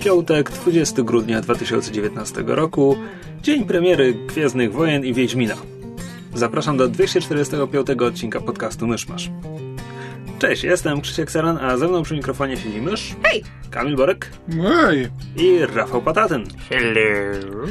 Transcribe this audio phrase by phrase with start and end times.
[0.00, 2.96] piątek, 20 grudnia 2019 roku,
[3.42, 5.56] dzień premiery Gwiezdnych Wojen i Wiedźmina.
[6.34, 9.30] Zapraszam do 245 odcinka podcastu Myszmasz.
[10.40, 13.44] Cześć, jestem Krzysiek Saran, a ze mną przy mikrofonie siedzi Mysz, Hej!
[13.70, 14.30] Kamil Borek
[14.88, 16.44] Ej, i Rafał Patatyn.
[16.68, 17.66] Hello.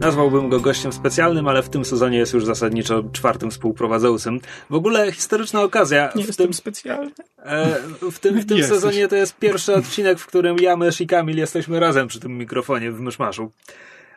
[0.00, 4.40] Nazwałbym go gościem specjalnym, ale w tym sezonie jest już zasadniczo czwartym współprowadzącym.
[4.70, 6.12] W ogóle historyczna okazja.
[6.16, 7.10] nie w jestem tym, specjalny.
[7.38, 7.76] e,
[8.10, 11.38] w tym, w tym sezonie to jest pierwszy odcinek, w którym ja, Mysz i Kamil
[11.38, 13.52] jesteśmy razem przy tym mikrofonie w Myszmaszu.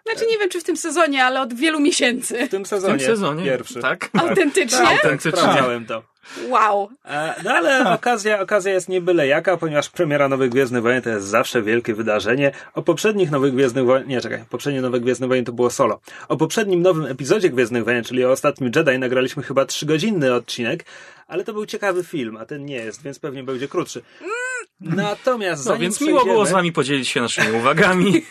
[0.06, 2.46] Znaczy nie wiem, czy w tym sezonie, ale od wielu miesięcy.
[2.48, 2.94] W tym sezonie.
[2.94, 3.44] W tym sezonie.
[3.44, 3.80] Pierwszy.
[3.82, 4.10] Tak.
[4.22, 4.78] Autentycznie?
[4.80, 5.32] Tak, Autentycznie.
[5.42, 6.04] sprawdzałem to.
[6.48, 6.90] Wow.
[7.06, 11.10] E, No ale okazja, okazja jest nie byle jaka, ponieważ premiera Nowych Gwiezdnych Wojen to
[11.10, 12.52] jest zawsze wielkie wydarzenie.
[12.74, 16.00] O poprzednich Nowych Gwiezdnych Wojen, nie czekaj, poprzednie Nowe Gwiezdne Wojen to było solo.
[16.28, 20.86] O poprzednim nowym epizodzie Gwiezdnych Wojen, czyli o ostatnim Jedi, nagraliśmy chyba trzygodzinny odcinek,
[21.28, 24.02] ale to był ciekawy film, a ten nie jest, więc pewnie będzie krótszy.
[24.82, 28.14] Natomiast No zanim więc miło było z wami podzielić się naszymi uwagami.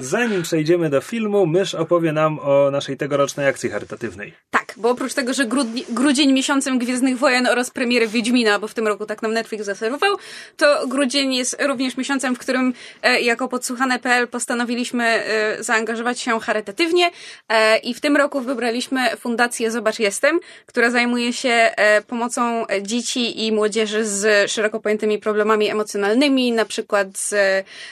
[0.00, 4.32] Zanim przejdziemy do filmu, Mysz opowie nam o naszej tegorocznej akcji charytatywnej.
[4.50, 8.74] Tak, bo oprócz tego, że grudni, grudzień miesiącem Gwiezdnych Wojen oraz premiery Wiedźmina, bo w
[8.74, 10.16] tym roku tak nam Netflix zaserwował,
[10.56, 17.10] to grudzień jest również miesiącem, w którym e, jako podsłuchane.pl postanowiliśmy e, zaangażować się charytatywnie
[17.48, 23.46] e, i w tym roku wybraliśmy Fundację Zobacz Jestem, która zajmuje się e, pomocą dzieci
[23.46, 27.34] i młodzieży z szeroko pojętymi problemami emocjonalnymi, na przykład z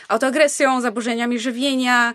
[0.09, 2.15] autoagresją, zaburzeniami żywienia, e,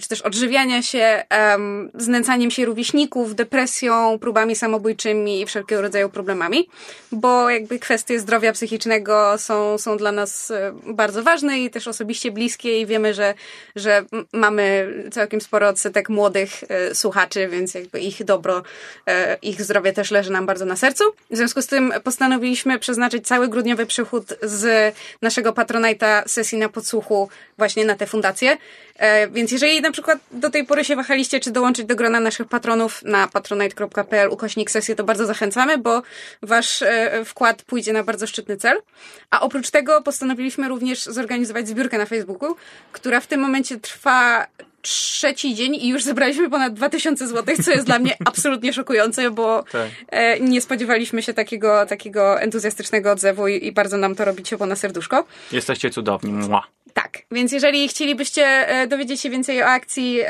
[0.00, 6.68] czy też odżywiania się, em, znęcaniem się rówieśników, depresją, próbami samobójczymi i wszelkiego rodzaju problemami,
[7.12, 12.30] bo jakby kwestie zdrowia psychicznego są, są dla nas e, bardzo ważne i też osobiście
[12.30, 13.34] bliskie i wiemy, że,
[13.76, 18.62] że mamy całkiem sporo odsetek młodych e, słuchaczy, więc jakby ich dobro,
[19.06, 21.04] e, ich zdrowie też leży nam bardzo na sercu.
[21.30, 27.28] W związku z tym postanowiliśmy przeznaczyć cały grudniowy przychód z naszego Patronite'a sesji na podsłuchu
[27.58, 28.56] właśnie na tę fundację.
[28.96, 32.48] E, Więc jeżeli na przykład do tej pory się wahaliście, czy dołączyć do grona naszych
[32.48, 36.02] patronów na patronite.pl ukośnik sesję, to bardzo zachęcamy, bo
[36.42, 38.76] wasz e, wkład pójdzie na bardzo szczytny cel.
[39.30, 42.56] A oprócz tego postanowiliśmy również zorganizować zbiórkę na Facebooku,
[42.92, 44.46] która w tym momencie trwa
[44.82, 49.64] trzeci dzień i już zebraliśmy ponad 2000 zł, co jest dla mnie absolutnie szokujące, bo
[49.72, 49.88] Tak.
[50.08, 54.66] e, nie spodziewaliśmy się takiego, takiego entuzjastycznego odzewu i, i bardzo nam to robi ciepło
[54.66, 55.24] na serduszko.
[55.52, 56.32] Jesteście cudowni.
[56.32, 56.66] Mua.
[56.94, 60.20] Tak, więc jeżeli chcielibyście e, dowiedzieć się więcej o akcji,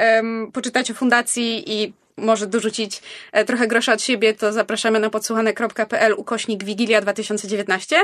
[0.52, 3.02] poczytać o fundacji i może dorzucić
[3.32, 7.96] e, trochę grosza od siebie, to zapraszamy na podsłuchane.pl ukośnik Wigilia 2019.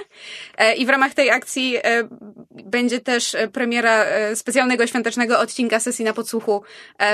[0.59, 2.09] E, I w ramach tej akcji e,
[2.51, 4.05] będzie też premiera
[4.35, 6.63] specjalnego świątecznego odcinka sesji na podsłuchu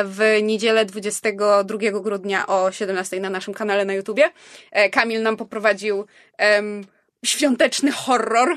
[0.05, 4.31] w niedzielę 22 grudnia o 17 na naszym kanale na YouTubie.
[4.93, 6.07] Kamil nam poprowadził
[6.39, 6.85] em,
[7.25, 8.57] świąteczny horror.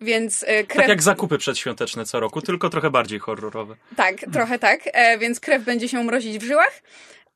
[0.00, 3.76] Więc krew Tak jak zakupy przedświąteczne co roku, tylko trochę bardziej horrorowe.
[3.96, 4.80] tak, trochę tak,
[5.18, 6.82] więc krew będzie się mrozić w żyłach.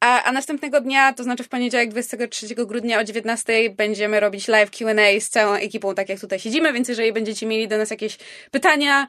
[0.04, 4.70] A, a następnego dnia, to znaczy w poniedziałek 23 grudnia o 19 będziemy robić live
[4.70, 8.18] Q&A z całą ekipą, tak jak tutaj siedzimy, więc jeżeli będziecie mieli do nas jakieś
[8.50, 9.06] pytania,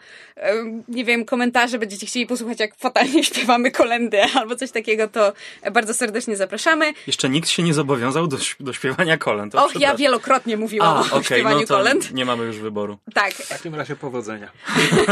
[0.88, 5.34] nie wiem, komentarze, będziecie chcieli posłuchać jak fatalnie śpiewamy kolendy albo coś takiego, to
[5.72, 6.94] bardzo serdecznie zapraszamy.
[7.08, 9.56] Jeszcze nikt się nie zobowiązał do, do śpiewania kolęd.
[9.56, 12.14] Och, ja wielokrotnie mówiłam A, o okej, śpiewaniu no to kolęd.
[12.14, 12.98] nie mamy już wyboru.
[13.14, 14.52] Tak, W takim razie powodzenia.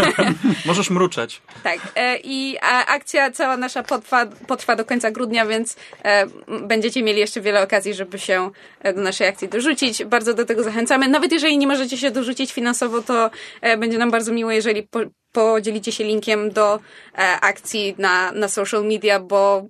[0.65, 1.41] Możesz mruczeć.
[1.63, 2.57] Tak, e, i
[2.87, 5.72] akcja cała nasza potrwa, potrwa do końca grudnia, więc
[6.03, 6.25] e,
[6.67, 10.05] będziecie mieli jeszcze wiele okazji, żeby się e, do naszej akcji dorzucić.
[10.05, 11.07] Bardzo do tego zachęcamy.
[11.07, 14.99] Nawet jeżeli nie możecie się dorzucić finansowo, to e, będzie nam bardzo miło, jeżeli po,
[15.31, 19.65] podzielicie się linkiem do e, akcji na, na social media, bo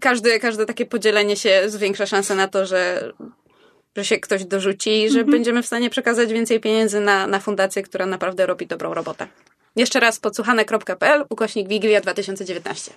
[0.00, 3.12] każde, każde takie podzielenie się zwiększa szansę na to, że
[3.96, 7.82] że się ktoś dorzuci i że będziemy w stanie przekazać więcej pieniędzy na, na fundację,
[7.82, 9.26] która naprawdę robi dobrą robotę.
[9.76, 12.92] Jeszcze raz podsłuchane.pl, ukośnik Wigilia 2019.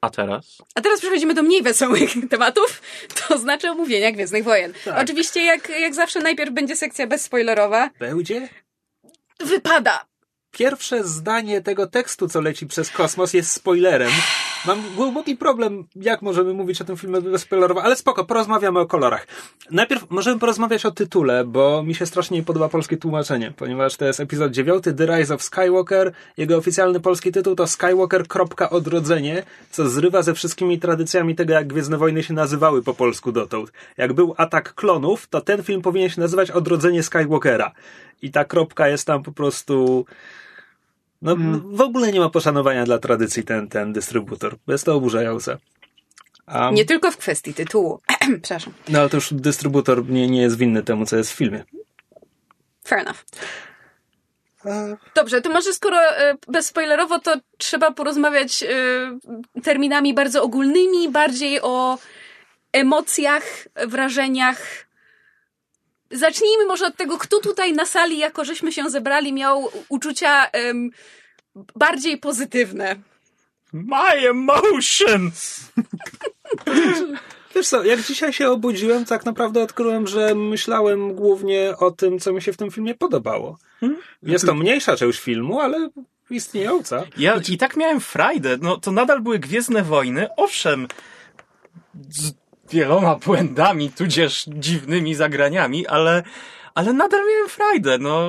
[0.00, 0.58] A teraz?
[0.74, 2.82] A teraz przechodzimy do mniej wesołych tematów,
[3.14, 4.72] to znaczy omówienia Gwiezdnych Wojen.
[4.84, 4.98] Tak.
[4.98, 7.90] Oczywiście, jak, jak zawsze, najpierw będzie sekcja bezspoilerowa.
[7.98, 8.48] Będzie?
[9.40, 10.06] Wypada!
[10.50, 14.10] Pierwsze zdanie tego tekstu, co leci przez kosmos, jest spoilerem.
[14.66, 19.26] Mam głęboki problem, jak możemy mówić o tym filmie bezspoilerowo, ale spoko, porozmawiamy o kolorach.
[19.70, 24.04] Najpierw możemy porozmawiać o tytule, bo mi się strasznie nie podoba polskie tłumaczenie, ponieważ to
[24.04, 26.12] jest epizod 9, The Rise of Skywalker.
[26.36, 28.24] Jego oficjalny polski tytuł to Skywalker.
[28.70, 33.72] Odrodzenie, co zrywa ze wszystkimi tradycjami tego, jak Gwiezdne Wojny się nazywały po polsku dotąd.
[33.96, 37.72] Jak był Atak Klonów, to ten film powinien się nazywać Odrodzenie Skywalkera.
[38.22, 40.04] I ta kropka jest tam po prostu...
[41.22, 41.76] No, Mm.
[41.76, 44.56] w ogóle nie ma poszanowania dla tradycji ten, ten dystrybutor.
[44.68, 45.58] Jest to oburzające.
[46.46, 48.00] A, Nie tylko w kwestii tytułu.
[48.42, 48.72] Przepraszam.
[48.88, 51.64] no ale to już dystrybutor nie, nie jest winny temu, co jest w filmie.
[52.86, 53.24] Fair enough.
[55.14, 58.68] Dobrze, to może skoro e, bezspoilerowo, to trzeba porozmawiać e,
[59.62, 61.98] terminami bardzo ogólnymi, bardziej o
[62.72, 63.44] emocjach,
[63.86, 64.86] wrażeniach.
[66.10, 70.90] Zacznijmy może od tego, kto tutaj na sali, jako żeśmy się zebrali, miał uczucia em,
[71.76, 72.96] bardziej pozytywne.
[73.72, 75.60] My emotions!
[77.54, 82.32] Wiesz co, jak dzisiaj się obudziłem, tak naprawdę odkryłem, że myślałem głównie o tym, co
[82.32, 83.58] mi się w tym filmie podobało.
[84.22, 85.88] Jest to mniejsza część filmu, ale
[86.30, 87.04] istniejąca.
[87.16, 88.58] Ja i tak miałem frajdę.
[88.60, 90.88] No to nadal były Gwiezdne Wojny, owszem,
[92.08, 92.32] z
[92.70, 96.22] wieloma błędami, tudzież dziwnymi zagraniami, ale,
[96.74, 97.98] ale nadal miałem frajdę.
[97.98, 98.28] No,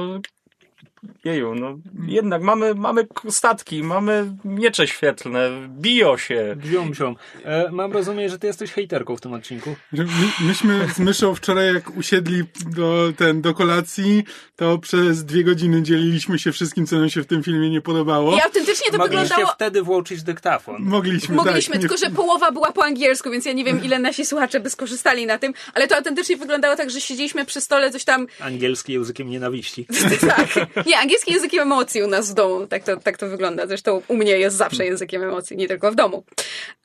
[1.23, 1.77] jeju, no
[2.07, 6.55] jednak mamy, mamy statki, mamy miecze świetlne, biją się.
[6.57, 7.15] Bziom, bziom.
[7.45, 9.75] E, mam rozumieć, że ty jesteś hejterką w tym odcinku.
[9.91, 10.05] My,
[10.41, 14.23] myśmy z myszą wczoraj, jak usiedli do, ten, do kolacji,
[14.55, 18.37] to przez dwie godziny dzieliliśmy się wszystkim, co nam się w tym filmie nie podobało.
[18.37, 19.53] I autentycznie to Mogliście wyglądało...
[19.55, 20.75] wtedy włączyć dyktafon.
[20.79, 21.81] Mogliśmy, Mogliśmy, tak.
[21.81, 25.25] tylko że połowa była po angielsku, więc ja nie wiem, ile nasi słuchacze by skorzystali
[25.25, 29.29] na tym, ale to autentycznie wyglądało tak, że siedzieliśmy przy stole coś tam Angielski językiem
[29.29, 29.87] nienawiści.
[30.35, 30.55] tak.
[30.85, 32.67] Nie, angielski językiem emocji u nas w domu.
[32.67, 33.67] Tak to, tak to wygląda.
[33.67, 36.23] Zresztą u mnie jest zawsze językiem emocji, nie tylko w domu.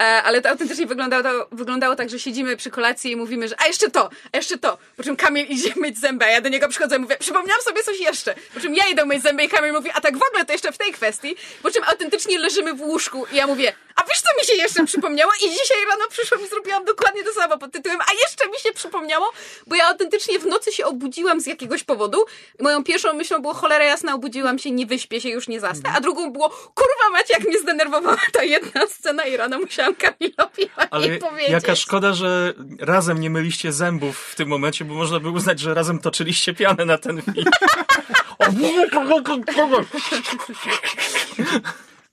[0.03, 3.55] E, ale to autentycznie wyglądało, to, wyglądało tak, że siedzimy przy kolacji i mówimy, że
[3.65, 4.79] a jeszcze to, a jeszcze to.
[4.97, 7.83] Po czym Kamil idzie myć zęby, a ja do niego przychodzę i mówię, przypomniałam sobie
[7.83, 8.35] coś jeszcze.
[8.55, 10.73] Po czym ja idę myć zęby i Kamil mówi, a tak w ogóle to jeszcze
[10.73, 11.37] w tej kwestii.
[11.63, 14.85] Po czym autentycznie leżymy w łóżku i ja mówię, a wiesz co mi się jeszcze
[14.85, 15.33] przypomniało?
[15.45, 18.73] I dzisiaj rano przyszłam i zrobiłam dokładnie to samo pod tytułem, a jeszcze mi się
[18.73, 19.33] przypomniało,
[19.67, 22.19] bo ja autentycznie w nocy się obudziłam z jakiegoś powodu.
[22.61, 26.01] Moją pierwszą myślą było cholera jasna, obudziłam się, nie wyśpię się, już nie zasnę, a
[26.01, 31.09] drugą było kurwa macie, jak mnie zdenerwowała ta jedna scena i rano musiałam Kamilowi Ale
[31.19, 31.51] powiedzieć.
[31.51, 35.75] jaka szkoda, że razem nie myliście zębów w tym momencie, bo można by uznać, że
[35.75, 37.51] razem toczyliście pianę na ten film.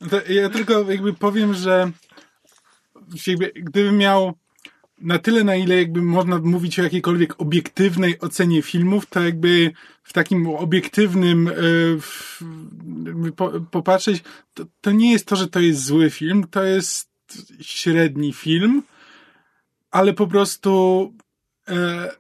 [0.09, 1.91] To Ja tylko jakby powiem, że
[3.27, 4.33] jakby, gdybym miał
[5.01, 9.71] na tyle, na ile jakby można mówić o jakiejkolwiek obiektywnej ocenie filmów, to jakby
[10.03, 11.51] w takim obiektywnym e,
[13.31, 14.23] po, popatrzeć,
[14.53, 17.09] to, to nie jest to, że to jest zły film, to jest
[17.61, 18.83] średni film,
[19.91, 21.13] ale po prostu
[21.67, 22.11] e,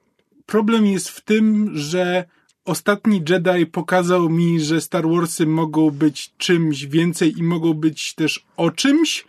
[0.45, 2.25] problem jest w tym, że
[2.65, 8.45] ostatni Jedi pokazał mi, że Star Warsy mogą być czymś więcej i mogą być też
[8.57, 9.25] o czymś,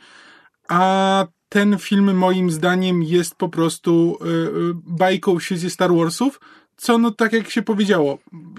[0.69, 6.40] a ten film moim zdaniem jest po prostu y, y, bajką w świecie Star Warsów,
[6.76, 8.19] co no tak jak się powiedziało,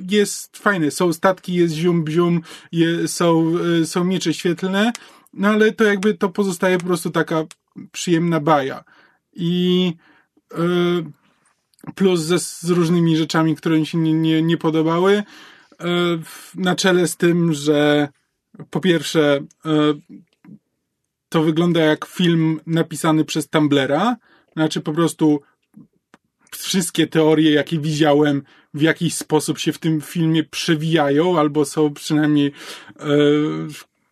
[0.10, 2.42] jest fajne, są statki, jest zium bzium,
[2.72, 4.92] je, są, y, są miecze świetlne,
[5.34, 7.44] no ale to jakby to pozostaje po prostu taka
[7.92, 8.84] przyjemna baja.
[9.34, 9.94] I
[10.54, 10.56] y,
[11.96, 15.86] plus ze, z różnymi rzeczami, które mi się nie, nie, nie podobały, y,
[16.56, 18.10] na czele z tym, że
[18.70, 19.70] po pierwsze y,
[21.30, 24.18] to wygląda jak film napisany przez Tumblera.
[24.54, 25.42] Znaczy po prostu
[26.52, 28.42] wszystkie teorie, jakie widziałem,
[28.74, 32.52] w jakiś sposób się w tym filmie przewijają, albo są przynajmniej
[33.00, 33.06] e,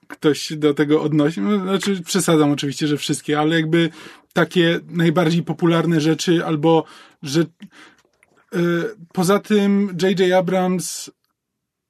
[0.08, 1.42] ktoś do tego odnosi.
[1.42, 3.90] No, znaczy, przesadzam oczywiście, że wszystkie, ale jakby
[4.34, 6.84] takie najbardziej popularne rzeczy, albo
[7.24, 7.46] że e,
[9.14, 10.32] poza tym J.J.
[10.34, 11.12] Abrams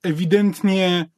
[0.04, 1.10] ewidentnie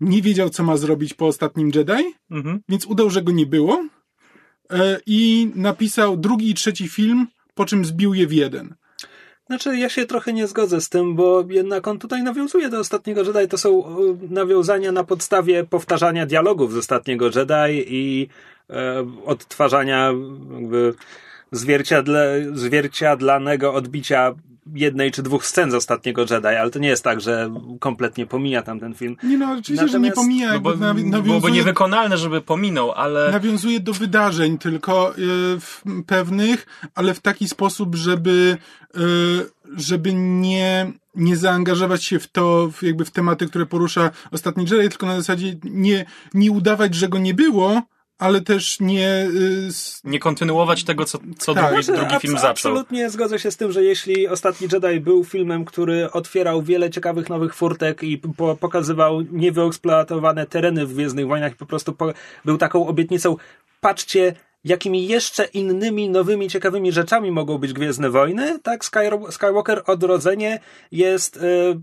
[0.00, 2.60] nie wiedział, co ma zrobić po ostatnim Jedi, Mhm.
[2.68, 3.86] więc udał, że go nie było
[4.70, 8.74] e, i napisał drugi i trzeci film, po czym zbił je w jeden.
[9.46, 13.22] Znaczy, ja się trochę nie zgodzę z tym, bo jednak on tutaj nawiązuje do ostatniego
[13.22, 13.48] Jedi.
[13.48, 13.90] To są e,
[14.30, 18.28] nawiązania na podstawie powtarzania dialogów z ostatniego Jedi i
[19.24, 20.12] odtwarzania
[20.60, 20.94] jakby
[21.52, 24.34] zwierciadle, zwierciadlanego odbicia
[24.74, 28.62] jednej czy dwóch scen z ostatniego Jedi, ale to nie jest tak, że kompletnie pomija
[28.62, 29.16] tam ten film.
[29.22, 32.92] Nie no, oczywiście, że nie Natomiast- pomija, No bo, nawi- byłoby nawiązuje, niewykonalne, żeby pominął,
[32.92, 35.14] ale nawiązuje do wydarzeń tylko e,
[35.60, 38.56] w pewnych, ale w taki sposób, żeby
[38.94, 39.00] e,
[39.76, 44.88] żeby nie nie zaangażować się w to, w, jakby w tematy, które porusza ostatni Jedi,
[44.88, 46.04] tylko na zasadzie nie,
[46.34, 47.82] nie udawać, że go nie było,
[48.18, 49.26] ale też nie...
[49.34, 49.68] y,
[50.04, 51.68] Nie kontynuować tego, co, co Tak.
[51.68, 52.50] drugi, Znaczy, drugi abs- film zaczął.
[52.50, 57.28] Absolutnie zgodzę się z tym, że jeśli Ostatni Jedi był filmem, który otwierał wiele ciekawych
[57.28, 62.12] nowych furtek i po, pokazywał niewyeksploatowane tereny w Gwiezdnych Wojnach i po prostu po,
[62.44, 63.36] był taką obietnicą,
[63.80, 70.60] patrzcie, jakimi jeszcze innymi, nowymi, ciekawymi rzeczami mogą być Gwiezdne Wojny, tak Sky- Skywalker Odrodzenie
[70.92, 71.36] jest...
[71.36, 71.80] Y,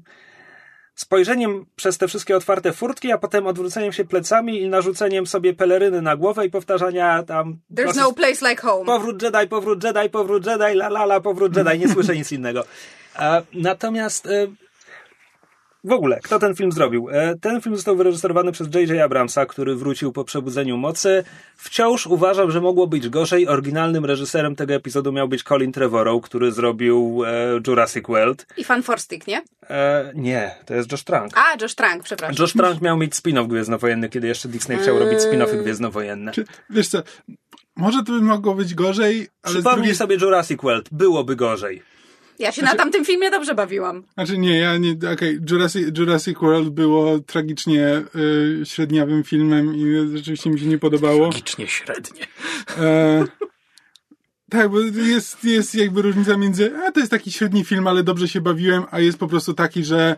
[0.96, 6.02] spojrzeniem przez te wszystkie otwarte furtki, a potem odwróceniem się plecami i narzuceniem sobie peleryny
[6.02, 7.58] na głowę i powtarzania tam...
[7.76, 8.86] There's proces- no place like home.
[8.86, 12.64] Powrót Jedi, powrót Jedi, powrót Jedi, la la la, powrót Jedi, nie słyszę nic innego.
[13.54, 14.48] Natomiast e,
[15.84, 17.10] w ogóle, kto ten film zrobił?
[17.12, 19.02] E, ten film został wyreżyserowany przez J.J.
[19.02, 21.24] Abramsa, który wrócił po przebudzeniu mocy.
[21.56, 23.48] Wciąż uważam, że mogło być gorzej.
[23.48, 28.48] Oryginalnym reżyserem tego epizodu miał być Colin Trevorrow, który zrobił e, Jurassic World.
[28.58, 29.42] I Fan Forstick, nie?
[29.70, 31.32] E, nie, to jest Josh Trank.
[31.38, 32.36] A, Josh Trank, przepraszam.
[32.40, 36.32] Josh Trank miał mieć spin-off gwiezdnowojenny, kiedy jeszcze Disney chciał robić spin-offy gwiezdnowojenne.
[36.32, 37.04] Czy, wiesz co,
[37.76, 41.93] może to by mogło być gorzej, ale Przypomnij drugiej sobie Jurassic World, byłoby gorzej.
[42.40, 44.04] Ja się na tamtym filmie dobrze bawiłam.
[44.14, 50.50] Znaczy nie, ja nie, okej, Jurassic, Jurassic World było tragicznie y, średniawym filmem i rzeczywiście
[50.50, 51.30] mi się nie podobało.
[51.30, 52.22] Tragicznie średnie.
[52.78, 53.26] E,
[54.50, 58.28] tak, bo jest, jest jakby różnica między, a to jest taki średni film, ale dobrze
[58.28, 60.16] się bawiłem, a jest po prostu taki, że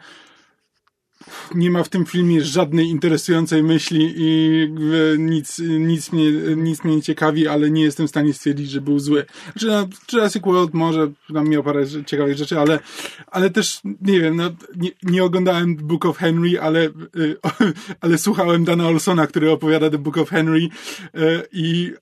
[1.56, 6.96] nie ma w tym filmie żadnej interesującej myśli i jakby nic, nic, mnie, nic mnie
[6.96, 9.26] nie ciekawi, ale nie jestem w stanie stwierdzić, że był zły.
[9.52, 12.80] Znaczy, no, Jurassic World może tam miał parę ciekawych rzeczy, ale,
[13.28, 17.38] ale też, nie wiem, no, nie, nie oglądałem Book of Henry, ale, y,
[18.02, 20.70] ale słuchałem Dana Olsona, który opowiada The Book of Henry y,
[21.52, 21.94] i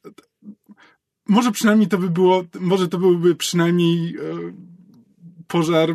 [1.28, 4.54] może przynajmniej to by było, może to byłby przynajmniej e,
[5.48, 5.90] pożar,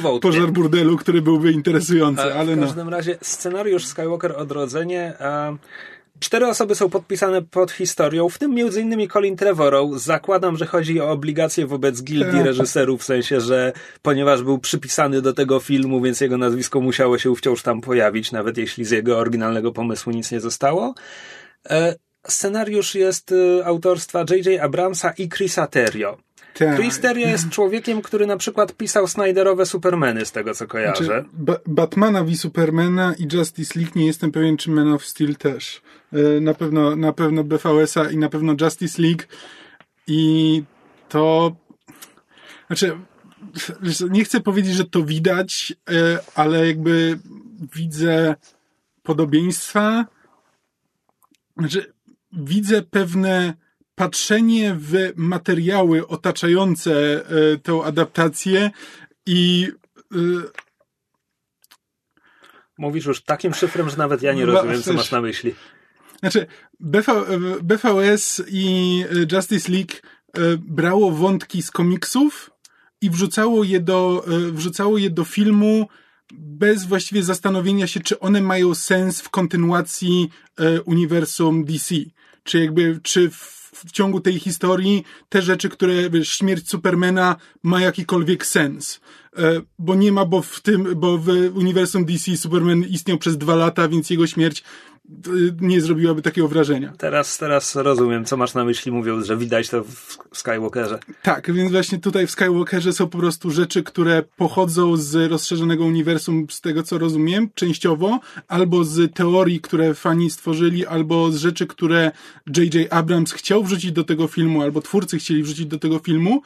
[0.00, 0.28] Wątpię.
[0.28, 2.66] pożar burdelu, który byłby interesujący, ale w no.
[2.66, 5.14] każdym razie scenariusz Skywalker Odrodzenie.
[6.20, 9.94] Cztery osoby są podpisane pod historią, w tym między innymi Colin Trevorrow.
[9.94, 12.44] Zakładam, że chodzi o obligacje wobec gildii Tak.
[12.46, 17.36] reżyserów, w sensie, że ponieważ był przypisany do tego filmu, więc jego nazwisko musiało się
[17.36, 20.94] wciąż tam pojawić, nawet jeśli z jego oryginalnego pomysłu nic nie zostało.
[21.70, 21.94] E,
[22.28, 24.60] scenariusz jest e, autorstwa J.J.
[24.60, 26.16] Abramsa i Chrisa Terrio.
[26.58, 26.76] Tak.
[26.76, 31.04] Chris Terrio jest człowiekiem, który na przykład pisał Snyderowe Supermany, z tego co kojarzę.
[31.04, 35.36] Znaczy, ba- Batmana v Supermana i Justice League nie jestem pewien, czy Man of Steel
[35.36, 35.82] też.
[36.12, 39.22] E, Na pewno, na pewno BVS-a i na pewno Justice League
[40.06, 40.62] i
[41.08, 41.56] to
[42.66, 42.98] znaczy
[44.10, 47.18] nie chcę powiedzieć, że to widać, e, ale jakby
[47.74, 48.34] widzę
[49.02, 50.06] podobieństwa.
[51.56, 51.92] Znaczy,
[52.32, 53.54] widzę pewne
[53.96, 58.70] patrzenie w materiały otaczające e, tę adaptację
[59.26, 59.68] i
[60.14, 60.16] e,
[62.78, 65.54] Mówisz już takim szyfrem, że nawet ja nie No, rozumiem, co masz na myśli.
[66.20, 66.46] Znaczy,
[66.80, 67.24] BV,
[67.62, 69.94] BVS i e, Justice League
[70.58, 72.50] brało wątki z komiksów
[73.00, 75.88] i wrzucało je do, wrzucało je do filmu
[76.32, 80.30] bez właściwie zastanowienia się, czy one mają sens w kontynuacji
[80.84, 81.94] uniwersum DC.
[82.42, 87.80] Czy jakby, czy w, w ciągu tej historii te rzeczy, które, wiesz, śmierć Supermana ma
[87.80, 89.00] jakikolwiek sens.
[89.36, 93.54] E, Bo nie ma, bo w tym, bo w uniwersum DC Superman istniał przez dwa
[93.54, 94.64] lata, więc jego śmierć
[95.60, 96.92] nie zrobiłaby takiego wrażenia.
[96.98, 100.98] Teraz, teraz rozumiem, co masz na myśli, mówiąc, że widać to w Skywalkerze.
[101.22, 106.46] Tak, więc właśnie tutaj w Skywalkerze są po prostu rzeczy, które pochodzą z rozszerzonego uniwersum,
[106.50, 112.12] z tego co rozumiem, częściowo, albo z teorii, które fani stworzyli, albo z rzeczy, które
[112.56, 112.92] J.J.
[112.92, 116.42] Abrams chciał wrzucić do tego filmu, albo twórcy chcieli wrzucić do tego filmu,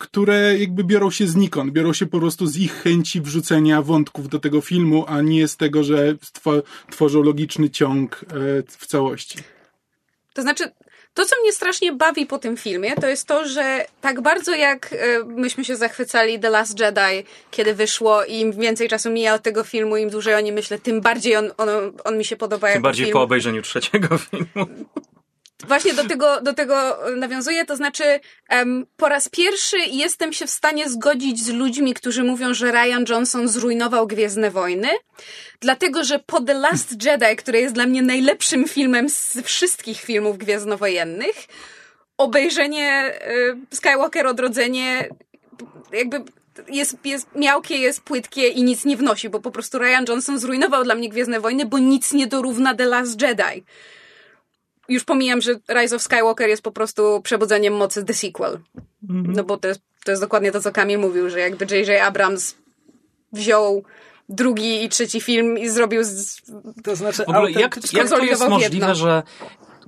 [0.00, 4.38] które jakby biorą się znikąd, biorą się po prostu z ich chęci wrzucenia wątków do
[4.38, 8.26] tego filmu, a nie z tego, że stwo- tworzą logiczny ciąg e,
[8.78, 9.38] w całości.
[10.34, 10.64] To znaczy,
[11.14, 14.92] to co mnie strasznie bawi po tym filmie, to jest to, że tak bardzo jak
[14.92, 19.42] e, myśmy się zachwycali The Last Jedi, kiedy wyszło i im więcej czasu mija od
[19.42, 21.68] tego filmu, im dłużej o nim myślę, tym bardziej on, on,
[22.04, 23.12] on mi się podoba Tym jako bardziej film.
[23.12, 24.66] po obejrzeniu trzeciego filmu.
[25.66, 30.50] Właśnie do tego, do tego nawiązuję, to znaczy em, po raz pierwszy jestem się w
[30.50, 34.88] stanie zgodzić z ludźmi, którzy mówią, że Ryan Johnson zrujnował Gwiezdne Wojny,
[35.60, 40.38] dlatego że po The Last Jedi, który jest dla mnie najlepszym filmem z wszystkich filmów
[40.38, 41.36] gwiezdnowojennych,
[42.18, 43.14] obejrzenie
[43.70, 45.08] y, Skywalker Odrodzenie
[45.92, 46.24] jakby
[46.68, 50.84] jest, jest miałkie, jest płytkie i nic nie wnosi, bo po prostu Ryan Johnson zrujnował
[50.84, 53.64] dla mnie Gwiezdne Wojny, bo nic nie dorówna The Last Jedi
[54.90, 58.58] już pomijam, że Rise of Skywalker jest po prostu przebudzeniem mocy The Sequel.
[59.08, 62.02] No bo to jest, to jest dokładnie to, co Kamil mówił, że jakby J.J.
[62.02, 62.54] Abrams
[63.32, 63.84] wziął
[64.28, 66.42] drugi i trzeci film i zrobił z...
[66.84, 68.94] To znaczy, W ogóle jak, jak to jest możliwe, jedno.
[68.94, 69.22] że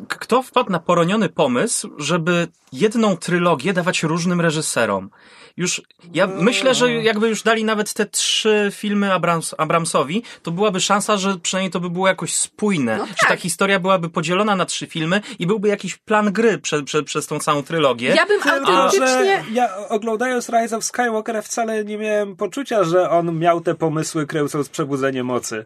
[0.08, 5.10] kto wpadł na poroniony pomysł, żeby jedną trylogię dawać różnym reżyserom?
[5.56, 5.82] Już,
[6.14, 11.16] ja myślę, że jakby już dali nawet te trzy filmy Abrams, Abramsowi, to byłaby szansa,
[11.16, 12.96] że przynajmniej to by było jakoś spójne.
[12.96, 13.28] No Że tak.
[13.28, 17.26] ta historia byłaby podzielona na trzy filmy i byłby jakiś plan gry prze, prze, przez
[17.26, 18.14] tą całą trylogię.
[18.14, 19.08] Ja bym autentycznie...
[19.08, 24.26] że ja oglądając Rise of Skywalker wcale nie miałem poczucia, że on miał te pomysły
[24.26, 25.64] kręcąc Przebudzenie Mocy.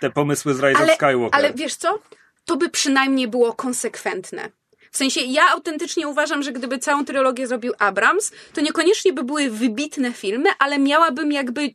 [0.00, 1.30] Te pomysły z Rise ale, of Skywalker.
[1.32, 1.98] ale wiesz co?
[2.44, 4.48] To by przynajmniej było konsekwentne.
[4.96, 9.50] W sensie, ja autentycznie uważam, że gdyby całą trylogię zrobił Abrams, to niekoniecznie by były
[9.50, 11.70] wybitne filmy, ale miałabym jakby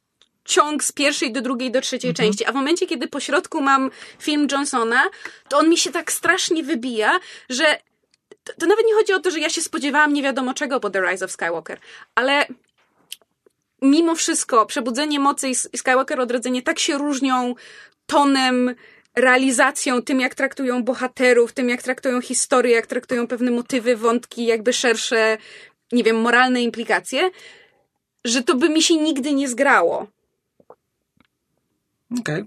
[0.45, 2.45] ciąg z pierwszej do drugiej do trzeciej części.
[2.45, 5.03] A w momencie, kiedy po środku mam film Johnsona,
[5.49, 7.77] to on mi się tak strasznie wybija, że
[8.43, 10.89] to, to nawet nie chodzi o to, że ja się spodziewałam nie wiadomo czego po
[10.89, 11.79] The Rise of Skywalker,
[12.15, 12.45] ale
[13.81, 17.55] mimo wszystko Przebudzenie Mocy i Skywalker Odrodzenie tak się różnią
[18.05, 18.75] tonem,
[19.15, 24.73] realizacją, tym jak traktują bohaterów, tym jak traktują historię, jak traktują pewne motywy, wątki, jakby
[24.73, 25.37] szersze,
[25.91, 27.29] nie wiem, moralne implikacje,
[28.25, 30.07] że to by mi się nigdy nie zgrało.
[32.19, 32.43] Okej.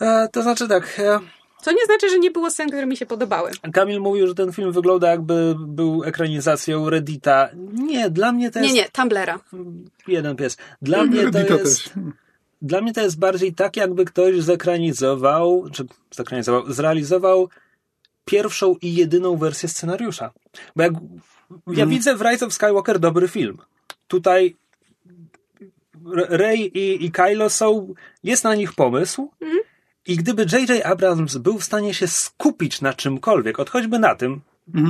[0.00, 1.18] E, To znaczy tak, e,
[1.62, 3.50] Co nie znaczy, że nie było scen, które mi się podobały.
[3.72, 7.48] Kamil mówił, że ten film wygląda jakby był ekranizacją Reddita.
[7.72, 9.38] Nie, dla mnie to jest Nie, nie, Tumblera.
[10.08, 10.56] jeden pies.
[10.82, 11.84] Dla mnie to Reddita jest...
[11.84, 11.92] też.
[12.62, 17.48] Dla mnie to jest bardziej tak, jakby ktoś zekranizował, czy zekranizował, zrealizował
[18.24, 20.30] pierwszą i jedyną wersję scenariusza.
[20.76, 20.94] Bo jak
[21.66, 23.58] ja widzę w Rise of Skywalker dobry film.
[24.08, 24.56] Tutaj
[26.28, 29.30] Rey i, i Kylo są, jest na nich pomysł
[30.06, 30.86] i gdyby J.J.
[30.86, 34.40] Abrams był w stanie się skupić na czymkolwiek, od choćby na tym,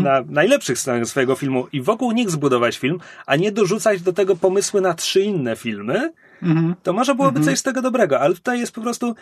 [0.02, 4.36] na najlepszych scenach swojego filmu i wokół nich zbudować film, a nie dorzucać do tego
[4.36, 6.12] pomysły na trzy inne filmy,
[6.82, 9.14] to może byłoby coś z tego dobrego, ale tutaj jest po prostu,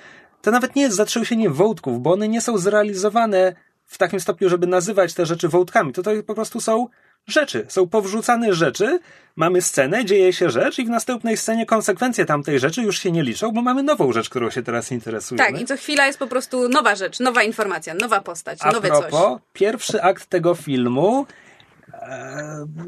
[0.43, 3.55] to nawet nie jest zatrzęsienie wątków, bo one nie są zrealizowane
[3.87, 5.93] w takim stopniu, żeby nazywać te rzeczy wątkami.
[5.93, 6.89] To, to po prostu są
[7.27, 9.01] rzeczy, są powrzucane rzeczy,
[9.37, 13.23] mamy scenę, dzieje się rzecz i w następnej scenie konsekwencje tamtej rzeczy już się nie
[13.23, 15.53] liczą, bo mamy nową rzecz, którą się teraz interesujemy.
[15.53, 18.89] Tak, i co chwila jest po prostu nowa rzecz, nowa informacja, nowa postać, A nowe
[18.89, 19.41] propos, coś.
[19.53, 21.27] pierwszy akt tego filmu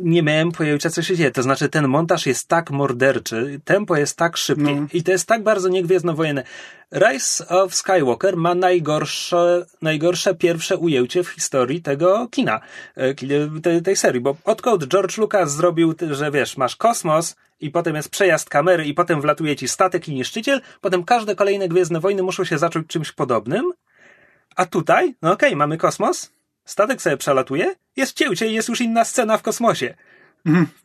[0.00, 1.30] nie miałem pojęcia, co się dzieje.
[1.30, 4.86] To znaczy, ten montaż jest tak morderczy, tempo jest tak szybkie No.
[4.92, 6.44] i to jest tak bardzo niegwiezdnowojenne.
[6.92, 12.60] Rise of Skywalker ma najgorsze, najgorsze pierwsze ujęcie w historii tego kina,
[12.96, 13.14] e,
[13.62, 18.08] tej, tej serii, bo odkąd George Lucas zrobił, że wiesz, masz kosmos i potem jest
[18.08, 22.44] przejazd kamery i potem wlatuje ci statek i niszczyciel, potem każde kolejne Gwiezdne Wojny muszą
[22.44, 23.72] się zacząć czymś podobnym,
[24.56, 26.30] a tutaj, no okej, mamy kosmos,
[26.64, 29.94] statek sobie przelatuje, jest cięcie i jest już inna scena w kosmosie.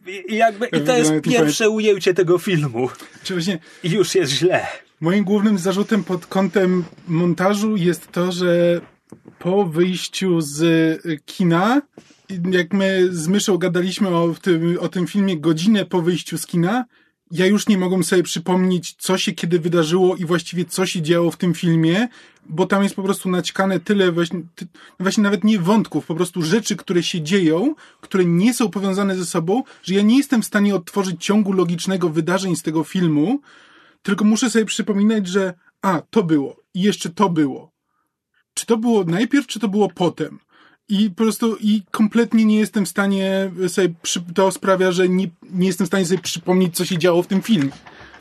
[0.08, 2.90] I, i jakby, i to jest pierwsze ujęcie tego filmu.
[3.24, 4.68] Czy właśnie I już jest źle.
[5.02, 8.82] Moim głównym zarzutem pod kątem montażu jest to, że
[9.40, 10.62] po wyjściu z
[11.06, 11.82] y, kina,
[12.52, 16.86] jak my z Myszą gadaliśmy o tym, o tym filmie godzinę po wyjściu z kina,
[17.32, 21.32] ja już nie mogłem sobie przypomnieć, co się kiedy wydarzyło i właściwie co się działo
[21.32, 22.08] w tym filmie,
[22.50, 24.68] bo tam jest po prostu naćkane tyle właśnie, ty,
[25.00, 29.26] właśnie nawet nie wątków, po prostu rzeczy, które się dzieją, które nie są powiązane ze
[29.26, 33.42] sobą, że ja nie jestem w stanie odtworzyć ciągu logicznego wydarzeń z tego filmu,
[34.02, 37.72] tylko muszę sobie przypominać, że a, to było i jeszcze to było.
[38.54, 40.40] Czy to było najpierw, czy to było potem?
[40.89, 45.28] I po prostu i kompletnie nie jestem w stanie sobie, przy, to sprawia, że nie,
[45.52, 47.71] nie jestem w stanie sobie przypomnieć, co się działo w tym filmie.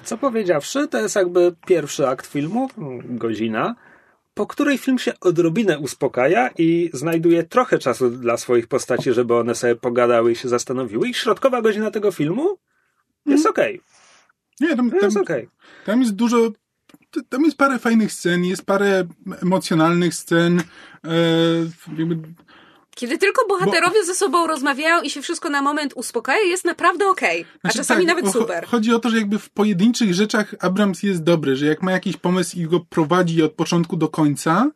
[0.04, 2.68] Co powiedziawszy, to jest jakby pierwszy akt filmu,
[3.04, 3.74] godzina,
[4.34, 9.54] po której film się odrobinę uspokaja i znajduje trochę czasu dla swoich postaci, żeby one
[9.54, 11.08] sobie pogadały i się zastanowiły.
[11.08, 12.58] I środkowa godzina tego filmu
[13.26, 13.80] jest okej.
[14.60, 15.48] Nie, tam, To jest tam, okej.
[15.86, 16.52] tam jest dużo,
[17.28, 19.04] tam jest parę fajnych scen, jest parę
[19.42, 20.60] emocjonalnych scen,
[21.04, 21.10] e,
[21.98, 22.18] jakby
[22.96, 27.44] Kiedy tylko bohaterowie ze sobą rozmawiają i się wszystko na moment uspokaja, jest naprawdę okej.
[27.44, 28.66] A Znaczy, czasami tak, nawet bo cho- super.
[28.66, 32.16] Chodzi o to, że jakby w pojedynczych rzeczach Abrams jest dobry, że jak ma jakiś
[32.16, 34.70] pomysł i go prowadzi od początku do końca,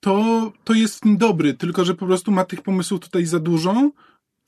[0.00, 3.90] to, to jest w dobry, tylko że po prostu ma tych pomysłów tutaj za dużo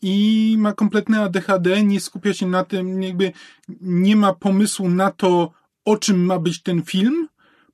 [0.03, 3.33] i ma kompletne ADHD, nie skupia się na tym, jakby
[3.81, 5.53] nie ma pomysłu na to,
[5.85, 7.29] o czym ma być ten film,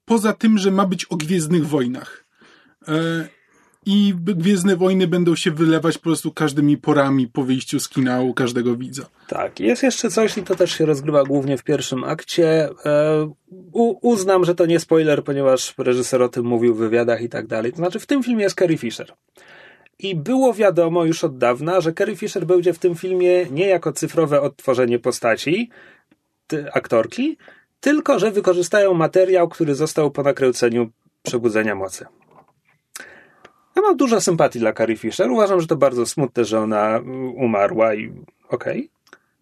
[0.05, 2.25] poza tym, że ma być o Gwiezdnych Wojnach.
[2.89, 3.29] E,
[3.87, 8.35] I Gwiezdne Wojny będą się wylewać po prostu każdymi porami po wyjściu z kina u
[8.35, 9.03] każdego widza.
[9.29, 12.69] Tak, jest jeszcze coś i to też się rozgrywa głównie w pierwszym akcie.
[12.87, 13.33] E,
[13.73, 17.47] u, uznam, że to nie spoiler, ponieważ reżyser o tym mówił w wywiadach i tak
[17.47, 17.73] dalej.
[17.73, 19.13] To znaczy w tym filmie jest Carrie Fisher.
[19.99, 23.93] I było wiadomo już od dawna, że Carrie Fisher będzie w tym filmie nie jako
[23.93, 25.71] cyfrowe odtworzenie postaci
[26.47, 27.37] ty, aktorki,
[27.81, 30.91] tylko że wykorzystają materiał, który został po nakręceniu
[31.23, 32.07] Przebudzenia Mocy.
[33.81, 35.31] Ja mam dużo sympatii dla Carrie Fisher.
[35.31, 37.03] Uważam, że to bardzo smutne, że ona y,
[37.37, 38.13] umarła i
[38.49, 38.91] okej.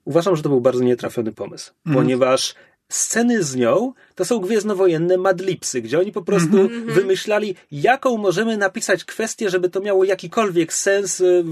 [0.05, 2.55] Uważam, że to był bardzo nietrafiony pomysł, ponieważ
[2.89, 9.05] sceny z nią to są gwiezdnowojenne madlipsy, gdzie oni po prostu wymyślali, jaką możemy napisać
[9.05, 11.43] kwestię, żeby to miało jakikolwiek sens y,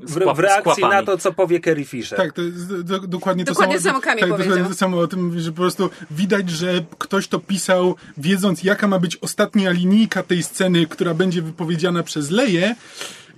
[0.00, 2.18] w, w, reakcji na to, co powie Carrie Fisher.
[2.18, 3.92] Tak, to jest do, dokładnie to Dokładnie samo.
[3.92, 4.48] samo Kami tak, powiedział.
[4.50, 8.62] dokładnie to samo o tym mówi, że po prostu widać, że ktoś to pisał, wiedząc
[8.62, 12.74] jaka ma być ostatnia linijka tej sceny, która będzie wypowiedziana przez Leję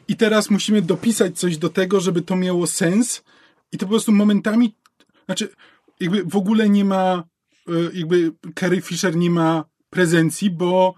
[0.08, 3.22] i teraz musimy dopisać coś do tego, żeby to miało sens
[3.72, 4.74] i to po prostu momentami,
[5.26, 5.48] znaczy
[6.02, 7.24] jakby w ogóle nie ma,
[7.68, 10.94] e, jakby Carrie Fisher nie ma prezencji, bo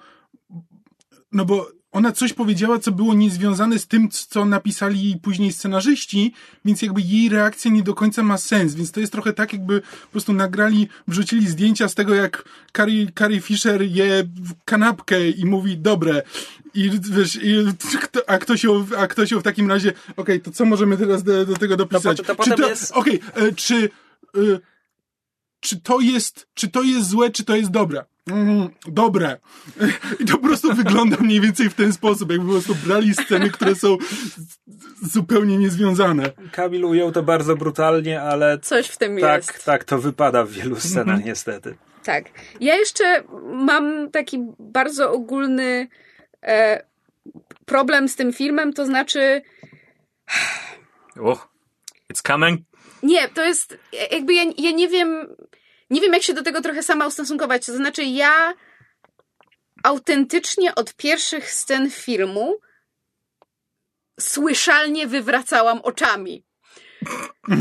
[1.33, 6.83] no bo ona coś powiedziała, co było niezwiązane z tym, co napisali później scenarzyści, więc
[6.83, 10.11] jakby jej reakcja nie do końca ma sens, więc to jest trochę tak, jakby po
[10.13, 12.45] prostu nagrali, wrzucili zdjęcia z tego, jak
[12.77, 16.23] Carrie, Carrie Fisher je w kanapkę i mówi, dobre,
[16.75, 17.65] i wiesz, i,
[18.27, 21.47] a, ktoś ją, a ktoś ją w takim razie, okej, to co możemy teraz do,
[21.47, 22.17] do tego dopisać?
[22.17, 23.91] to czy potem to, jest- Okej, e, czy...
[24.37, 24.74] E,
[25.65, 28.05] czy to jest, czy to jest złe, czy to jest dobre?
[28.31, 29.39] Mm, dobre.
[30.21, 33.51] I to po prostu wygląda mniej więcej w ten sposób, jakby po prostu brali sceny,
[33.51, 33.97] które są
[35.03, 36.33] zupełnie niezwiązane.
[36.53, 39.65] Kamil ujął to bardzo brutalnie, ale Coś w tym tak, jest.
[39.65, 41.77] tak, to wypada w wielu scenach niestety.
[42.03, 42.25] Tak.
[42.61, 45.89] Ja jeszcze mam taki bardzo ogólny
[46.43, 46.85] e,
[47.67, 49.43] problem z tym filmem, to znaczy
[51.17, 51.49] Uch,
[52.13, 52.61] it's coming.
[53.05, 53.79] Nie, to jest
[54.11, 55.37] jakby ja, ja nie wiem,
[55.91, 57.67] nie wiem jak się do tego trochę sama ustosunkować.
[57.67, 58.55] To znaczy ja
[59.83, 62.55] autentycznie od pierwszych scen filmu
[64.21, 66.45] słyszalnie wywracałam oczami.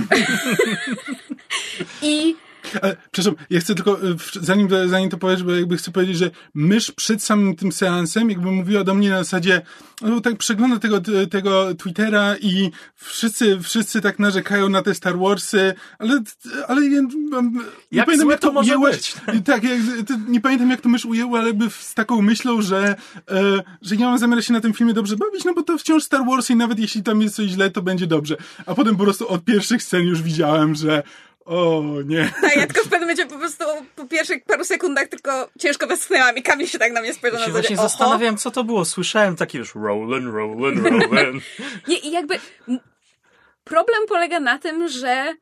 [2.02, 2.36] I
[2.82, 6.32] Ale, przepraszam, ja chcę tylko, e, zanim, zanim to powiesz, bo jakby chcę powiedzieć, że
[6.54, 9.62] mysz przed samym tym seansem jakby mówiła do mnie na zasadzie,
[10.02, 15.74] no tak przegląda tego, tego Twittera i wszyscy, wszyscy tak narzekają na te Star Warsy,
[16.00, 16.20] ale,
[16.68, 17.08] ale ja, nie
[17.92, 19.16] Jak pamiętam jak to, to być?
[19.46, 22.96] Tak, jak, to, nie pamiętam jak to mysz ujęła, ale jakby z taką myślą, że,
[23.32, 26.04] e, że nie mam zamiaru się na tym filmie dobrze bawić, no bo to wciąż
[26.04, 28.38] Star Warsy i nawet jeśli tam jest coś źle, to będzie dobrze.
[28.66, 31.04] A potem po prostu od pierwszych scen już widziałem, że
[31.46, 32.34] o nie.
[32.42, 33.64] tak, ja tylko w pewnym momencie po prostu
[33.96, 37.46] po pierwszych paru sekundach tylko ciężko westchnęłam i Kamil się tak na mnie spojrzał Ja
[37.46, 37.90] na się zasadzie, właśnie oho.
[37.90, 38.86] zastanawiałem, co to było.
[38.86, 41.44] Słyszałem takie już rolling, rolling, rolling.
[41.88, 42.40] Nie, i jakby
[43.64, 45.34] problem polega na tym, że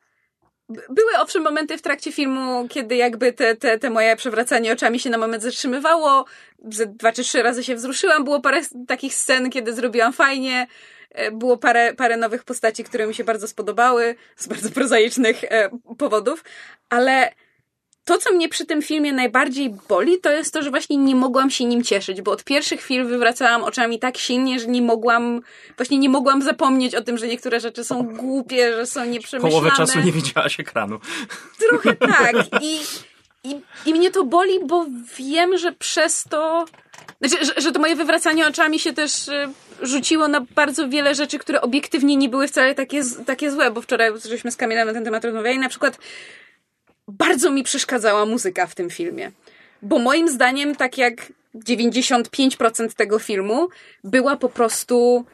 [0.90, 5.10] były owszem momenty w trakcie filmu, kiedy jakby te, te, te moje przewracanie oczami się
[5.10, 6.26] na moment zatrzymywało.
[6.72, 8.24] Ze dwa czy trzy razy się wzruszyłam.
[8.24, 10.68] Było parę takich scen, kiedy zrobiłam fajnie.
[11.12, 15.70] E, Było parę, parę nowych postaci, które mi się bardzo spodobały, z bardzo prozaicznych e,
[15.98, 16.44] powodów,
[16.90, 17.32] ale
[18.06, 21.50] to, co mnie przy tym filmie najbardziej boli, to jest to, że właśnie nie mogłam
[21.50, 25.42] się nim cieszyć, bo od pierwszych chwil wywracałam oczami tak silnie, że nie mogłam,
[25.78, 29.52] właśnie nie mogłam zapomnieć o tym, że niektóre rzeczy są głupie, że są nieprzemyślane.
[29.52, 31.00] Połowę czasu nie widziałaś ekranu.
[31.70, 32.36] Trochę tak.
[32.62, 32.80] I,
[33.44, 34.86] i, I mnie to boli, bo
[35.18, 36.66] wiem, że przez to.
[37.22, 39.50] Znaczy, że, że to moje wywracanie oczami się też y,
[39.82, 44.12] rzuciło na bardzo wiele rzeczy, które obiektywnie nie były wcale takie, takie złe, bo wczoraj
[44.26, 45.60] żeśmy z Kamilem na ten temat rozmawiali.
[45.60, 45.98] Na przykład
[47.08, 49.32] bardzo mi przeszkadzała muzyka w tym filmie.
[49.82, 51.14] Bo moim zdaniem, tak jak
[51.56, 53.70] 95% tego filmu,
[54.04, 55.26] była po prostu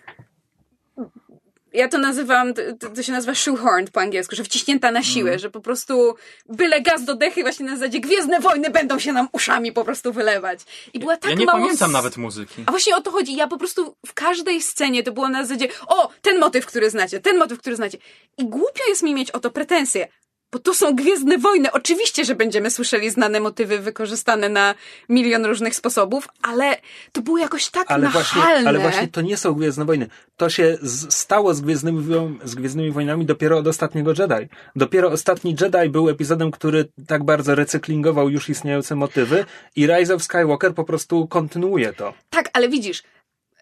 [1.77, 5.39] ja to nazywam, to, to się nazywa shoehorned po angielsku, że wciśnięta na siłę, Mhm.
[5.39, 6.15] że po prostu
[6.49, 10.13] byle gaz do dechy właśnie na zasadzie Gwiezdne Wojny będą się nam uszami po prostu
[10.13, 10.59] wylewać.
[10.93, 12.63] I była tak ja nie mało pamiętam nawet muzyki.
[12.65, 13.35] A właśnie o to chodzi.
[13.35, 17.19] Ja po prostu w każdej scenie to było na zasadzie o, ten motyw, który znacie,
[17.19, 17.97] ten motyw, który znacie.
[18.37, 20.07] I głupio jest mi mieć o to pretensje.
[20.51, 21.71] Bo to są Gwiezdne Wojny.
[21.71, 24.75] Oczywiście, że będziemy słyszeli znane motywy wykorzystane na
[25.09, 26.77] milion różnych sposobów, ale
[27.11, 28.69] to było jakoś tak Ale właśnie, nachalne.
[28.69, 30.07] ale właśnie to nie są Gwiezdne Wojny.
[30.37, 32.03] To się z, stało z Gwiezdnymi,
[32.43, 34.49] z Gwiezdnymi Wojnami dopiero od ostatniego Jedi.
[34.75, 40.23] Dopiero ostatni Jedi był epizodem, który tak bardzo recyklingował już istniejące motywy i Rise of
[40.23, 42.13] Skywalker po prostu kontynuuje to.
[42.29, 43.03] Tak, ale widzisz,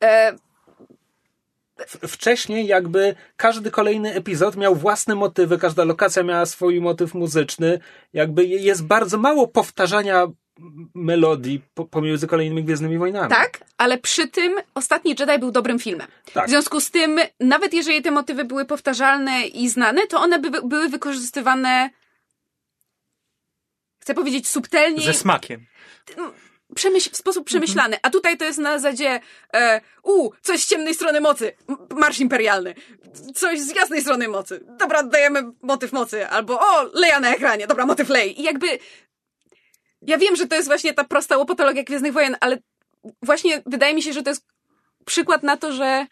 [0.02, 0.36] e,
[2.08, 7.80] Wcześniej jakby każdy kolejny epizod miał własne motywy, każda lokacja miała swój motyw muzyczny.
[8.14, 10.28] Jakby je- jest bardzo mało powtarzania
[10.94, 13.30] melodii po, pomiędzy kolejnymi Gwiezdnymi Wojnami.
[13.30, 16.08] tak, ale przy tym Ostatni Jedi był dobrym filmem.
[16.34, 16.48] Tak.
[16.48, 20.62] W związku z tym, nawet jeżeli te motywy były powtarzalne i znane, to one by,
[20.62, 21.90] były wykorzystywane
[24.02, 25.66] chcę powiedzieć subtelnie, Ze smakiem.
[26.76, 27.98] Przemyśl, w sposób przemyślany.
[28.02, 29.20] A tutaj to jest na zasadzie
[29.54, 31.52] e, u, coś z ciemnej strony mocy,
[31.96, 32.76] marsz imperialny.
[33.36, 34.66] Coś z jasnej strony mocy.
[34.80, 36.28] Dobra, dajemy motyw mocy.
[36.28, 37.68] Albo o, Leja na ekranie.
[37.68, 38.42] Dobra, motyw Lei.
[38.42, 38.80] I jakby
[40.02, 42.58] ja wiem, że to jest właśnie ta prosta łopatologia Gwiezdnych Wojen, ale
[43.22, 44.46] właśnie wydaje mi się, że to jest
[45.06, 46.08] przykład na to, że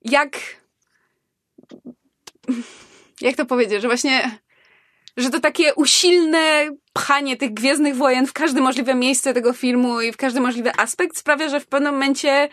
[0.00, 0.38] jak
[3.20, 4.38] jak to powiedzieć, że właśnie
[5.16, 10.12] że to takie usilne pchanie tych Gwiezdnych Wojen w każde możliwe miejsce tego filmu i
[10.12, 12.48] w każdy możliwy aspekt sprawia, że w pewnym momencie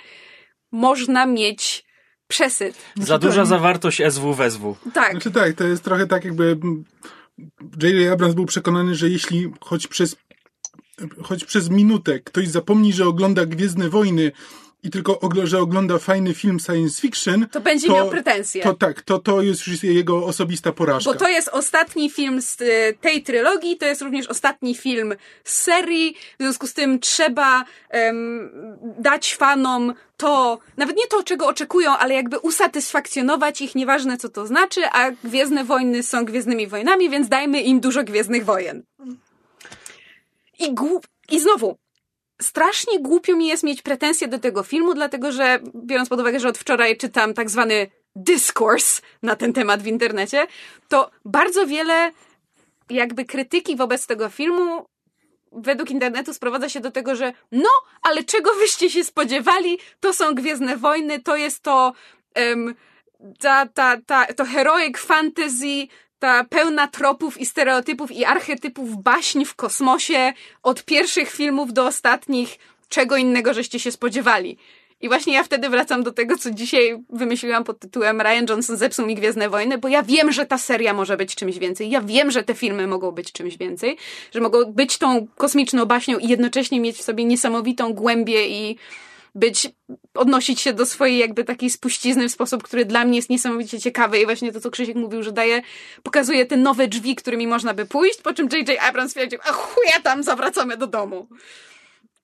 [0.72, 1.86] można mieć
[2.28, 2.78] przesyt.
[2.96, 4.76] Za duża zawartość SW w SW.
[4.94, 5.12] Tak.
[5.12, 6.58] Znaczy tak, to jest trochę tak jakby
[7.84, 8.14] J.J.
[8.14, 10.16] Abrams był przekonany, że jeśli choć przez
[11.24, 14.32] choć przez minutę ktoś zapomni, że ogląda Gwiezdne Wojny
[14.84, 18.64] i tylko że ogląda fajny film science fiction, To będzie to- miał pretensje.
[18.64, 21.12] to tak, to, to jest już jego osobista porażka.
[21.14, 25.14] Bo to jest ostatni film z y, tej trylogii, to jest również ostatni film
[25.44, 28.50] z serii, w związku z tym trzeba em,
[29.00, 34.48] dać fanom to, nawet nie to, czego oczekują, ale jakby usatysfakcjonować ich, nieważne co to
[34.48, 38.84] znaczy, a Gwiezdne Wojny są Gwiezdnymi Wojnami, więc dajmy im dużo Gwiezdnych Wojen.
[40.60, 41.78] I, głup- I znowu,
[42.42, 46.50] strasznie głupio mi jest mieć pretensje do tego filmu, dlatego że biorąc pod uwagę, że
[46.50, 50.48] od wczoraj czytam tak zwany dyskurs na ten temat w internecie,
[50.88, 52.12] to bardzo wiele
[52.90, 54.86] jakby krytyki wobec tego filmu
[55.52, 57.70] według internetu sprowadza się do tego, że no,
[58.02, 59.80] ale czego wyście się spodziewali?
[60.00, 61.94] To są Gwiezdne Wojny, to jest to
[62.34, 62.76] em,
[63.40, 65.88] ta, ta, ta, to heroic fantasy,
[66.20, 72.58] ta pełna tropów i stereotypów i archetypów baśń w kosmosie od pierwszych filmów do ostatnich.
[72.90, 74.58] Czego innego żeście się spodziewali?
[75.02, 79.06] I właśnie ja wtedy wracam do tego, co dzisiaj wymyśliłam pod tytułem Ryan Johnson zepsuł
[79.06, 81.90] mi Gwiezdne Wojny, bo ja wiem, że ta seria może być czymś więcej.
[81.90, 83.98] Ja wiem, że te filmy mogą być czymś więcej,
[84.34, 88.78] że mogą być tą kosmiczną baśnią i jednocześnie mieć w sobie niesamowitą głębię i
[89.36, 89.70] być,
[90.14, 94.20] odnosić się do swojej jakby takiej spuścizny w sposób, który dla mnie jest niesamowicie ciekawy
[94.20, 95.62] i właśnie to, co Krzysiek mówił, że daje,
[96.04, 98.80] pokazuje te nowe drzwi, którymi można by pójść, po czym J.J.
[98.84, 101.28] Abrams stwierdził, a chuja tam, zawracamy do domu.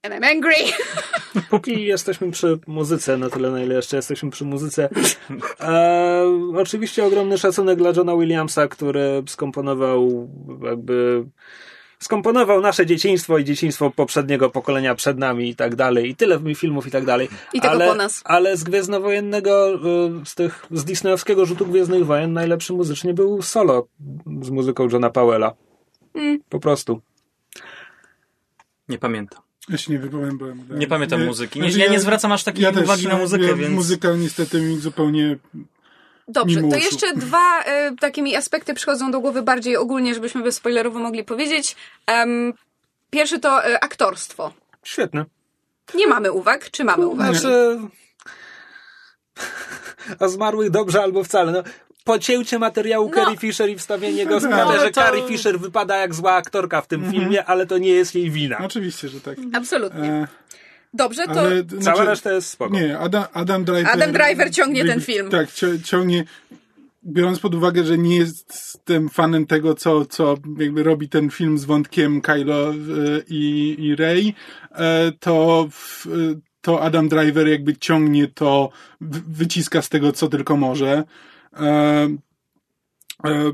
[0.05, 0.55] And I'm angry.
[1.49, 4.89] Póki jesteśmy przy muzyce, na tyle na ile jeszcze jesteśmy przy muzyce.
[5.59, 6.23] E,
[6.55, 10.29] oczywiście ogromny szacunek dla Johna Williamsa, który skomponował
[10.63, 11.25] jakby
[11.99, 16.09] skomponował nasze dzieciństwo i dzieciństwo poprzedniego pokolenia przed nami i tak dalej.
[16.09, 17.29] I tyle mi filmów i tak dalej.
[17.53, 18.21] I tego ale, po nas.
[18.25, 19.75] Ale z Gwiezdnowojennego,
[20.21, 23.87] y, z tych, z disneyowskiego rzutu Gwiezdnych Wojen najlepszy muzycznie był solo
[24.41, 25.53] z muzyką Johna Powella.
[26.13, 26.39] Mm.
[26.49, 27.01] Po prostu.
[28.89, 29.41] Nie pamiętam.
[29.69, 30.75] Ja się nie wypowiem, bo...
[30.75, 31.61] Nie pamiętam muzyki.
[31.61, 33.73] Nie, Znaczy ja nie zwracam aż takiej ja też, uwagi na muzykę, ja, więc...
[33.73, 35.37] Muzyka niestety mi zupełnie...
[36.27, 40.99] Dobrze, to jeszcze dwa e, takie mi aspekty przychodzą do głowy bardziej ogólnie, żebyśmy bezspoilerowo
[40.99, 41.75] mogli powiedzieć.
[42.07, 42.53] Em,
[43.09, 44.53] pierwszy to e, aktorstwo.
[44.83, 45.25] Świetne.
[45.95, 47.37] Nie mamy uwag, czy mamy uwagi?
[47.37, 47.79] Znaczy...
[50.19, 51.51] A zmarłych dobrze albo wcale.
[51.51, 51.63] No,
[52.03, 53.15] pocięcie materiału No.
[53.15, 56.33] Carrie Fisher i wstawienie go No, sprawia, ale że to- Carrie Fisher wypada jak zła
[56.33, 58.57] aktorka w tym filmie, ale to nie jest jej wina.
[58.57, 59.37] Oczywiście, że tak.
[59.53, 60.09] Absolutnie.
[60.09, 60.27] E,
[60.95, 62.75] Dobrze, to ale, Cała znaczy, reszta jest spoko.
[62.75, 63.91] Nie, Adam, Adam Driver...
[63.93, 65.29] Adam Driver ciągnie ten film.
[65.29, 65.49] Tak,
[65.83, 66.23] ciągnie...
[67.07, 71.65] Biorąc pod uwagę, że nie jestem fanem tego, co, co jakby robi ten film z
[71.65, 72.73] wątkiem Kylo e,
[73.29, 74.33] i, i Rey,
[74.71, 75.67] e, to,
[76.61, 78.69] to Adam Driver jakby ciągnie to,
[79.01, 81.03] wy- wyciska z tego, co tylko może.
[81.53, 81.63] E,
[83.25, 83.51] e,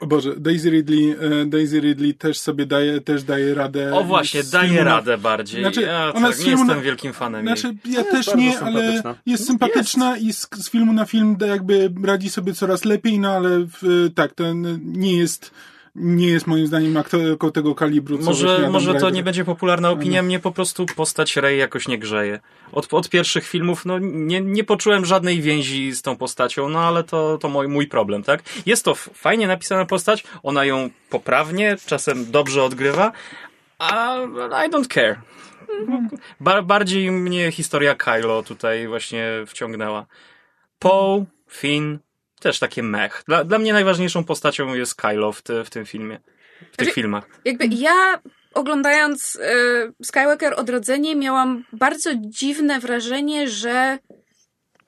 [0.00, 3.94] o Boże, Daisy Ridley, e, Daisy Ridley też sobie daje, też daje radę.
[3.94, 5.60] O właśnie, daje radę bardziej.
[5.62, 7.56] Znaczy, ja ona tak, nie filmu jestem na- wielkim fanem jej.
[7.56, 9.14] Znaczy, ja Jest też nie, ale sympatyczna.
[9.26, 13.30] jest sympatyczna i z, z filmu na film da- jakby radzi sobie coraz lepiej, no
[13.32, 13.48] ale
[13.82, 15.50] w, tak, ten nie jest,
[15.94, 18.18] nie jest moim zdaniem aktorką tego kalibru.
[18.18, 19.14] co Może, może to Driver.
[19.14, 22.40] nie będzie popularna opinia, mnie po prostu postać Rey jakoś nie grzeje.
[22.72, 27.04] Od, od pierwszych filmów no, nie, nie poczułem żadnej więzi z tą postacią, no ale
[27.04, 28.42] to, to mój, mój problem, tak?
[28.66, 33.12] Jest to fajnie napisana postać, ona ją poprawnie, czasem dobrze odgrywa,
[33.78, 34.16] a
[34.66, 35.16] I don't care.
[36.40, 40.06] Ba bardziej mnie historia Kylo tutaj właśnie wciągnęła.
[40.78, 41.98] Poe, Finn,
[42.42, 43.22] też takie mech.
[43.26, 46.20] Dla, dla mnie najważniejszą postacią jest Kylo w, ty, w tym filmie.
[46.72, 47.24] W tych Znaczy- filmach.
[47.44, 48.20] jakby ja
[48.54, 49.48] oglądając e,
[50.02, 53.98] Skywalker Odrodzenie miałam bardzo dziwne wrażenie, że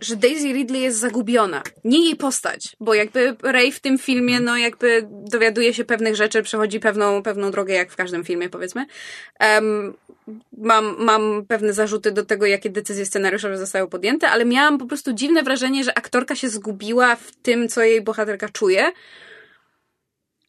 [0.01, 1.63] że Daisy Ridley jest zagubiona.
[1.85, 6.43] Nie jej postać, bo jakby Rey w tym filmie, no jakby dowiaduje się pewnych rzeczy,
[6.43, 8.87] przechodzi pewną, pewną drogę, jak w każdym filmie, powiedzmy.
[9.39, 9.95] Em,
[10.59, 15.13] mam, mam pewne zarzuty do tego, jakie decyzje scenariuszowe zostały podjęte, ale miałam po prostu
[15.13, 18.93] dziwne wrażenie, że aktorka się zgubiła w tym, co jej bohaterka czuje.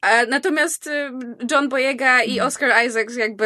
[0.05, 1.11] E, Natomiast y,
[1.51, 3.45] John Boyega i Oscar Isaacs jakby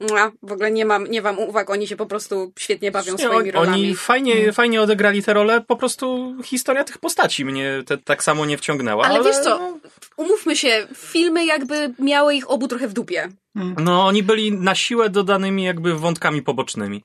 [0.00, 3.18] mua, w ogóle nie mam, nie mam uwag, oni się po prostu świetnie bawią Nie,
[3.24, 3.72] swoimi rolami.
[3.74, 8.46] oni fajnie, fajnie odegrali te role, po prostu historia tych postaci mnie te, tak samo
[8.46, 9.04] nie wciągnęła.
[9.04, 9.78] Ale Ale, wiesz co, No,
[10.16, 13.28] umówmy się, filmy jakby miały ich obu trochę w dupie.
[13.54, 17.04] no oni byli na siłę dodanymi jakby wątkami pobocznymi.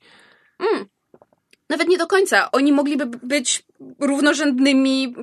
[1.70, 2.50] nawet nie do końca.
[2.52, 3.62] Oni mogliby być
[4.00, 5.14] równorzędnymi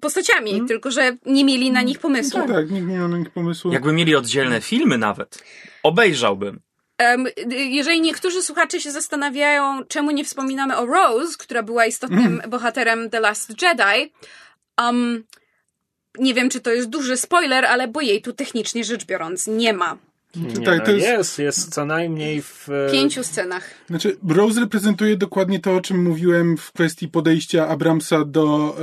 [0.00, 2.40] postaciami, tylko że nie mieli na nich pomysłu.
[2.40, 3.72] No tak, nikt nie miał na nich pomysłu.
[3.72, 5.44] Jakby mieli oddzielne filmy nawet,
[5.82, 6.60] obejrzałbym.
[7.50, 13.20] Jeżeli niektórzy słuchacze się zastanawiają, czemu nie wspominamy o Rose, która była istotnym bohaterem The
[13.20, 14.12] Last Jedi,
[14.80, 15.24] um,
[16.18, 19.72] nie wiem, czy to jest duży spoiler, ale bo jej tu technicznie rzecz biorąc nie
[19.72, 19.96] ma.
[20.36, 22.64] Nie, tak, no to jest- jest, jest co najmniej w...
[22.64, 23.70] W e, pięciu scenach.
[23.86, 28.76] Znaczy, Rose reprezentuje dokładnie to, o czym mówiłem w kwestii podejścia Abramsa do,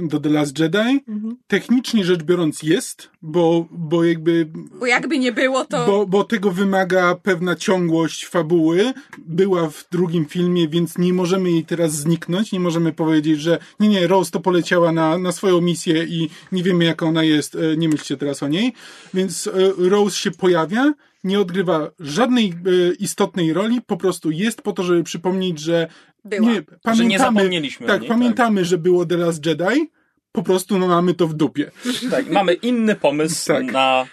[0.00, 1.04] e, do The Last Jedi.
[1.48, 4.48] Technicznie rzecz biorąc jest, bo, bo jakby
[4.80, 5.86] Bo jakby nie było, to...
[5.86, 8.92] Bo, bo tego wymaga pewna ciągłość fabuły.
[9.18, 12.52] Była w drugim filmie, więc nie możemy jej teraz zniknąć.
[12.52, 16.62] Nie możemy powiedzieć, że nie, nie, Rose to poleciała na, na swoją misję i nie
[16.62, 17.54] wiemy, jaka ona jest.
[17.54, 18.72] e, Nie myślcie teraz o niej.
[19.14, 20.79] Więc Rose się pojawia,
[21.24, 25.88] nie odgrywa żadnej e, istotnej roli, po prostu jest po to, żeby przypomnieć, że
[26.24, 26.52] Była.
[26.52, 29.90] nie, pamiętamy, zapomnieliśmy o tak, niej, pamiętamy, że było The Last Jedi,
[30.32, 31.70] po prostu no, mamy to w dupie.
[32.10, 33.72] Tak, mamy inny pomysł Tak.
[33.72, 34.06] na,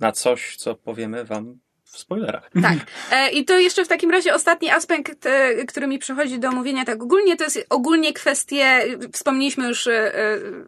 [0.00, 1.58] na coś, co powiemy wam
[1.94, 2.50] w spoilerach.
[2.62, 2.78] Tak.
[3.10, 6.84] E, I to jeszcze w takim razie ostatni aspekt, e, który mi przychodzi do omówienia
[6.84, 10.12] tak ogólnie, to jest ogólnie kwestie, wspomnieliśmy już e,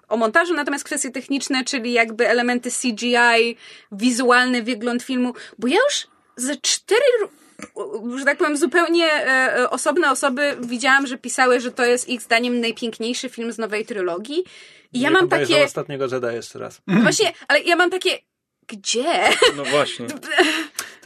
[0.09, 3.57] o montażu, natomiast kwestie techniczne, czyli jakby elementy CGI,
[3.93, 7.01] wizualny wygląd filmu, bo ja już ze cztery,
[8.17, 9.09] że tak powiem, zupełnie
[9.71, 14.45] osobne osoby widziałam, że pisały, że to jest ich zdaniem najpiękniejszy film z nowej trylogii.
[14.93, 16.83] I ja niech mam takie, ostatniego Jedi jeszcze raz.
[16.87, 18.19] właśnie, ale ja mam takie,
[18.67, 19.05] gdzie?
[19.57, 20.07] No właśnie.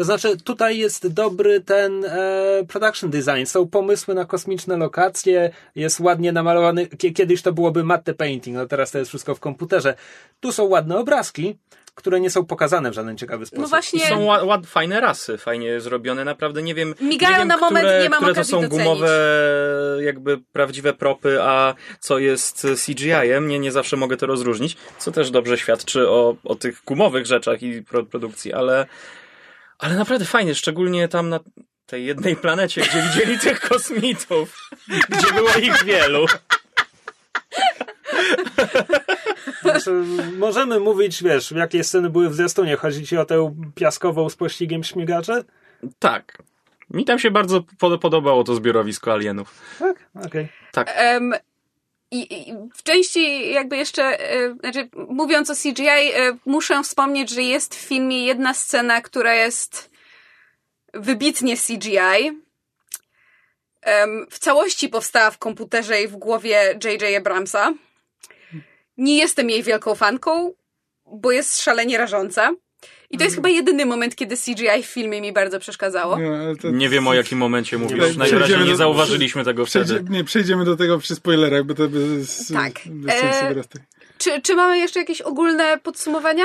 [0.00, 3.44] To znaczy, tutaj jest dobry ten e, production design.
[3.44, 6.86] Są pomysły na kosmiczne lokacje, jest ładnie namalowany.
[6.86, 9.94] Kie- Kiedyś to byłoby matte painting, no teraz to jest wszystko w komputerze.
[10.40, 11.56] Tu są ładne obrazki,
[11.94, 13.62] które nie są pokazane w żaden ciekawy sposób.
[13.62, 13.98] No właśnie.
[14.04, 16.94] I są ład, ład, fajne rasy, fajnie zrobione, naprawdę nie wiem.
[17.00, 18.84] Migają nie wiem, na moment, które, nie mam które to są docenić.
[18.84, 19.10] gumowe,
[20.00, 23.48] jakby prawdziwe propy, a co jest CGI-em.
[23.48, 27.62] Nie, nie zawsze mogę to rozróżnić, co też dobrze świadczy o, o tych gumowych rzeczach
[27.62, 28.86] i pro, produkcji, ale,
[29.80, 31.40] ale naprawdę fajnie, szczególnie tam na
[31.86, 34.70] tej jednej planecie, gdzie widzieli tych kosmitów,
[35.08, 36.26] gdzie było ich wielu.
[39.62, 39.90] Znaczy,
[40.38, 42.76] możemy mówić, wiesz, jakie sceny były w zwiastunie.
[42.76, 45.44] Chodzi ci o tę piaskową z pościgiem śmigacze?
[45.98, 46.38] Tak.
[46.90, 49.60] Mi tam się bardzo pod- podobało to zbiorowisko alienów.
[49.78, 50.06] Tak?
[50.26, 50.48] Okej.
[50.72, 50.92] Tak.
[50.94, 51.32] Em,
[52.10, 57.42] i, I w części jakby jeszcze, e, znaczy mówiąc o CGI, e, muszę wspomnieć, że
[57.42, 59.90] jest w filmie jedna scena, która jest
[60.94, 62.40] wybitnie CGI.
[64.30, 67.16] W całości powstała w komputerze i w głowie J.J.
[67.16, 67.72] Abramsa.
[68.96, 70.52] Nie jestem jej wielką fanką,
[71.06, 72.50] bo jest szalenie rażąca.
[73.10, 76.18] I to jest chyba jedyny moment, kiedy CGI w filmie mi bardzo przeszkadzało.
[76.18, 78.16] Nie, to- Nie wiem o jakim momencie mówisz.
[78.16, 80.04] Najwyraźniej nie zauważyliśmy tego wtedy.
[80.10, 82.72] nie, przejdziemy do tego przy spoilerach, bo to bez, Tak.
[82.86, 83.68] bez sensu E, teraz.
[83.68, 83.82] tak.
[84.18, 86.44] Czy, czy mamy jeszcze jakieś ogólne podsumowania?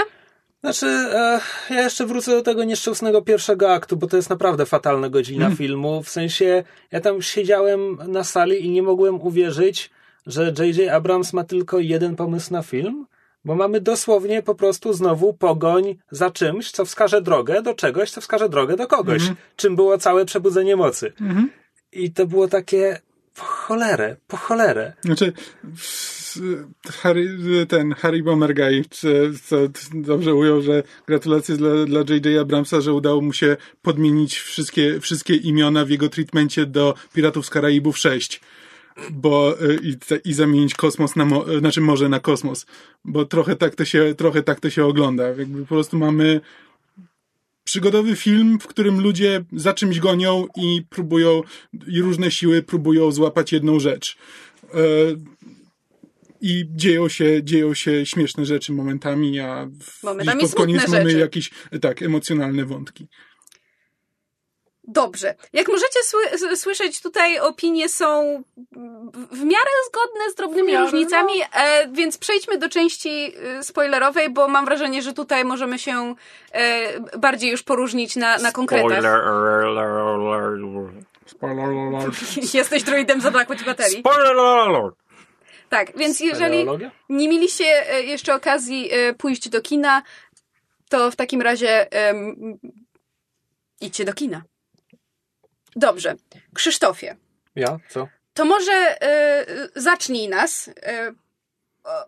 [0.64, 5.10] Znaczy, e, ja jeszcze wrócę do tego nieszczęsnego pierwszego aktu, bo to jest naprawdę fatalna
[5.10, 6.04] godzina filmu.
[6.04, 9.90] W sensie, ja tam siedziałem na sali i nie mogłem uwierzyć,
[10.28, 10.90] że J.J.
[10.94, 13.06] Abrams ma tylko jeden pomysł na film,
[13.46, 18.22] bo mamy dosłownie po prostu znowu pogoń za czymś, co wskaże drogę do czegoś, co
[18.22, 19.22] wskaże drogę do kogoś,
[19.56, 21.14] czym było całe przebudzenie mocy.
[21.92, 23.00] I to było takie
[23.36, 24.94] po cholerę, po cholerę.
[25.04, 25.34] Znaczy,
[27.02, 27.30] Harry,
[27.70, 29.58] ten Harry Bomberguy, czy- co
[29.94, 32.42] dobrze ujął, że gratulacje dla, dla J.J.
[32.42, 37.50] Abramsa, że udało mu się podmienić wszystkie, wszystkie imiona w jego treatmencie do Piratów z
[37.50, 38.42] Karaibów 6.
[39.12, 42.66] Bo, y, i, i zamienić kosmos na, mo, znaczy morze na kosmos.
[43.06, 45.28] Bo trochę tak to się, trochę tak to się ogląda.
[45.28, 46.42] Jakby po prostu mamy
[47.64, 51.42] przygodowy film, w którym ludzie za czymś gonią i próbują,
[51.88, 54.18] i różne siły próbują złapać jedną rzecz.
[54.74, 54.78] E,
[56.42, 61.10] I dzieją się, dzieją się śmieszne rzeczy momentami, a w, Momentami pod koniec smutne mamy
[61.10, 61.22] rzeczy.
[61.22, 63.08] jakieś, tak, emocjonalne wątki.
[64.88, 65.36] Dobrze.
[65.54, 68.44] Jak możecie sły- słyszeć, tutaj opinie są
[69.32, 74.48] w miarę zgodne z drobnymi miarę, różnicami, e, więc przejdźmy do części e, spoilerowej, bo
[74.48, 76.16] mam wrażenie, że tutaj możemy się
[76.52, 78.88] e, bardziej już poróżnić na, na konkretach.
[81.26, 82.16] Spoiler alert.
[82.54, 84.00] Jesteś druidem zabrakło ci baterii.
[84.00, 84.96] Spoiler alert!
[85.70, 86.66] Tak, więc jeżeli
[87.10, 87.64] nie mieliście
[88.06, 90.04] jeszcze okazji e, pójść do kina,
[90.90, 92.36] to w takim razie em,
[93.82, 94.42] idźcie do kina.
[95.76, 96.16] Dobrze.
[96.54, 97.16] Krzysztofie,
[97.56, 97.78] Ja?
[97.90, 98.08] Co?
[98.34, 98.72] to może
[99.02, 99.46] e,
[99.76, 100.70] zacznij nas.
[100.84, 101.14] E,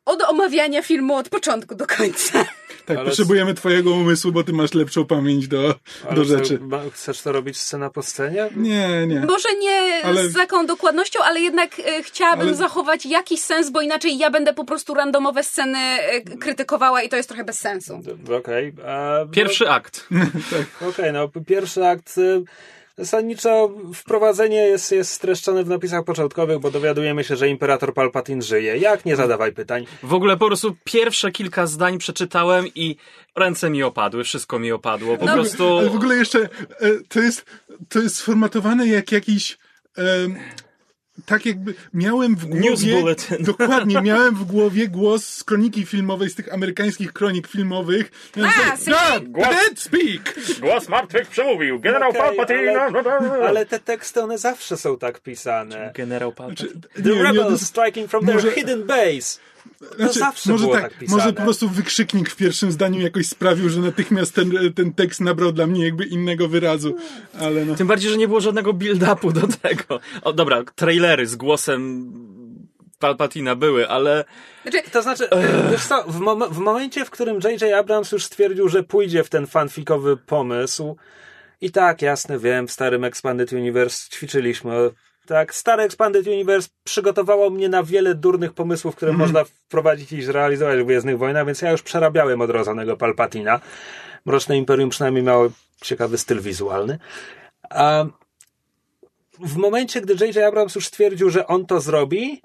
[0.05, 2.45] od omawiania filmu od początku do końca.
[2.87, 6.59] Tak, Ale- potrzebujemy twojego umysłu, bo ty masz lepszą pamięć do, Ale do rzeczy.
[6.59, 8.49] ma- Chcesz to robić scena po scenie?
[8.55, 9.19] Nie, nie.
[9.19, 13.81] Może nie Ale- z taką dokładnością, ale jednak e, chciałabym Ale- zachować jakiś sens, bo
[13.81, 17.99] inaczej ja będę po prostu randomowe sceny e, krytykowała i to jest trochę bez sensu.
[18.39, 18.73] Okej.
[18.77, 20.07] no- Pierwszy akt.
[20.89, 22.17] Okej, no pierwszy akt.
[22.17, 22.43] y,
[22.97, 28.77] Zasadniczo wprowadzenie jest, jest streszczone w napisach początkowych, bo dowiadujemy się, że imperator Palpatine żyje.
[28.77, 29.05] Jak?
[29.05, 29.85] Nie zadawaj pytań.
[30.03, 32.95] W ogóle po prostu pierwsze kilka zdań przeczytałem i
[33.35, 35.17] ręce mi opadły, wszystko mi opadło.
[35.17, 35.33] Po No.
[35.33, 35.77] prostu...
[35.77, 36.49] Ale w ogóle jeszcze e,
[37.09, 37.45] to jest,
[37.89, 39.57] to jest sformatowane jak jakiś.
[39.97, 40.35] em,
[41.25, 42.99] tak jakby miałem w News głowie.
[42.99, 43.37] bulletin.
[43.53, 48.11] Dokładnie, miałem w głowie głos z kroniki filmowej, z tych amerykańskich kronik filmowych.
[48.37, 48.39] A,
[48.77, 50.35] God, Głos- dead speak!
[50.59, 51.79] Głos martwych przemówił.
[51.79, 52.81] Generał Okej, Palpatine.
[52.81, 55.91] ale, ale te teksty, one zawsze są tak pisane.
[55.95, 56.69] Generał Palpatine.
[56.95, 59.39] Czy- The nie, nie, rebels striking from może- their hidden base.
[59.89, 61.17] To Znaczy, zawsze może było tak, tak, pisane.
[61.17, 65.51] może po prostu wykrzyknik w pierwszym zdaniu jakoś sprawił, że natychmiast ten, ten tekst nabrał
[65.51, 66.95] dla mnie jakby innego wyrazu,
[67.39, 67.75] ale no.
[67.75, 69.99] Tym bardziej, że nie było żadnego build-upu do tego.
[70.21, 72.11] O, dobra, trailery z głosem
[72.99, 74.25] Palpatina były, ale
[74.63, 75.29] Znaczy, To znaczy,
[75.71, 77.73] wiesz co, w, mom- w momencie, w którym J.J.
[77.73, 80.95] Abrams już stwierdził, że pójdzie w ten fanfikowy pomysł,
[81.61, 84.91] i tak, jasne, wiem, w starym Expanded Universe ćwiczyliśmy.
[85.27, 90.79] Tak, stary Expanded Universe przygotowało mnie na wiele durnych pomysłów, które można wprowadzić i zrealizować
[90.79, 93.59] w Gwiezdnych Wojnach, więc ja już przerabiałem odrodzonego Palpatina.
[94.25, 95.49] Mroczne Imperium przynajmniej miało
[95.81, 96.99] ciekawy styl wizualny.
[97.69, 98.05] A
[99.39, 100.37] w momencie, gdy J.J.
[100.37, 102.41] Abrams już stwierdził, że on to zrobi,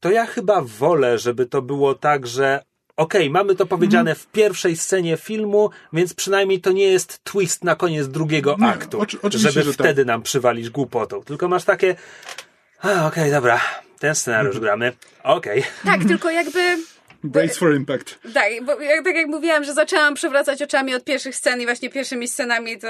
[0.00, 2.62] to ja chyba wolę, żeby to było tak, że
[2.96, 7.76] okej, mamy to powiedziane w pierwszej scenie filmu, więc przynajmniej to nie jest twist na
[7.76, 9.86] koniec drugiego Nie, aktu, oczy- oczywiście, żeby że tak.
[9.86, 11.22] wtedy nam przywalić głupotą.
[11.22, 11.94] Tylko masz takie,
[12.80, 13.60] a okej, dobra,
[13.98, 14.62] ten scenariusz Mhm.
[14.64, 14.92] gramy,
[15.24, 15.62] okej.
[15.84, 16.78] tak, tylko jakby...
[17.24, 18.18] Brace for impact.
[18.34, 21.90] Tak, bo jak, tak jak mówiłam, że zaczęłam przewracać oczami od pierwszych scen i właśnie
[21.90, 22.86] pierwszymi scenami, to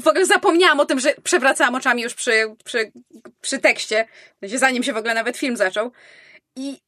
[0.00, 2.32] w ogóle zapomniałam o tym, że przewracałam oczami już przy,
[2.64, 2.92] przy,
[3.40, 4.06] przy tekście,
[4.42, 5.92] zanim się w ogóle nawet film zaczął.
[6.56, 6.80] I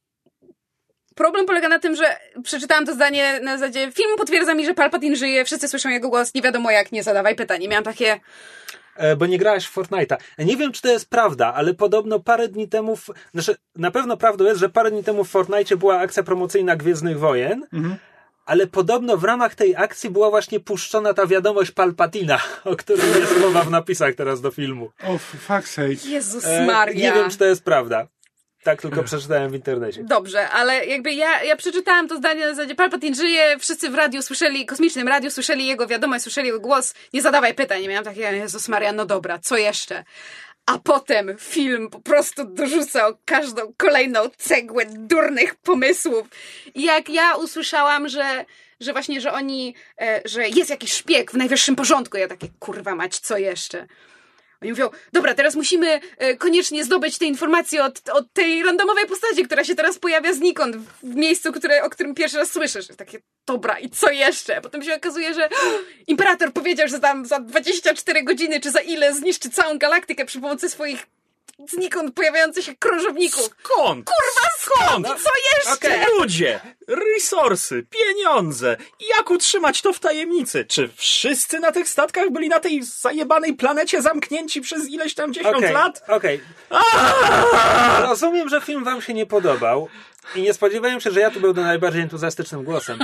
[1.15, 2.03] problem polega na tym, że
[2.43, 6.33] przeczytałam to zdanie na zasadzie film potwierdza mi, że Palpatine żyje, wszyscy słyszą jego głos,
[6.33, 7.63] nie wiadomo jak, nie zadawaj pytań.
[7.63, 8.19] I miałam takie,
[8.95, 10.17] E, bo nie grałaś w Fortnite'a.
[10.37, 14.17] Nie wiem, czy to jest prawda, ale podobno parę dni temu, w, znaczy na pewno
[14.17, 17.67] prawdą jest, że parę dni temu w Fortnite była akcja promocyjna Gwiezdnych Wojen,
[18.45, 23.39] ale podobno w ramach tej akcji była właśnie puszczona ta wiadomość Palpatina, o której jest
[23.39, 24.91] mowa w napisach teraz do filmu.
[25.03, 26.09] Oh, for fuck's sake.
[26.09, 27.09] Jezus E, Maria.
[27.09, 28.07] nie wiem, czy to jest prawda.
[28.63, 30.03] Tak tylko przeczytałem w internecie.
[30.03, 34.21] Dobrze, ale jakby ja, ja przeczytałam to zdanie na zasadzie Palpatine żyje, wszyscy w radiu
[34.21, 37.83] słyszeli, kosmicznym radiu słyszeli jego wiadomość, słyszeli jego głos, nie zadawaj pytań.
[37.83, 40.03] I miałam takie, Jezus Maria, no dobra, co jeszcze?
[40.65, 46.27] A potem film po prostu dorzucał każdą kolejną cegłę durnych pomysłów.
[46.75, 48.45] I jak ja usłyszałam, że,
[48.79, 52.95] że właśnie, że oni, e, że jest jakiś szpieg w najwyższym porządku, ja takie, kurwa
[52.95, 53.87] mać, co jeszcze?
[54.63, 59.43] Oni mówią, dobra, teraz musimy e, koniecznie zdobyć te informacje od, od tej randomowej postaci,
[59.43, 62.87] która się teraz pojawia znikąd w miejscu, które, o którym pierwszy raz słyszysz.
[62.97, 64.61] Takie, dobra, i co jeszcze?
[64.61, 65.49] Potem się okazuje, że
[66.07, 70.69] imperator powiedział, że tam za 24 godziny, czy za ile zniszczy całą galaktykę przy pomocy
[70.69, 71.05] swoich
[71.69, 73.41] znikąd pojawiających się krążowników.
[73.43, 74.05] skąd?
[74.09, 75.07] Kurwa, skąd?
[75.07, 75.73] I co jeszcze?
[75.73, 76.05] Okej.
[76.19, 78.77] Ludzie, resursy, pieniądze.
[79.17, 80.65] Jak utrzymać to w tajemnicy?
[80.65, 85.57] Czy wszyscy na tych statkach byli na tej zajebanej planecie zamknięci przez ileś tam dziesiąt
[85.57, 86.03] Okej, lat?
[86.07, 86.41] okej.
[88.01, 89.87] Rozumiem, że film wam się nie podobał
[90.35, 92.99] i nie spodziewałem się, że ja tu będę najbardziej entuzjastycznym głosem,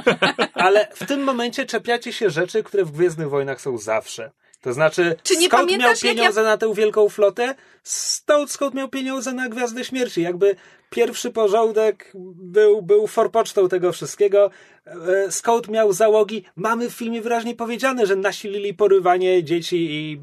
[0.53, 4.31] ale w tym momencie czepiacie się rzeczy, które w Gwiezdnych Wojnach są zawsze.
[4.61, 8.89] To znaczy, Czy nie Scott miał pamiętasz, pieniądze na tę wielką flotę, Stout Scott miał
[8.89, 10.21] pieniądze na Gwiazdę Śmierci.
[10.21, 10.55] Jakby
[10.89, 14.51] pierwszy porządek był, był forpocztą tego wszystkiego.
[14.85, 16.43] E, Scout miał załogi.
[16.55, 20.21] Mamy w filmie wyraźnie powiedziane, że nasilili porywanie dzieci i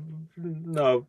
[0.67, 1.05] no,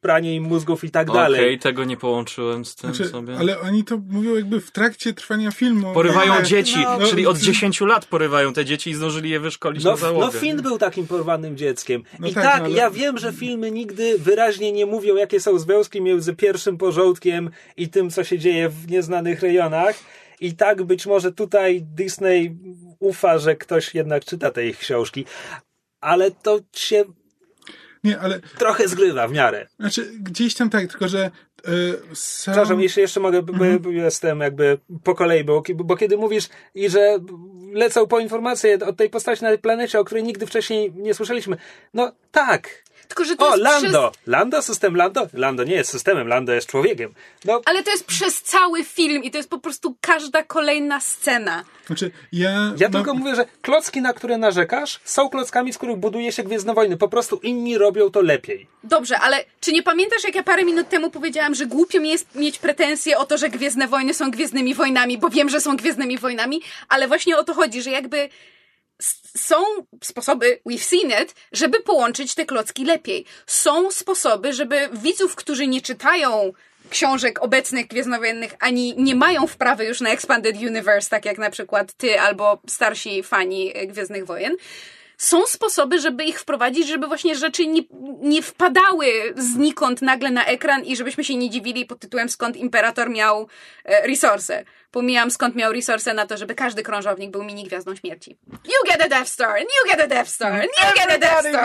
[0.00, 1.58] pranie im mózgów i tak Okej, dalej.
[1.58, 3.36] tego nie połączyłem z tym Znaczy, sobie.
[3.38, 5.92] ale oni to mówią jakby w trakcie trwania filmu.
[5.94, 9.40] Porywają Ale- dzieci, no, czyli no, od 10 lat porywają te dzieci i zdążyli je
[9.40, 10.26] wyszkolić No, na załogę.
[10.26, 12.02] no Finn był takim porwanym dzieckiem.
[12.18, 15.58] No I tak, tak, ale- ja wiem, że filmy nigdy wyraźnie nie mówią, jakie są
[15.58, 19.96] związki między pierwszym porządkiem i tym, co się dzieje w nieznanych rejonach.
[20.40, 22.56] I tak być może tutaj Disney
[22.98, 25.24] ufa, że ktoś jednak czyta te ich książki.
[26.00, 27.04] Ale to się
[28.04, 29.66] Nie, ale trochę zgrywa w miarę.
[29.80, 31.70] znaczy gdzieś tam tak, tylko że e,
[32.14, 32.52] sam...
[32.52, 37.18] Przepraszam, jeśli jeszcze mogę, b- jestem jakby po kolei, bo, bo kiedy mówisz i że
[37.72, 41.56] lecą po informacje od tej postaci na tej planecie, o której nigdy wcześniej nie słyszeliśmy.
[41.94, 44.10] No tak, Tylko, że to O, jest Lando!
[44.10, 44.26] Przez...
[44.26, 45.26] Lando, system Lando?
[45.32, 47.14] Lando nie jest systemem, Lando jest człowiekiem.
[47.44, 51.64] No, Ale to jest przez cały film i to jest po prostu każda kolejna scena.
[51.86, 52.72] Znaczy, ja...
[52.76, 56.74] ja tylko mówię, że klocki, na które narzekasz, są klockami, z których buduje się Gwiezdne
[56.74, 56.96] Wojny.
[56.96, 58.66] Po prostu inni robią to lepiej.
[58.84, 62.34] Dobrze, ale czy nie pamiętasz, jak ja parę minut temu powiedziałam, że głupio mi jest
[62.34, 66.18] mieć pretensje o to, że Gwiezdne Wojny są Gwiezdnymi Wojnami, bo wiem, że są Gwiezdnymi
[66.18, 68.28] Wojnami, ale właśnie o to chodzi, że jakby
[69.36, 69.56] są
[70.02, 73.24] sposoby, we've seen it, żeby połączyć te klocki lepiej.
[73.46, 76.52] Są sposoby, żeby widzów, którzy nie czytają
[76.90, 81.92] książek obecnych gwiezdnowojennych, ani nie mają wprawy już na Expanded Universe, tak jak na przykład
[81.92, 84.56] ty albo starsi fani Gwiezdnych Wojen,
[85.20, 87.82] są sposoby, żeby ich wprowadzić, żeby właśnie rzeczy nie,
[88.22, 89.06] nie wpadały
[89.36, 93.48] znikąd nagle na ekran i żebyśmy się nie dziwili pod tytułem skąd Imperator miał
[93.84, 94.64] e, resource.
[94.90, 98.36] Pomijam skąd miał resource na to, żeby każdy krążownik był mini gwiazdą śmierci.
[98.52, 101.64] You get a Death Star, you get a Death Star, you get a Death Star.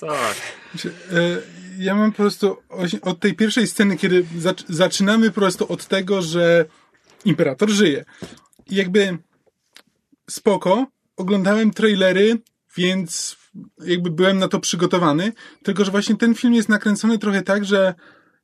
[0.00, 0.34] Tak.
[0.72, 2.56] Znaczy, e, Ja mam po prostu
[3.02, 6.64] od tej pierwszej sceny, kiedy zac- zaczynamy po prostu od tego, że
[7.24, 8.04] imperator żyje.
[8.70, 9.18] I jakby
[10.30, 12.38] spoko, oglądałem trailery,
[12.78, 13.36] więc
[13.84, 17.94] jakby byłem na to przygotowany, tylko że właśnie ten film jest nakręcony trochę tak, że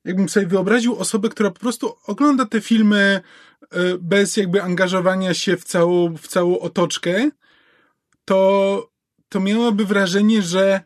[0.04, 3.20] jakbym sobie wyobraził osobę, która po prostu ogląda te filmy
[3.70, 7.30] e, bez jakby angażowania się w całą, w całą otoczkę,
[8.24, 8.90] to,
[9.28, 10.80] to miałaby wrażenie, że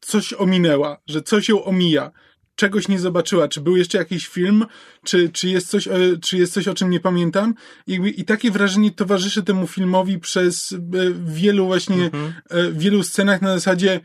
[0.00, 2.10] coś ominęła, że coś ją omija,
[2.54, 4.66] czegoś nie zobaczyła, czy był jeszcze jakiś film,
[5.04, 5.92] czy, czy, jest, coś, e,
[6.22, 7.54] czy jest coś, o czym nie pamiętam.
[7.86, 10.78] I, I takie wrażenie towarzyszy temu filmowi przez e,
[11.26, 12.10] wielu właśnie,
[12.50, 14.00] e, wielu scenach na zasadzie,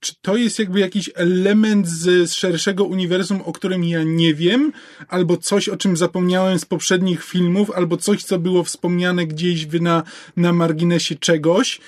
[0.00, 4.72] czy to jest jakby jakiś element z, z szerszego uniwersum, o którym ja nie wiem,
[5.08, 10.02] albo coś, o czym zapomniałem z poprzednich filmów, albo coś, co było wspomniane gdzieś na,
[10.36, 11.80] na marginesie czegoś.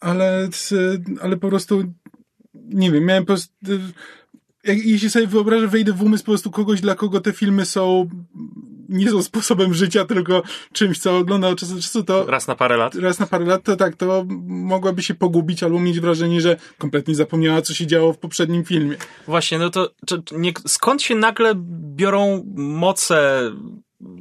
[0.00, 0.48] Ale,
[1.20, 1.84] ale po prostu
[2.54, 3.54] nie wiem, miałem po prostu
[4.64, 8.08] jak, jeśli sobie wyobrażę, wejdę w umysł po prostu kogoś, dla kogo te filmy są
[8.88, 10.42] nie są sposobem życia, tylko
[10.72, 12.94] czymś, co ogląda od czasu do czasu, to Raz na parę lat.
[12.94, 17.14] raz na parę lat, to tak, to mogłaby się pogubić albo mieć wrażenie, że kompletnie
[17.14, 18.96] zapomniała, co się działo w poprzednim filmie.
[19.26, 21.54] Właśnie, no to czy nie, skąd się nagle
[21.96, 23.40] biorą moce,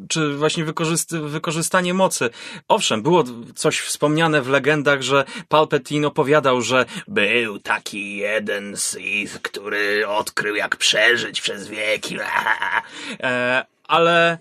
[0.08, 2.30] czy właśnie wykorzyst, wykorzystanie mocy?
[2.68, 3.24] Owszem, było
[3.56, 10.76] coś wspomniane w legendach, że Palpatine opowiadał, że był taki jeden Sith, który odkrył jak
[10.76, 12.18] przeżyć przez wieki,
[13.20, 14.38] e, ale...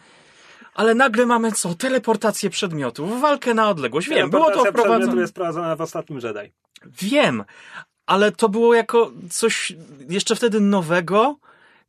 [0.74, 1.74] Ale nagle mamy co?
[1.74, 4.08] Teleportację przedmiotów, walkę na odległość.
[4.08, 5.20] Wiem, było to przedmiotu wprowadzone.
[5.20, 6.52] jest prowadzona w ostatnim Jedi.
[6.84, 7.44] Wiem,
[8.06, 9.72] ale to było jako coś
[10.08, 11.36] jeszcze wtedy nowego,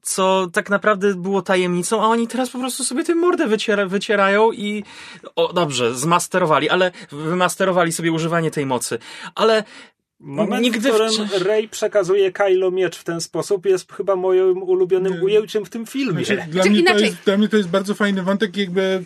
[0.02, 4.52] co tak naprawdę było tajemnicą, a oni teraz po prostu sobie tę mordę wyciera, wycierają
[4.52, 4.84] i
[5.36, 9.00] o, dobrze, zmasterowali, ale wymasterowali sobie używanie tej mocy.
[9.36, 9.64] Ale
[10.20, 11.12] Moment, Nigdy w którym
[11.46, 15.24] Rey przekazuje Kylo miecz w ten sposób jest chyba moim ulubionym Nie.
[15.24, 16.26] ujęciem w tym filmie.
[16.26, 19.04] Znaczy, dla, Czy mnie to jest, dla mnie to jest bardzo fajny wątek, jakby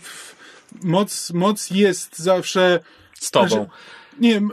[0.83, 2.79] moc, moc jest zawsze...
[3.13, 3.47] z tobą.
[3.47, 3.69] Znaczy,
[4.19, 4.51] nie, m-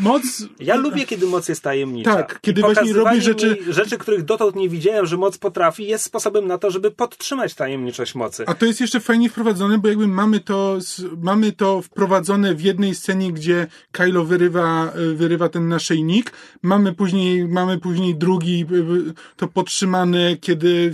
[0.00, 0.22] moc...
[0.60, 2.14] Ja lubię, kiedy moc jest tajemnicza.
[2.14, 6.04] Tak, kiedy I właśnie robi rzeczy- rzeczy, których dotąd nie widziałem, że moc potrafi, jest
[6.04, 8.44] sposobem na to, żeby podtrzymać tajemniczość mocy.
[8.46, 10.78] A to jest jeszcze fajnie wprowadzone, bo jakby mamy to,
[11.22, 16.32] mamy to wprowadzone w jednej scenie, gdzie Kylo wyrywa, y, wyrywa ten naszyjnik.
[16.62, 20.92] Mamy później, mamy później drugi, y, y, to podtrzymane, kiedy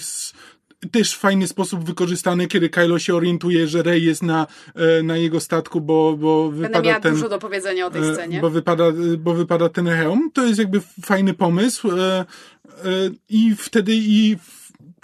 [0.86, 5.16] też w fajny sposób wykorzystane, kiedy Kylo się orientuje, że Rey jest na, e, na
[5.16, 7.14] jego statku, bo, bo Będę wypada miała ten...
[7.14, 8.40] dużo do powiedzenia o tej E, scenie.
[8.40, 8.84] Bo wypada,
[9.18, 10.30] bo wypada ten hełm.
[10.34, 11.90] To jest jakby fajny pomysł.
[11.90, 12.24] e,
[13.28, 14.36] I wtedy i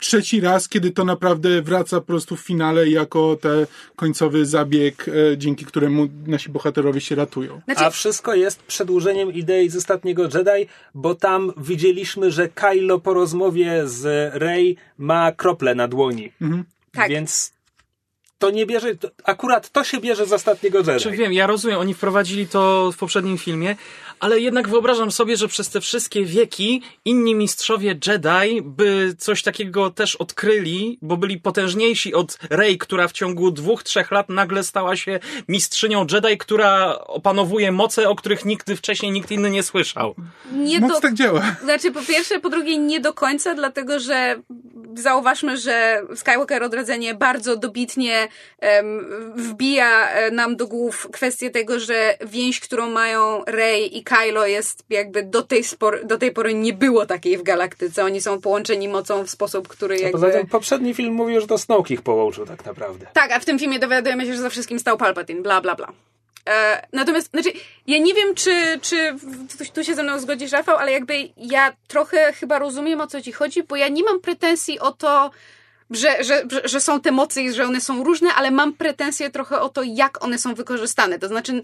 [0.03, 5.39] trzeci raz, kiedy to naprawdę wraca po prostu w finale jako ten końcowy zabieg, e,
[5.39, 7.61] dzięki któremu nasi bohaterowie się ratują.
[7.65, 13.15] Znaczy, A wszystko jest przedłużeniem idei z ostatniego Jedi, bo tam widzieliśmy, że Kylo po
[13.15, 16.33] rozmowie z Rey ma krople na dłoni.
[16.93, 17.11] tak.
[17.11, 17.53] Więc
[18.39, 21.01] to nie bierze, to, akurat to się bierze z ostatniego Jedi.
[21.01, 23.77] Czy wiem, ja rozumiem, oni wprowadzili to w poprzednim filmie,
[24.23, 29.91] ale jednak wyobrażam sobie, że przez te wszystkie wieki inni mistrzowie Jedi by coś takiego
[29.91, 34.97] też odkryli, bo byli potężniejsi od Rey, która w ciągu dwóch, trzech lat nagle stała
[34.97, 40.15] się mistrzynią Jedi, która opanowuje moce, o których nigdy wcześniej nikt inny nie słyszał.
[40.53, 41.01] nie Moc do...
[41.01, 41.57] tak działa.
[41.63, 44.43] Znaczy, po pierwsze, po drugie, nie do końca, dlatego że
[44.95, 49.07] zauważmy, że Skywalker Odrodzenie bardzo dobitnie em,
[49.37, 54.85] wbija e, nam do głów kwestię tego, że więź, którą mają Rey i Kylo jest
[54.91, 58.05] jakby do tej, spor- do tej pory nie było takiej w galaktyce.
[58.05, 60.13] Oni są połączeni mocą w sposób, który jakby...
[60.13, 63.07] Poza tym poprzedni film mówił, że to Snoke ich połączył tak naprawdę.
[63.13, 65.93] Tak, a w tym filmie dowiadujemy się, że za wszystkim stał Palpatine, bla, bla, bla.
[66.49, 67.53] E, natomiast, znaczy,
[67.87, 69.15] ja nie wiem, czy, czy
[69.59, 73.21] tu, tu się ze mną zgodzisz, Rafał, ale jakby ja trochę chyba rozumiem, o co
[73.23, 75.31] ci chodzi, bo ja nie mam pretensji o to,
[75.91, 79.61] że, że, że są te mocy i że one są różne, ale mam pretensje trochę
[79.61, 81.19] o to, jak one są wykorzystane.
[81.19, 81.63] To znaczy,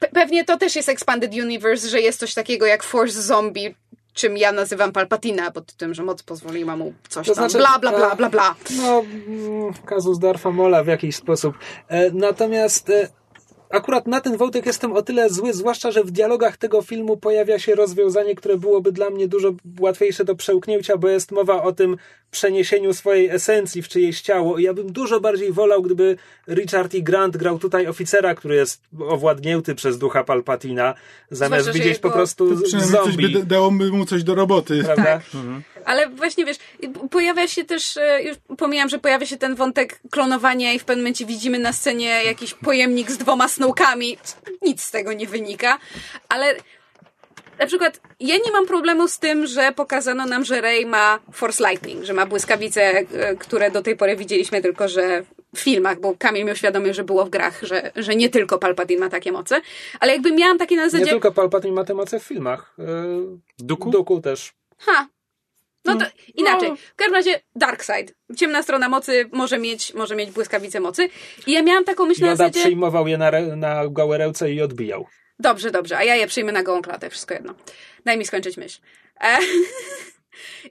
[0.00, 3.74] pe- pewnie to też jest Expanded Universe, że jest coś takiego jak Force Zombie,
[4.14, 7.78] czym ja nazywam Palpatina, pod tym, że moc pozwoliła mu coś To tam, znaczy, bla,
[7.78, 8.54] bla, bla, e, bla, bla.
[8.76, 11.54] No, mm, kazus Darfa Mola w jakiś sposób.
[11.88, 13.08] E, natomiast e,
[13.70, 17.58] akurat na ten wątek jestem o tyle zły, zwłaszcza, że w dialogach tego filmu pojawia
[17.58, 21.96] się rozwiązanie, które byłoby dla mnie dużo łatwiejsze do przełknięcia, bo jest mowa o tym
[22.30, 24.58] przeniesieniu swojej esencji w czyjeś ciało.
[24.58, 26.16] I ja bym dużo bardziej wolał, gdyby
[26.48, 27.00] Richard E.
[27.00, 30.94] Grant grał tutaj oficera, który jest owładnięty przez ducha Palpatina,
[31.30, 33.16] zamiast Zwłaszcza, widzieć po prostu zombie.
[33.32, 34.82] by da- dałoby mu coś do roboty.
[34.84, 35.04] Prawda?
[35.04, 35.22] Tak.
[35.84, 36.56] Ale właśnie wiesz,
[37.10, 41.04] pojawia się też, e, już pomijam, że pojawia się ten wątek klonowania i w pewnym
[41.04, 44.18] momencie widzimy na scenie jakiś pojemnik z dwoma snowkami.
[44.62, 45.78] Nic z tego nie wynika,
[46.28, 46.54] ale
[47.58, 51.68] na przykład ja nie mam problemu z tym, że pokazano nam, że Rey ma Force
[51.68, 55.22] Lightning, że ma błyskawice, e, które do tej pory widzieliśmy tylko, że
[55.54, 59.00] w filmach, bo Kamil mi uświadomił, że było w grach, że, że nie tylko Palpatine
[59.00, 59.60] ma takie moce,
[60.00, 61.10] ale jakby miałam takie na Nie zasadzie...
[61.10, 62.74] tylko Palpatine ma tę moce w filmach.
[62.78, 62.84] E,
[63.58, 63.90] Duku?
[63.90, 64.52] Duku też.
[64.78, 65.06] Ha.
[65.94, 66.70] No to inaczej.
[66.76, 68.14] W każdym razie Darkseid.
[68.36, 71.08] Ciemna strona mocy może mieć, może mieć błyskawice mocy.
[71.46, 72.60] I ja miałam taką myśl na Yoda zasadzie...
[72.60, 73.82] przyjmował je na, na
[74.50, 75.06] i odbijał.
[75.38, 77.54] Dobrze, dobrze, a ja je przyjmę na gołą klatę, wszystko jedno.
[78.04, 78.80] Daj mi skończyć myśl.
[79.20, 79.38] E...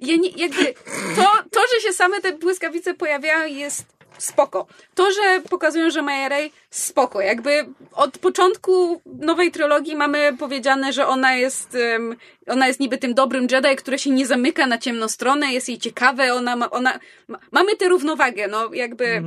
[0.01, 0.73] Ja nie, jakby
[1.15, 4.67] to, to, że się same te błyskawice pojawiają jest spoko.
[4.95, 7.21] To, że pokazują, że Maya Ray spoko.
[7.21, 12.15] Jakby od początku nowej trylogii mamy powiedziane, że ona jest em,
[12.47, 15.77] ona jest niby tym dobrym Jedi, który się nie zamyka na ciemną stronę, jest jej
[15.77, 19.23] ciekawe, ona ma, ona ma, mamy tę równowagę, no jakby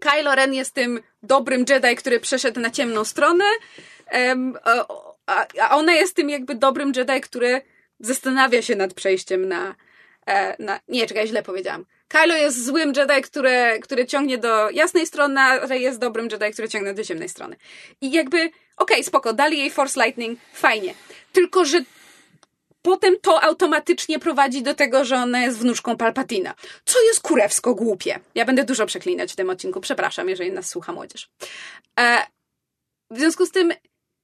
[0.00, 3.44] Kylo Ren jest tym dobrym Jedi, który przeszedł na ciemną stronę,
[4.64, 4.86] a,
[5.26, 7.62] a- a ona jest tym jakby dobrym Jedi, który
[8.00, 9.74] zastanawia się nad przejściem na,
[10.26, 10.80] e, na...
[10.88, 11.84] Nie, czekaj, źle powiedziałam.
[12.08, 16.52] Kylo jest złym Jedi, który, który ciągnie do jasnej strony, a Rey jest dobrym Jedi,
[16.52, 17.56] który ciągnie do ciemnej strony.
[18.00, 20.94] I jakby, okej, spoko, dali jej Force Lightning, fajnie.
[21.32, 21.84] Tylko, że
[22.82, 26.54] potem to automatycznie prowadzi do tego, że ona jest wnuczką Palpatina.
[26.84, 28.20] Co jest kurewsko głupie.
[28.34, 31.30] Ja będę dużo przeklinać w tym odcinku, przepraszam, jeżeli nas słucha młodzież.
[32.00, 32.26] E,
[33.10, 33.72] w związku z tym,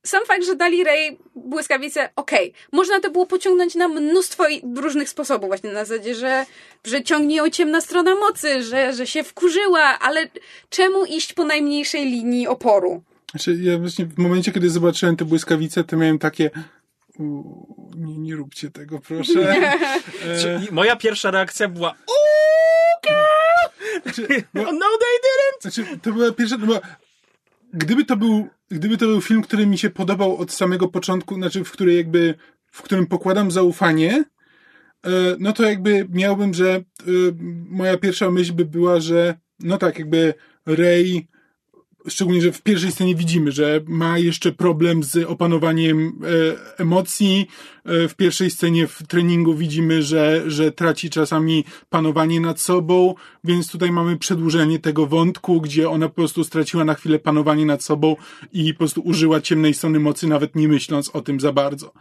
[0.02, 2.52] sam fakt, że dali Rey błyskawice, okej.
[2.72, 4.44] Można to było pociągnąć na mnóstwo
[4.76, 6.46] różnych sposobów, właśnie na zasadzie, że,
[6.84, 10.28] że ciągnie ją ciemna strona mocy, że, że się wkurzyła, ale
[10.70, 13.02] czemu iść po najmniejszej linii oporu?
[13.30, 16.50] Znaczy, ja właśnie w momencie, kiedy zobaczyłem te błyskawice, to miałem takie
[17.18, 17.42] u,
[17.96, 19.54] nie, nie róbcie tego, proszę.
[20.24, 21.94] E, Moja pierwsza reakcja była
[24.02, 25.60] znaczy, bo, no they didn't!
[25.60, 26.80] znaczy, to była pierwsza, no bo
[27.72, 31.64] gdyby to był, gdyby to był film, który mi się podobał od samego początku, znaczy,
[31.64, 32.34] w której jakby,
[32.66, 34.24] w którym pokładam zaufanie,
[35.06, 36.82] e, no to jakby miałbym, że e,
[37.68, 40.34] moja pierwsza myśl by była, że no tak, jakby
[40.66, 41.28] Rey
[42.08, 46.12] szczególnie, że w pierwszej scenie widzimy, że ma jeszcze problem z opanowaniem
[46.78, 47.48] e, emocji.
[47.84, 53.70] E, w pierwszej scenie w treningu widzimy, że, że traci czasami panowanie nad sobą, więc
[53.70, 58.16] tutaj mamy przedłużenie tego wątku, gdzie ona po prostu straciła na chwilę panowanie nad sobą
[58.52, 61.92] i po prostu użyła ciemnej strony mocy, nawet nie myśląc o tym za bardzo.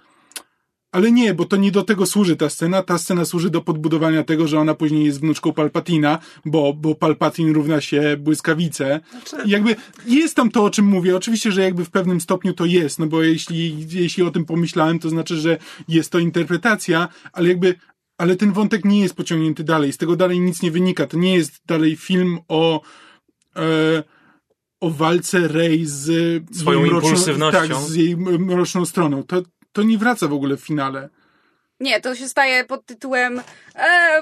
[0.92, 2.84] Ale nie, bo to nie do tego służy ta scena.
[2.84, 7.54] Ta scena służy do podbudowania tego, że ona później jest wnuczką Palpatina, bo, bo Palpatin
[7.54, 9.00] równa się błyskawice.
[9.46, 9.76] I jakby
[10.06, 11.16] jest tam to, o czym mówię.
[11.16, 15.00] Oczywiście, że jakby w pewnym stopniu to jest, no bo jeśli, jeśli o tym pomyślałem,
[15.00, 17.76] to znaczy, że jest to interpretacja, ale jakby
[18.18, 19.94] ale ten wątek nie jest pociągnięty dalej.
[19.94, 21.08] Z tego dalej nic nie wynika.
[21.08, 22.82] To nie jest dalej film o
[23.56, 24.04] e,
[24.82, 26.10] o walce Rey z
[26.58, 27.60] Swoją impulsywnością.
[27.60, 29.24] Tak, z jej mroczną stroną.
[29.24, 29.42] To,
[29.80, 31.10] to nie wraca w ogóle w finale.
[31.80, 33.42] Nie, to się staje pod tytułem
[33.76, 34.22] e,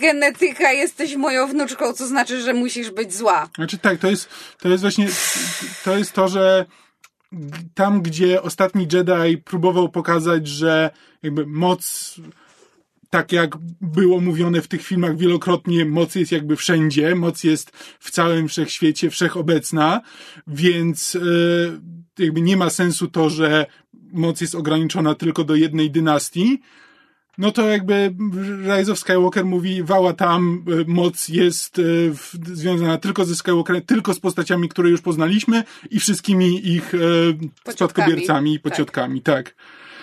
[0.00, 3.48] genetyka, jesteś moją wnuczką, co znaczy, że musisz być zła.
[3.54, 4.28] Znaczy tak, to jest,
[4.60, 5.08] to jest właśnie,
[5.84, 6.66] to jest to, że
[7.74, 10.90] tam, gdzie ostatni Jedi próbował pokazać, że
[11.22, 12.14] jakby moc,
[13.10, 18.10] tak jak było mówione w tych filmach wielokrotnie, moc jest jakby wszędzie, moc jest w
[18.10, 20.00] całym wszechświecie, wszechobecna,
[20.46, 21.20] więc e,
[22.22, 23.66] jakby nie ma sensu to, że
[24.12, 26.60] moc jest ograniczona tylko do jednej dynastii,
[27.40, 28.14] no to jakby
[28.76, 31.82] Rise of Skywalker mówi, wała tam, e, moc jest e,
[32.14, 37.72] w, związana tylko ze Skywalkerem, tylko z postaciami, które już poznaliśmy i wszystkimi ich e,
[37.72, 39.54] spadkobiercami i pociotkami, tak.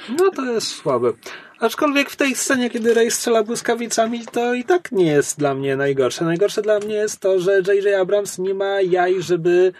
[0.09, 1.13] No to jest słabe.
[1.59, 5.75] Aczkolwiek w tej scenie, kiedy Rey strzela błyskawicami, to i tak nie jest dla mnie
[5.75, 6.25] najgorsze.
[6.25, 8.01] Najgorsze dla mnie jest to, że J.J.
[8.01, 9.73] Abrams nie ma jaj, żeby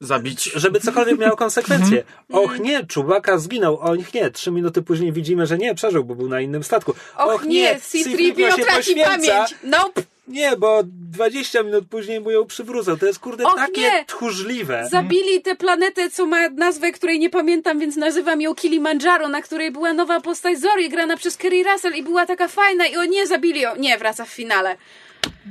[0.00, 0.44] Zabić.
[0.54, 2.04] żeby cokolwiek miało konsekwencje.
[2.30, 2.44] Mhm.
[2.44, 6.28] Och nie, Czubaka zginął, och nie, trzy minuty później widzimy, że nie, przeżył, bo był
[6.28, 6.94] na innym statku.
[7.16, 9.54] Och, nie, C-3PO traci pamięć.
[9.62, 10.02] Nope.
[10.28, 12.96] Nie, bo 20 minut później mu ją przywrócą.
[12.96, 14.04] To jest kurde Och, takie nie.
[14.04, 14.88] tchórzliwe.
[14.90, 19.70] Zabili tę planetę, co ma nazwę, której nie pamiętam, więc nazywam ją Kilimandżaro, na której
[19.70, 23.26] była nowa postać Zori, grana przez Kerry Russell i była taka fajna i o nie,
[23.26, 23.76] zabili ją.
[23.76, 24.76] Nie, wraca w finale.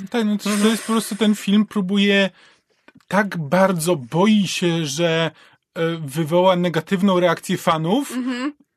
[0.10, 2.30] Tak, no to, to jest po prostu ten film próbuje
[3.08, 5.32] tak bardzo boi się, że
[5.76, 8.14] e, wywoła negatywną reakcję fanów,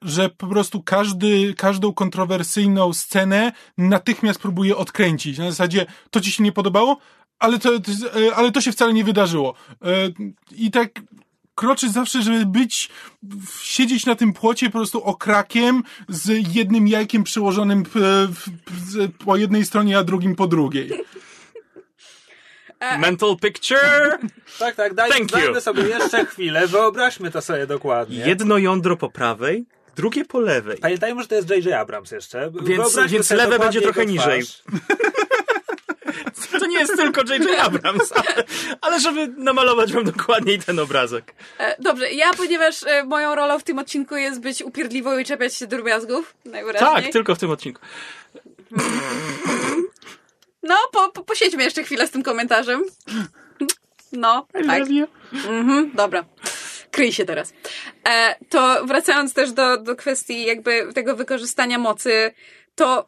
[0.03, 5.39] że po prostu każdy, każdą kontrowersyjną scenę natychmiast próbuje odkręcić.
[5.39, 6.99] Na zasadzie, to ci się nie podobało,
[7.39, 7.81] ale to, e,
[8.37, 9.55] ale to się wcale nie wydarzyło.
[9.83, 9.89] E,
[10.57, 10.91] I tak
[11.55, 12.89] kroczy zawsze, żeby być,
[13.63, 17.85] siedzieć na tym płocie po prostu okrakiem z jednym jajkiem przyłożonym
[19.25, 20.91] po jednej stronie, a drugim po drugiej.
[22.81, 24.19] Mental picture!
[24.59, 25.39] Tak, tak, daj, Thank you.
[25.39, 28.17] dajmy sobie jeszcze chwilę, wyobraźmy to sobie dokładnie.
[28.17, 29.65] Jedno jądro po prawej,
[29.97, 30.79] drugie po lewej.
[30.79, 31.73] Pamiętajmy, że to jest J.J.
[31.73, 32.51] Abrams jeszcze.
[32.63, 32.93] Więc
[33.27, 34.43] sobie lewe będzie trochę niżej.
[36.61, 37.61] To nie jest tylko J.J.
[37.61, 38.45] Abrams, ale,
[38.81, 41.35] ale żeby namalować wam dokładniej ten obrazek.
[41.59, 45.55] E, dobrze, ja, ponieważ e, moją rolą w tym odcinku jest być upierdliwą i czepiać
[45.55, 47.05] się drobiazgów, najwyraźniej.
[47.05, 47.81] Tak, tylko w tym odcinku.
[50.67, 52.83] No, po, po, posiedźmy jeszcze chwilę z tym komentarzem.
[54.13, 54.83] No, tak.
[55.49, 56.25] Mhm, dobra.
[56.91, 57.53] Kryj się teraz.
[58.09, 62.33] E, to wracając też do, do kwestii jakby tego wykorzystania mocy,
[62.75, 63.07] to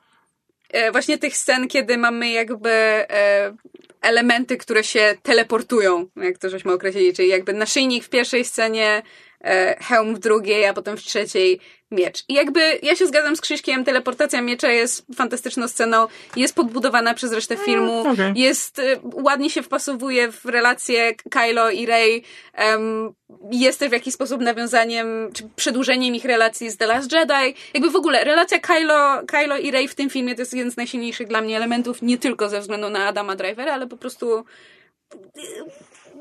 [0.70, 3.56] e, właśnie tych scen, kiedy mamy jakby e,
[4.00, 9.02] elementy, które się teleportują, jak to żeśmy określili, czyli jakby naszyjnik w pierwszej scenie,
[9.44, 12.24] e, hełm w drugiej, a potem w trzeciej miecz.
[12.28, 17.32] I jakby ja się zgadzam z Krzyśkiem, teleportacja miecza jest fantastyczną sceną, jest podbudowana przez
[17.32, 18.32] resztę filmu, okej.
[18.36, 22.22] jest, y, ładnie się wpasowuje w relacje Kylo i Rey,
[22.54, 23.12] em,
[23.50, 27.54] jest też w jakiś sposób nawiązaniem, czy przedłużeniem ich relacji z The Last Jedi.
[27.74, 30.76] Jakby w ogóle relacja Kylo, Kylo i Rey w tym filmie to jest jeden z
[30.76, 34.44] najsilniejszych dla mnie elementów, nie tylko ze względu na Adama Drivera, ale po prostu y,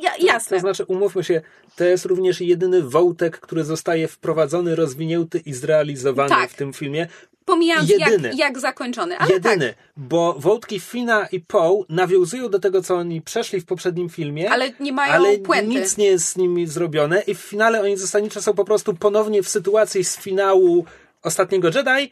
[0.01, 0.57] ja, jasne.
[0.57, 1.41] To znaczy, umówmy się,
[1.75, 6.49] to jest również jedyny wątek, który zostaje wprowadzony, rozwinięty i zrealizowany Tak.
[6.49, 7.07] w tym filmie.
[7.45, 8.27] Pomijając jedyny.
[8.27, 9.77] jak, jak zakończony, ale jedyny, tak.
[9.97, 14.51] bo wątki Fina i Poe nawiązują do tego, co oni przeszli w poprzednim filmie.
[14.51, 15.67] Ale nie mają ale puenty.
[15.67, 19.43] nic nie jest z nimi zrobione i w finale oni zasadniczo są po prostu ponownie
[19.43, 20.85] w sytuacji z finału
[21.23, 22.11] Ostatniego Jedi,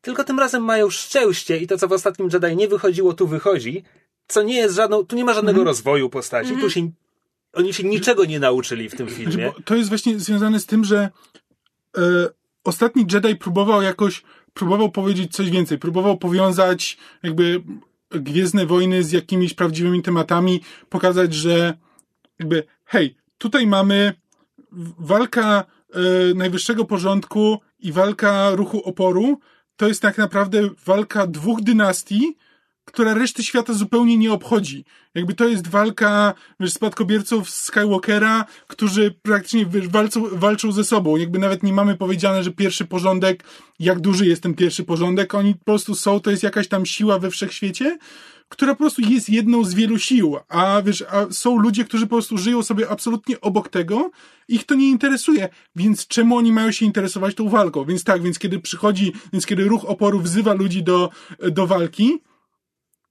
[0.00, 3.84] tylko tym razem mają szczęście i to, co w Ostatnim Jedi nie wychodziło, tu wychodzi,
[4.28, 6.90] co nie jest żadną, tu nie ma żadnego rozwoju postaci, tu się,
[7.52, 9.52] oni się niczego nie nauczyli w tym Znaczy, filmie.
[9.56, 11.10] bo to jest właśnie związane z tym, że
[11.98, 12.00] e,
[12.64, 14.22] ostatni Jedi próbował jakoś,
[14.54, 17.62] próbował powiedzieć coś więcej, próbował powiązać jakby
[18.10, 21.78] Gwiezdne Wojny z jakimiś prawdziwymi tematami, pokazać, że
[22.38, 24.12] jakby hej, tutaj mamy
[24.98, 29.40] walka e, najwyższego porządku i walka ruchu oporu,
[29.76, 32.36] to jest tak naprawdę walka dwóch dynastii,
[32.88, 34.84] która reszty świata zupełnie nie obchodzi.
[35.14, 41.16] Jakby to jest walka wiesz, spadkobierców Skywalkera, którzy praktycznie wiesz, walczą, walczą ze sobą.
[41.16, 43.44] Jakby nawet nie mamy powiedziane, że pierwszy porządek,
[43.78, 47.18] jak duży jest ten pierwszy porządek, oni po prostu są, to jest jakaś tam siła
[47.18, 47.98] we wszechświecie,
[48.48, 52.16] która po prostu jest jedną z wielu sił, a wiesz, a są ludzie, którzy po
[52.16, 54.10] prostu żyją sobie absolutnie obok tego,
[54.48, 57.84] ich to nie interesuje, więc czemu oni mają się interesować tą walką?
[57.84, 61.10] Więc tak, więc kiedy przychodzi, więc kiedy ruch oporu wzywa ludzi do,
[61.50, 62.20] do walki,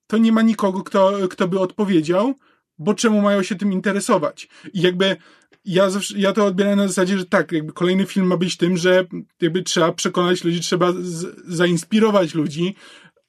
[0.07, 2.33] to nie ma nikogo, kto, kto by odpowiedział,
[2.79, 4.49] bo czemu mają się tym interesować?
[4.73, 5.17] I jakby
[5.65, 8.77] ja, zawsze, ja to odbieram na zasadzie, że tak, jakby kolejny film ma być tym,
[8.77, 9.05] że
[9.41, 12.75] jakby trzeba przekonać ludzi, trzeba z, zainspirować ludzi,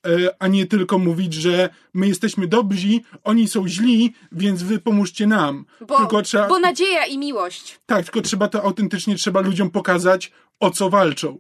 [0.07, 2.89] e, a nie tylko mówić, że my jesteśmy dobrzy,
[3.25, 5.65] oni są źli, więc wy pomóżcie nam.
[5.89, 7.81] Bo, tylko trzeba, bo nadzieja i miłość.
[7.87, 11.39] tak, tylko trzeba to autentycznie, trzeba ludziom pokazać, o co walczą.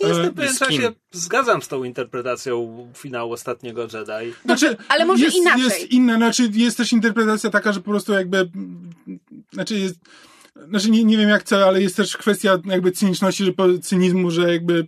[0.00, 0.82] Jestem e, pewien, kim?
[0.82, 4.34] się zgadzam z tą interpretacją finału Ostatniego Jedi.
[4.44, 5.62] Znaczy, ale może jest, inaczej.
[5.64, 8.50] Jest inna, znaczy jest też interpretacja taka, że po prostu jakby,
[9.52, 9.96] znaczy jest,
[10.68, 14.30] znaczy nie, nie wiem jak co, ale jest też kwestia jakby cyniczności, że po, cynizmu,
[14.30, 14.86] że jakby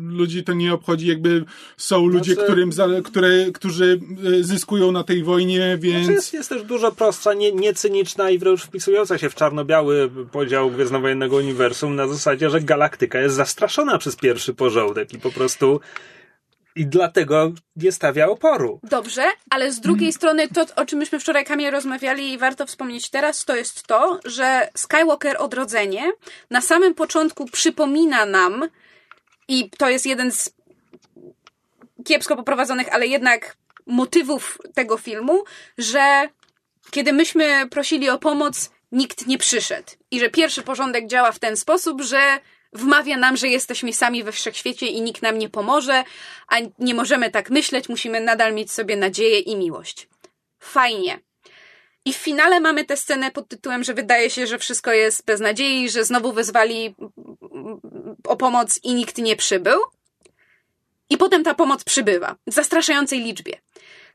[0.00, 1.44] ludzi to nie obchodzi, jakby
[1.76, 4.00] są ludzie, Znaczy- którym, za, które, którzy
[4.40, 6.04] e, zyskują na tej wojnie, więc...
[6.04, 10.70] Znaczy jest, jest też dużo prostsza, nie, niecyniczna i wręcz wpisująca się w czarno-biały podział
[10.70, 15.80] Gwiezdnowojennego Uniwersum na zasadzie, że galaktyka jest zastraszona przez pierwszy porządek i po prostu
[16.76, 18.80] i dlatego nie stawia oporu.
[18.82, 23.10] Dobrze, ale z drugiej strony to, o czym myśmy wczoraj Kamil rozmawiali i warto wspomnieć
[23.10, 26.12] teraz, to jest to, że Skywalker Odrodzenie
[26.50, 28.68] na samym początku przypomina nam
[29.48, 30.50] i to jest jeden z
[32.04, 33.56] kiepsko poprowadzonych, ale jednak
[33.86, 35.44] motywów tego filmu,
[35.78, 36.28] że
[36.90, 39.88] kiedy myśmy prosili o pomoc, nikt nie przyszedł.
[40.10, 42.38] I że pierwszy porządek działa w ten sposób, że
[42.72, 46.04] wmawia nam, że jesteśmy sami we wszechświecie i nikt nam nie pomoże,
[46.48, 50.08] a nie możemy tak myśleć, musimy nadal mieć sobie nadzieję i miłość.
[50.58, 51.20] Fajnie.
[52.04, 55.40] I w finale mamy tę scenę pod tytułem, że wydaje się, że wszystko jest bez
[55.40, 56.94] nadziei, że znowu wezwali
[58.24, 59.80] o pomoc i nikt nie przybył.
[61.10, 63.60] I potem ta pomoc przybywa w zastraszającej liczbie.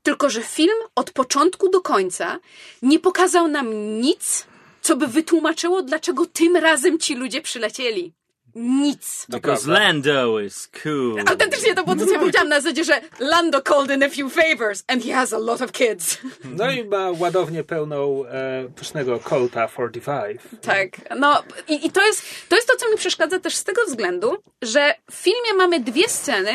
[0.03, 2.39] Tylko, że film od początku do końca
[2.81, 4.45] nie pokazał nam nic,
[4.81, 8.13] co by wytłumaczyło, dlaczego tym razem ci ludzie przylecieli.
[8.55, 9.25] Nic.
[9.29, 11.19] Because Lando is cool.
[11.27, 14.33] Autentycznie to było to, co ja powiedziałam na zasadzie, że Lando called in a few
[14.33, 16.17] favors and he has a lot of kids.
[16.43, 20.41] No i ma ładownię pełną e, pysznego Colta 45.
[20.61, 23.85] Tak, no i, i to, jest, to jest to, co mi przeszkadza też z tego
[23.85, 26.51] względu, że w filmie mamy dwie sceny,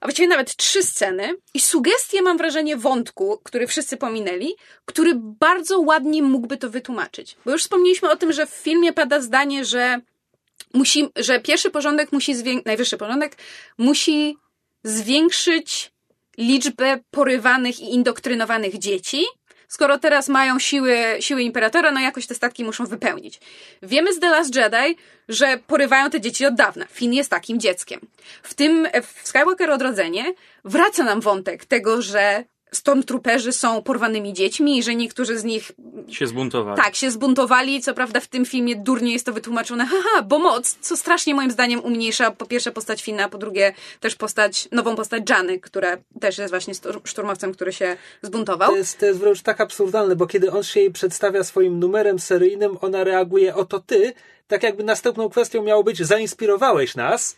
[0.00, 5.80] a właściwie nawet trzy sceny i sugestie, mam wrażenie, wątku, który wszyscy pominęli, który bardzo
[5.80, 7.36] ładnie mógłby to wytłumaczyć.
[7.44, 10.00] Bo już wspomnieliśmy o tym, że w filmie pada zdanie, że
[10.74, 13.36] musi, że pierwszy porządek musi zwiększyć, najwyższy porządek
[13.78, 14.36] musi
[14.84, 15.92] zwiększyć
[16.38, 19.24] liczbę porywanych i indoktrynowanych dzieci,
[19.68, 23.40] skoro teraz mają siły, siły imperatora, no jakoś te statki muszą wypełnić.
[23.82, 24.96] Wiemy z The Last Jedi,
[25.28, 26.86] że porywają te dzieci od dawna.
[26.86, 28.00] Finn jest takim dzieckiem.
[28.42, 34.82] W tym, w Skywalker Odrodzenie wraca nam wątek tego, że Stormtrooperzy są porwanymi dziećmi i
[34.82, 35.72] że niektórzy z nich
[36.08, 36.76] Się zbuntowali.
[36.82, 37.80] tak, się zbuntowali.
[37.82, 41.50] Co prawda w tym filmie durnie jest to wytłumaczone, haha, bo moc, co strasznie moim
[41.50, 46.38] zdaniem umniejsza po pierwsze postać Fina, po drugie też postać, nową postać Jany, która też
[46.38, 48.70] jest właśnie szturmowcem, który się zbuntował.
[48.70, 52.18] To jest, to jest wręcz tak absurdalne, bo kiedy on się jej przedstawia swoim numerem
[52.18, 54.12] seryjnym, ona reaguje, oto ty,
[54.48, 57.36] tak jakby następną kwestią miało być, zainspirowałeś nas,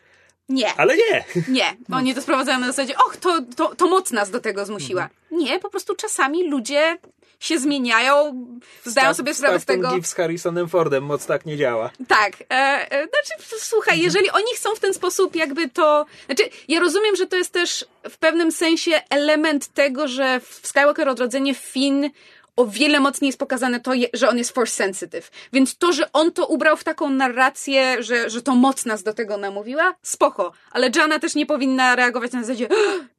[0.52, 1.24] Nie, ale nie.
[1.48, 1.76] nie.
[1.92, 5.08] Oni to sprowadzają na zasadzie, och, to, to, to moc nas do tego zmusiła.
[5.30, 6.98] Nie, po prostu czasami ludzie
[7.40, 8.46] się zmieniają,
[8.84, 9.90] zdają sobie sprawę z tego.
[9.90, 11.90] ten z Harrisonem Fordem, moc tak nie działa.
[12.08, 12.32] Tak.
[12.40, 12.54] E,
[12.92, 14.04] e, znaczy, słuchaj, Mhm.
[14.04, 16.06] jeżeli oni chcą w ten sposób jakby to...
[16.26, 21.08] Znaczy, ja rozumiem, że to jest też w pewnym sensie element tego, że w Skywalker
[21.08, 22.10] Odrodzenie Finn
[22.56, 25.30] o wiele mocniej jest pokazane to, że on jest force sensitive.
[25.52, 29.14] Więc to, że on to ubrał w taką narrację, że, że to moc nas do
[29.14, 30.52] tego namówiła, spoko.
[30.70, 32.68] Ale Jana też nie powinna reagować na zasadzie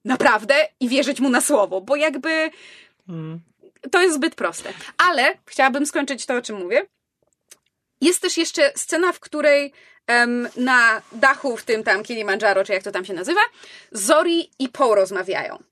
[0.05, 2.51] naprawdę i wierzyć mu na słowo, bo jakby
[3.91, 4.73] to jest zbyt proste.
[4.97, 6.85] Ale chciałabym skończyć to, o czym mówię.
[8.01, 9.73] Jest też jeszcze scena, w której
[10.07, 13.41] em, na dachu w tym tam Kilimandżaro, czy jak to tam się nazywa,
[13.91, 15.63] Zori i Poe rozmawiają.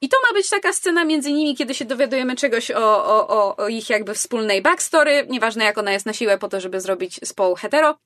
[0.00, 3.68] I to ma być taka scena między nimi, kiedy się dowiadujemy czegoś o, o, o,
[3.68, 5.26] ich jakby wspólnej backstory.
[5.28, 7.98] Nieważne jak ona jest na siłę po to, żeby zrobić z Poe hetero.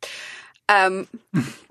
[0.69, 1.07] Um,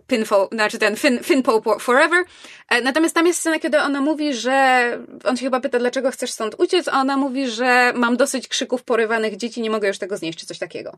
[0.08, 2.24] Pinfo, znaczy ten Fin, Fin Poe po- Forever.
[2.70, 6.32] E, Natomiast tam jest scena, kiedy ona mówi, że on się chyba pyta, dlaczego chcesz
[6.32, 10.18] stąd uciec, a ona mówi, że mam dosyć krzyków porywanych dzieci, nie mogę już tego
[10.18, 10.98] znieść, czy coś takiego.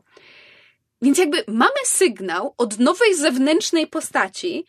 [1.02, 4.66] Więc jakby mamy sygnał od nowej zewnętrznej postaci,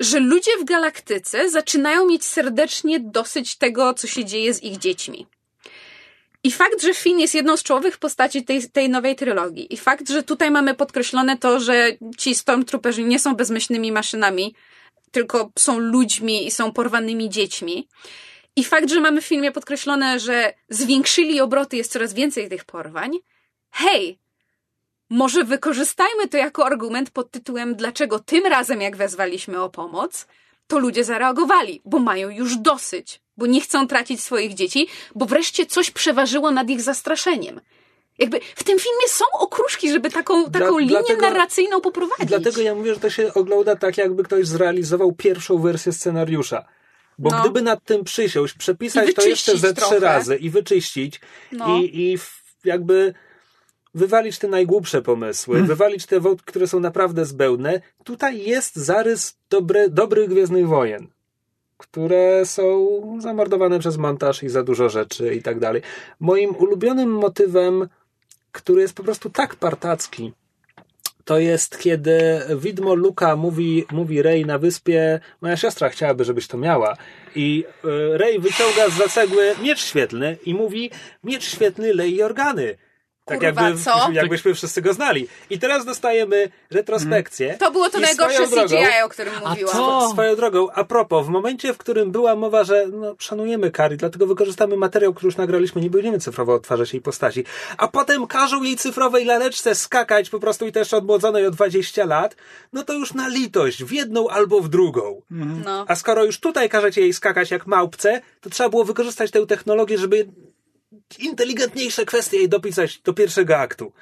[0.00, 5.26] że ludzie w galaktyce zaczynają mieć serdecznie dosyć tego, co się dzieje z ich dziećmi.
[6.44, 10.08] I fakt, że Finn jest jedną z czołowych postaci tej, tej nowej trylogii, i fakt,
[10.08, 14.54] że tutaj mamy podkreślone to, że ci Stormtrooperzy nie są bezmyślnymi maszynami,
[15.10, 17.88] tylko są ludźmi i są porwanymi dziećmi.
[18.56, 23.18] I fakt, że mamy w filmie podkreślone, że zwiększyli obroty, jest coraz więcej tych porwań.
[23.70, 24.18] Hej,
[25.10, 30.26] może wykorzystajmy to jako argument pod tytułem, dlaczego tym razem, jak wezwaliśmy o pomoc,
[30.66, 35.66] to ludzie zareagowali, bo mają już dosyć, bo nie chcą tracić swoich dzieci, bo wreszcie
[35.66, 37.60] coś przeważyło nad ich zastraszeniem.
[38.18, 42.26] Jakby w tym filmie są okruszki, żeby taką, taką Dla- linię dlatego- narracyjną poprowadzić.
[42.28, 46.64] Dlatego ja mówię, że to się ogląda tak, jakby ktoś zrealizował pierwszą wersję scenariusza.
[47.18, 47.40] Bo No.
[47.40, 51.20] gdyby nad tym przysiąść, przepisać to jeszcze ze trzy razy i wyczyścić
[51.52, 51.76] No.
[51.78, 52.18] i, i
[52.64, 53.14] jakby
[53.94, 55.68] wywalić te najgłupsze pomysły, Hmm.
[55.68, 61.06] wywalić te wątki, które są naprawdę zbędne, tutaj jest zarys dobre, dobrych Gwiezdnych Wojen,
[61.76, 62.88] które są
[63.20, 65.82] zamordowane przez montaż i za dużo rzeczy i tak dalej.
[66.20, 67.88] Moim ulubionym motywem,
[68.52, 70.32] który jest po prostu tak partacki,
[71.28, 76.58] to jest kiedy widmo Luka mówi, mówi Rey na wyspie, moja siostra chciałaby, żebyś to
[76.58, 76.96] miała.
[77.34, 80.90] I y, Rey wyciąga z cegły miecz świetlny i mówi,
[81.24, 82.76] miecz świetlny lei organy.
[83.28, 84.08] Tak Kurwa, jakby, co?
[84.12, 85.28] jakbyśmy wszyscy go znali.
[85.50, 87.56] I teraz dostajemy retrospekcję.
[87.58, 89.76] To było to najgorsze swoją drogą- CGI, o którym mówiłam.
[89.76, 93.96] to- Swoją drogą, a propos, w momencie, w którym była mowa, że no, szanujemy Kari,
[93.96, 97.44] dlatego wykorzystamy materiał, który już nagraliśmy, nie będziemy cyfrowo odtwarzać jej postaci,
[97.78, 102.36] a potem każą jej cyfrowej laleczce skakać po prostu i też odmłodzonej o 20 lat,
[102.72, 105.22] no to już na litość, w jedną albo w drugą.
[105.64, 105.84] No.
[105.88, 109.98] A skoro już tutaj każecie jej skakać jak małpce, to trzeba było wykorzystać tę technologię,
[109.98, 110.26] żeby
[111.18, 113.92] inteligentniejsze kwestie i dopisać do pierwszego aktu.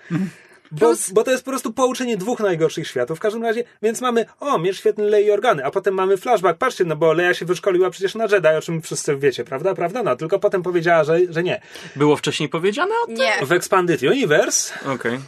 [0.73, 3.19] Bo, bo to jest po prostu połączenie dwóch najgorszych światów.
[3.19, 6.59] W każdym razie, więc mamy, o, miecz świetny Lei Organy, a potem mamy flashback.
[6.59, 9.75] Patrzcie, no bo Leia się wyszkoliła przecież na Jedi, o czym wszyscy wiecie, prawda?
[9.75, 10.03] Prawda?
[10.03, 11.61] No, tylko potem powiedziała, że, że nie.
[11.97, 13.15] Było wcześniej powiedziane o tym?
[13.15, 13.47] Nie.
[13.47, 15.19] W Expanded Universe Okej.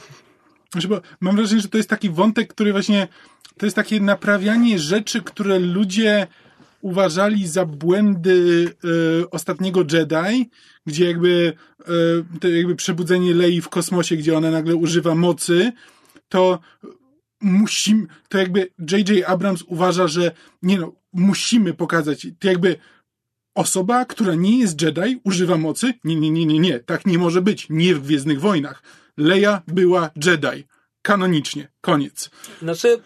[0.73, 3.09] Znaczy, bo mam wrażenie, że to jest taki wątek, który właśnie,
[3.59, 6.27] to jest takie naprawianie rzeczy, które ludzie
[6.81, 8.69] uważali za błędy
[9.23, 10.51] e, ostatniego Jedi,
[10.87, 15.73] gdzie jakby, e, to jakby przebudzenie Lei w kosmosie, gdzie ona nagle używa mocy,
[16.29, 16.59] to
[17.41, 19.29] musimy, to jakby J.J.
[19.29, 20.31] Abrams uważa, że
[20.63, 22.77] nie no, musimy pokazać, to jakby
[23.55, 25.95] osoba, która nie jest Jedi, używa mocy?
[26.05, 26.81] Nie, nie, nie, nie, nie.
[26.81, 27.67] Tak nie może być.
[27.71, 28.83] Nie w Gwiezdnych Wojnach.
[29.17, 30.65] Leia była Jedi.
[31.03, 31.69] Kanonicznie.
[31.81, 32.31] Koniec.
[32.63, 33.01] Znaczy,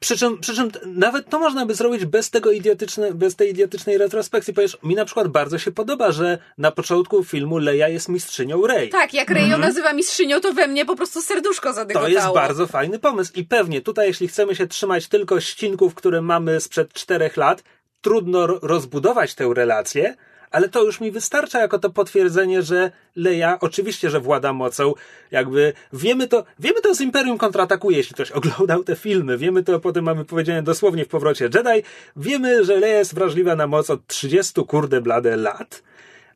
[0.00, 3.98] przy czym, przy czym nawet to można by zrobić bez tego idiotyczne, bez tej idiotycznej
[3.98, 8.66] retrospekcji, ponieważ mi na przykład bardzo się podoba, że na początku filmu Leia jest mistrzynią
[8.66, 8.88] Rey.
[8.88, 12.06] Tak, jak Rey ją nazywa mistrzynią, to we mnie po prostu serduszko zadygotało.
[12.06, 16.22] To jest bardzo fajny pomysł i pewnie tutaj, jeśli chcemy się trzymać tylko ścinków, które
[16.22, 17.62] mamy sprzed czterech lat,
[18.00, 20.16] trudno ro- rozbudować tę relację,
[20.50, 24.94] ale to już mi wystarcza jako to potwierdzenie, że Leia oczywiście, że włada mocą,
[25.30, 29.80] jakby wiemy to, wiemy to z Imperium kontratakuje, jeśli ktoś oglądał te filmy, wiemy to,
[29.80, 31.44] potem mamy powiedziane dosłownie w powrocie.
[31.44, 31.82] Jedi,
[32.16, 35.82] wiemy, że Leia jest wrażliwa na moc od 30 kurde blade lat,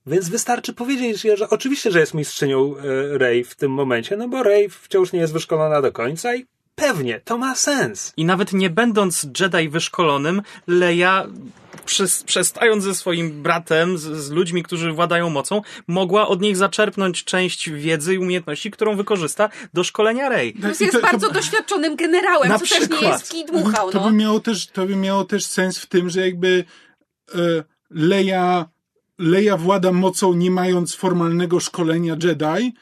[0.07, 4.43] więc wystarczy powiedzieć, że oczywiście, że jest mistrzynią e, Rey w tym momencie, no bo
[4.43, 8.13] Rey wciąż nie jest wyszkolona do końca i pewnie to ma sens.
[8.17, 11.27] I nawet nie będąc Jedi wyszkolonym, Leia,
[12.27, 17.71] przestając ze swoim bratem, z, z ludźmi, którzy władają mocą, mogła od nich zaczerpnąć część
[17.71, 20.53] wiedzy i umiejętności, którą wykorzysta do szkolenia Rey.
[20.53, 23.03] Plus I jest to- to- bardzo doświadczonym generałem, Na co też nie przykład.
[23.03, 24.11] jest kij dmuchał, to, no.
[24.11, 26.65] by miało też, to by miało też sens w tym, że jakby
[27.35, 27.39] e,
[27.91, 28.69] Leia,
[29.19, 32.75] Leia włada mocą nie mając formalnego szkolenia Jedi,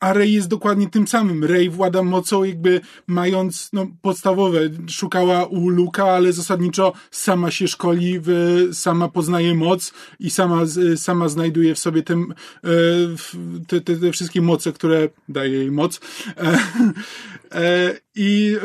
[0.00, 1.44] a Rey jest dokładnie tym samym.
[1.44, 4.60] Rey włada mocą jakby mając no, podstawowe.
[4.88, 8.30] Szukała u Luka, ale zasadniczo sama się szkoli, w,
[8.72, 10.62] sama poznaje moc i sama,
[10.96, 12.26] sama znajduje w sobie te, e,
[13.68, 16.00] te, te, te wszystkie moce, które daje jej moc.
[16.36, 16.58] E,
[17.52, 18.56] e, i,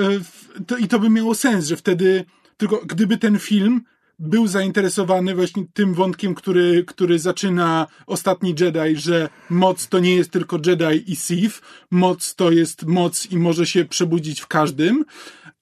[0.80, 2.26] I to by miało sens, że wtedy
[2.58, 3.82] tylko gdyby ten film
[4.20, 10.32] był zainteresowany właśnie tym wątkiem, który, który zaczyna ostatni Jedi, że moc to nie jest
[10.32, 11.62] tylko Jedi i Sith,
[11.92, 15.06] moc to jest moc i może się przebudzić w każdym.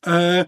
[0.07, 0.45] E,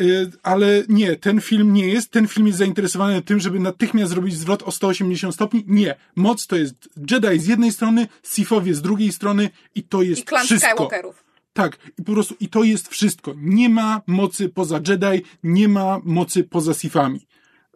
[0.00, 0.04] e,
[0.42, 2.10] ale nie, ten film nie jest.
[2.10, 5.64] Ten film jest zainteresowany tym, żeby natychmiast zrobić zwrot o 180 stopni.
[5.66, 5.94] Nie.
[6.16, 10.24] Moc to jest Jedi z jednej strony, Sithowie z drugiej strony i to jest I
[10.24, 10.70] klan wszystko.
[10.70, 11.25] Skywalkerów.
[11.56, 13.34] Tak, i po prostu i to jest wszystko.
[13.36, 17.26] Nie ma mocy poza Jedi, nie ma mocy poza Sithami.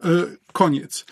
[0.03, 0.07] E,
[0.53, 1.05] koniec.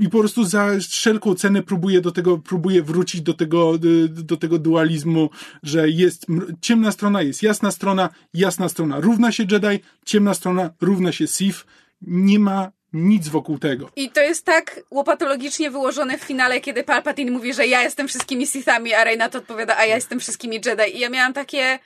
[0.00, 4.36] I po prostu za wszelką cenę próbuje do tego, próbuje wrócić do tego, y, do
[4.36, 5.30] tego dualizmu,
[5.62, 6.26] że jest
[6.60, 11.66] ciemna strona, jest jasna strona, jasna strona równa się Jedi, ciemna strona równa się Sith.
[12.02, 13.90] Nie ma nic wokół tego.
[13.96, 18.46] I to jest tak łopatologicznie wyłożone w finale, kiedy Palpatine mówi, że ja jestem wszystkimi
[18.46, 20.96] Sithami, a Rey na to odpowiada, a ja jestem wszystkimi Jedi.
[20.96, 21.78] I ja miałam takie...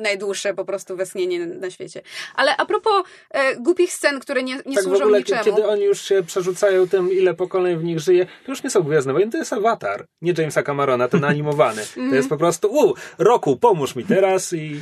[0.00, 2.02] Najdłuższe po prostu westchnienie na świecie.
[2.34, 5.44] Ale a propos e, głupich scen, które nie, nie tak w służą ogóle, niczemu.
[5.44, 8.82] kiedy oni już się przerzucają tym, ile pokoleń w nich żyje, to już nie są
[8.82, 10.06] Gwiezdne Wojny, to jest Avatar.
[10.22, 11.82] Nie Jamesa Camerona, ten animowany.
[12.10, 14.80] To jest po prostu, u, Roku, pomóż mi teraz i...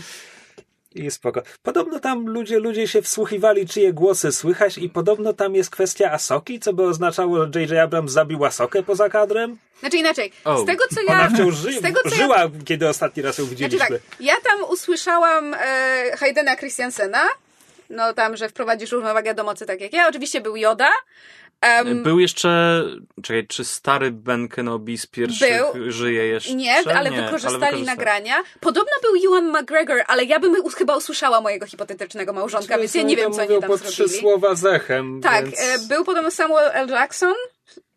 [0.94, 1.42] I spoko.
[1.62, 6.60] Podobno tam ludzie, ludzie się wsłuchiwali, czyje głosy słychać i podobno tam jest kwestia Asoki,
[6.60, 7.72] co by oznaczało, że J.J.
[7.78, 9.56] Abrams zabił Asokę poza kadrem.
[9.80, 10.62] Znaczy inaczej, Oh.
[10.62, 11.30] z tego co Ona ja...
[11.30, 13.98] wciąż ży- z tego, co ja żyła, kiedy ostatni raz ją Znaczy widzieliśmy.
[13.98, 17.22] tak, ja tam usłyszałam e, Haydena Christiansena,
[17.90, 20.08] no tam, że wprowadzisz równowagę do mocy tak jak ja.
[20.08, 20.90] Oczywiście był Joda.
[21.60, 22.82] Em, Był jeszcze,
[23.22, 25.92] czekaj, czy stary Ben Kenobi z pierwszych Był.
[25.92, 26.54] żyje jeszcze?
[26.54, 28.34] nie, ale wykorzystali nagrania.
[28.60, 33.16] Podobno był Ewan McGregor, ale ja bym chyba usłyszała mojego hipotetycznego małżonka, więc ja nie
[33.16, 34.18] wiem, co oni tam po trzy zrobili.
[34.18, 35.20] słowa z echem.
[35.22, 35.60] Tak, więc...
[35.60, 36.88] e, był podobno Samuel L.
[36.88, 37.34] Jackson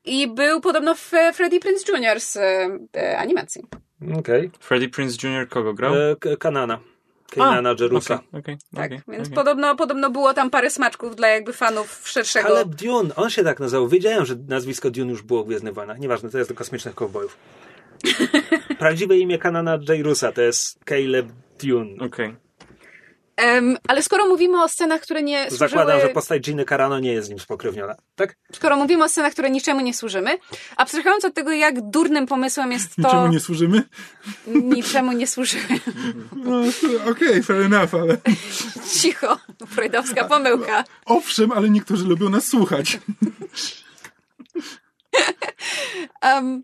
[0.05, 2.19] i był podobno w Freddie Prince Jr.
[2.19, 3.63] z e, animacji.
[4.19, 4.51] Okej.
[4.59, 5.49] Freddie Prince Jr.
[5.49, 5.93] kogo grał?
[5.95, 6.79] E, Kanana.
[7.41, 8.13] Kanana Jerusa.
[8.13, 12.47] Okej, okej, Tak, okej, więc podobno, podobno było tam parę smaczków dla jakby fanów szerszego.
[12.47, 13.87] Caleb Dune, on się tak nazywał.
[13.87, 15.99] Wiedziałem, że nazwisko Dune już było w Gwiezdnych Wojnach.
[15.99, 17.37] Nieważne, to jest do kosmicznych cowboyów.
[18.79, 20.05] Prawdziwe imię Kanana J.
[20.05, 21.27] Rusa to jest Caleb
[21.63, 21.95] Dune.
[21.99, 22.42] Okej.
[23.37, 25.69] Em, ale skoro mówimy o scenach, które nie służyły...
[25.69, 27.95] Zakładam, że postać Giny Carano nie jest z nim spokrewniona.
[28.15, 28.35] Tak?
[28.51, 30.37] Skoro mówimy o scenach, które niczemu nie służymy,
[30.77, 33.01] abstrahując od tego, jak durnym pomysłem jest to...
[33.01, 33.83] Niczemu nie służymy?
[34.47, 35.79] Niczemu nie służymy.
[36.35, 36.61] No,
[37.11, 38.17] Okej, fair enough, ale
[38.93, 40.83] Cicho, freudowska pomyłka.
[41.05, 42.99] owszem, ale niektórzy lubią nas słuchać.
[46.23, 46.63] Um,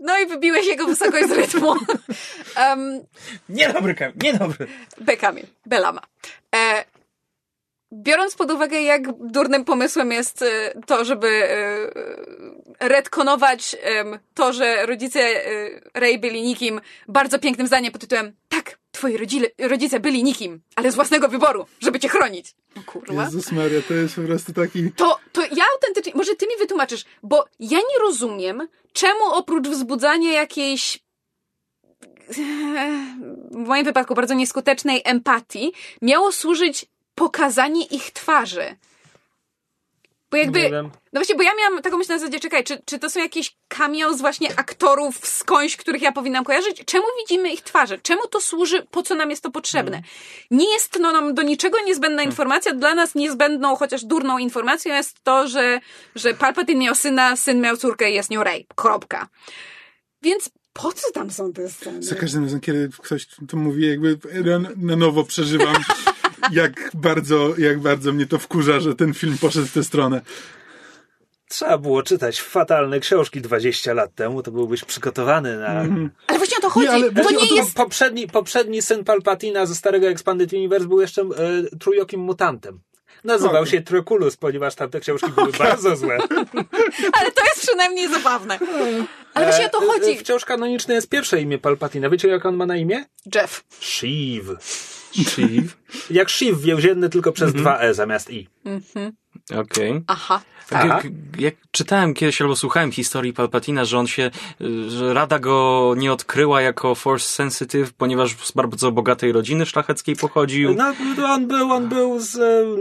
[0.00, 1.74] no i wybiłeś jego wysokość z rytmu.
[2.58, 3.00] Um,
[3.48, 4.66] Niedobry Kamil, niedobry.
[5.00, 6.00] Bekami, Belama.
[6.54, 6.84] E,
[7.92, 10.46] biorąc pod uwagę, jak durnym pomysłem jest e,
[10.86, 13.76] to, żeby e, retkonować
[14.34, 15.50] to, że rodzice e,
[15.94, 20.92] Ray byli nikim, bardzo pięknym zdaniem pod tytułem Tak, twoi rodzile, rodzice byli nikim, ale
[20.92, 22.54] z własnego wyboru, żeby cię chronić.
[22.76, 23.24] O kurwa.
[23.24, 24.92] Jezus Maria, to jest po prostu taki...
[24.92, 30.32] To, to ja autentycznie, może ty mi wytłumaczysz, bo ja nie rozumiem, czemu oprócz wzbudzania
[30.32, 30.98] jakiejś
[33.50, 35.72] w moim wypadku bardzo nieskutecznej empatii
[36.02, 38.76] miało służyć pokazanie ich twarzy.
[40.30, 40.90] Bo jakby, Nie wiem.
[41.12, 43.56] no właśnie, bo ja miałam taką myśl na zasadzie, czekaj, czy, czy to są jakieś
[43.68, 46.82] cameos właśnie aktorów skądś, których ja powinnam kojarzyć?
[46.86, 47.98] Czemu widzimy ich twarze?
[47.98, 48.86] Czemu to służy?
[48.90, 50.02] Po co nam jest to potrzebne?
[50.50, 52.74] Nie jest no, nam do niczego niezbędna informacja.
[52.74, 55.80] Dla nas niezbędną, chociaż durną informacją jest to, że,
[56.14, 58.66] że Palpatine miał syna, syn miał córkę i jest nią Rey.
[58.74, 59.28] Kropka.
[60.22, 62.02] Więc po co tam są te sceny?
[62.02, 65.74] Za każdym razem, kiedy ktoś to mówi, jakby na, na nowo przeżywam,
[66.52, 70.20] jak bardzo, jak bardzo mnie to wkurza, że ten film poszedł w tę stronę.
[71.48, 75.68] Trzeba było czytać fatalne książki 20 lat temu, to byłbyś przygotowany na...
[76.26, 76.88] Ale właśnie o to chodzi.
[76.88, 81.00] ale to nie o to- jest Poprzedni, poprzedni syn Palpatina ze starego Expanded Universe był
[81.00, 81.26] jeszcze e,
[81.78, 82.80] trójokim mutantem.
[83.24, 83.72] Nazywał Okej.
[83.72, 86.18] się Trokulus, ponieważ tamte książki były bardzo złe.
[87.12, 88.58] Ale to jest przynajmniej zabawne.
[89.34, 90.18] Ale właśnie o to E, e, chodzi.
[90.18, 92.10] Wciąż kanoniczne jest pierwsze imię Palpatina.
[92.10, 93.04] Wiecie, jak on ma na imię?
[93.34, 93.64] Jeff.
[93.80, 94.44] Shiv.
[95.12, 95.76] Shiv.
[96.10, 98.48] Jak Shiv więzienny, tylko przez dwa E zamiast I.
[99.56, 100.02] Okej.
[100.06, 100.40] Aha.
[100.70, 100.86] Aha.
[100.86, 101.06] Jak,
[101.38, 104.30] jak czytałem kiedyś albo słuchałem historii Palpatina, że on się,
[104.88, 110.74] że Rada go nie odkryła jako force sensitive, ponieważ z bardzo bogatej rodziny szlacheckiej pochodził.
[110.74, 110.94] No,
[111.26, 112.38] on był, on był z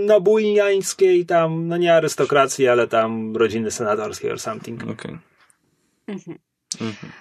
[0.07, 4.84] nabójniańskiej tam, no nie arystokracji, ale tam rodziny senatorskiej or something.
[4.84, 5.17] Okej.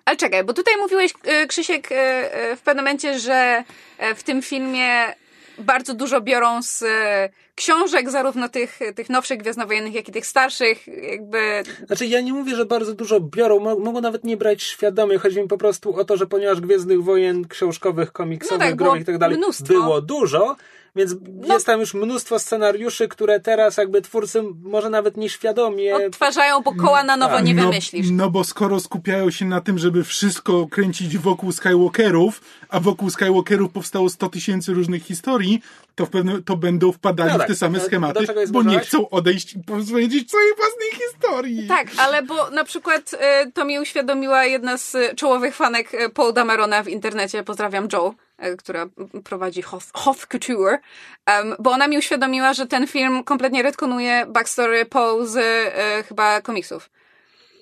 [0.04, 1.94] Ale czekaj, bo tutaj mówiłeś, e, Krzysiek, e,
[2.34, 3.64] e, w pewnym momencie, że
[4.16, 5.14] w tym filmie
[5.58, 6.84] bardzo dużo biorą z
[7.54, 11.62] książek, zarówno tych, tych nowszych Gwiezdnowojennych, jak i tych starszych, jakby...
[11.86, 15.18] Znaczy, ja nie mówię, że bardzo dużo biorą, mo- mogą nawet nie brać świadomie.
[15.18, 19.02] Chodzi mi po prostu o to, że ponieważ Gwiezdnych Wojen książkowych, komiksowych, No tak, growych
[19.02, 19.66] i tak dalej mnóstwo.
[19.66, 20.56] było dużo,
[20.98, 21.14] więc
[21.48, 21.54] No.
[21.54, 25.96] jest tam już mnóstwo scenariuszy, które teraz jakby twórcy może nawet nieświadomie...
[25.96, 28.06] Odtwarzają, bo koła na nowo nie no, wymyślisz.
[28.10, 33.72] No bo skoro skupiają się na tym, żeby wszystko kręcić wokół Skywalkerów, a wokół Skywalkerów
[33.72, 35.62] powstało 100 tysięcy różnych historii,
[35.94, 39.08] to w pewnym, to będą wpadali No tak, w te same schematy, bo nie chcą
[39.10, 41.66] odejść i powiedzieć swojej własnej historii.
[41.68, 46.32] Tak, ale bo na przykład e, to mi uświadomiła jedna z czołowych fanek e, Paul
[46.32, 48.14] Damerona w internecie, pozdrawiam Joe,
[48.58, 48.86] która
[49.24, 49.62] prowadzi
[49.92, 50.78] Hoth, Couture,
[51.26, 56.40] em, bo ona mi uświadomiła, że ten film kompletnie retkonuje backstory Paul z e, chyba
[56.40, 56.90] komiksów.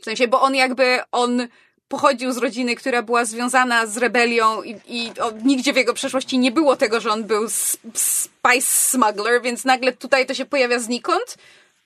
[0.01, 1.49] W sensie, bo on jakby, on
[1.89, 6.39] pochodził z rodziny, która była związana z rebelią i, i o, nigdzie w jego przeszłości
[6.39, 11.39] nie było tego, że on był spice smuggler, więc nagle tutaj to się pojawia znikąd.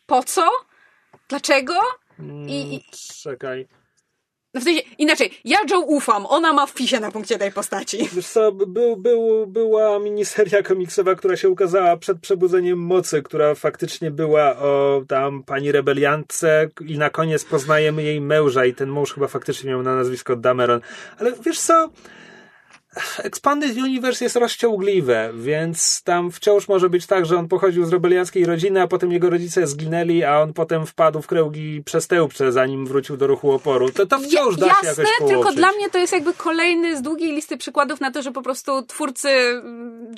[0.07, 0.51] Po co?
[1.29, 1.75] Dlaczego?
[2.47, 2.85] I, i,
[3.23, 3.69] Czekaj.
[4.55, 8.09] No w sensie, inaczej, ja Joe ufam, ona ma wpisie na punkcie tej postaci.
[8.13, 14.11] Wiesz co, był, był, była miniseria komiksowa, która się ukazała przed przebudzeniem mocy, która faktycznie
[14.11, 19.29] była o tam pani rebeliantce i na koniec poznajemy jej męża i ten mąż chyba
[19.29, 20.81] faktycznie miał na nazwisko Dameron.
[21.19, 21.91] Ale wiesz co,
[23.19, 28.47] Expanded Universe jest rozciągliwe, więc tam wciąż może być tak, że on pochodził z rebelianckiej
[28.47, 33.17] rodziny, a potem jego rodzice zginęli, a on potem wpadł w kręgi przestępcze, zanim wrócił
[33.17, 33.91] do ruchu oporu.
[33.91, 35.57] To, to wciąż da się Jasne, jakoś tylko połączyć.
[35.57, 38.83] dla mnie to jest jakby kolejny z długiej listy przykładów na to, że po prostu
[38.83, 39.29] twórcy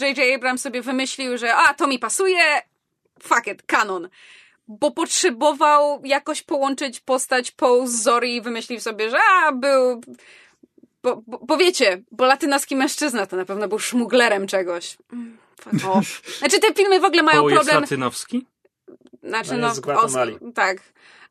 [0.01, 0.35] J.J.
[0.37, 2.43] Abrams sobie wymyślił, że a, to mi pasuje,
[3.23, 4.09] fuck it, kanon.
[4.69, 10.01] Bo potrzebował jakoś połączyć postać Poe z Zori i wymyślił sobie, że a, był...
[11.03, 14.97] Bo, bo, bo wiecie, bo latynoski mężczyzna to na pewno był szmuglerem czegoś.
[15.13, 15.39] Mm,
[15.89, 16.23] off.
[16.39, 17.81] Znaczy te filmy w ogóle mają jest problem...
[17.83, 18.47] latynowski?
[19.23, 20.79] Znaczy, no, jest z tak.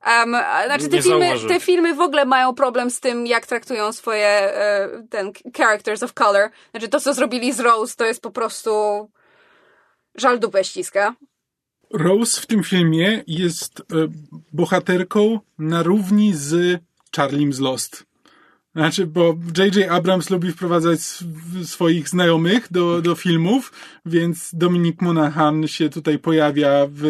[0.07, 0.35] Um,
[0.65, 4.89] znaczy, te filmy, te filmy w ogóle mają problem z tym, jak traktują swoje e,
[5.09, 6.49] ten characters of color.
[6.71, 8.71] Znaczy, to, co zrobili z Rose, to jest po prostu
[10.15, 11.15] żal dupę ściska.
[11.93, 13.83] Rose w tym filmie jest e,
[14.53, 16.81] bohaterką na równi z
[17.15, 18.10] Charliem z Lost.
[18.75, 19.89] Znaczy, bo J.J.
[19.89, 23.71] Abrams lubi wprowadzać sw- swoich znajomych do, do filmów,
[24.05, 27.09] więc Dominic Monaghan się tutaj pojawia w, e,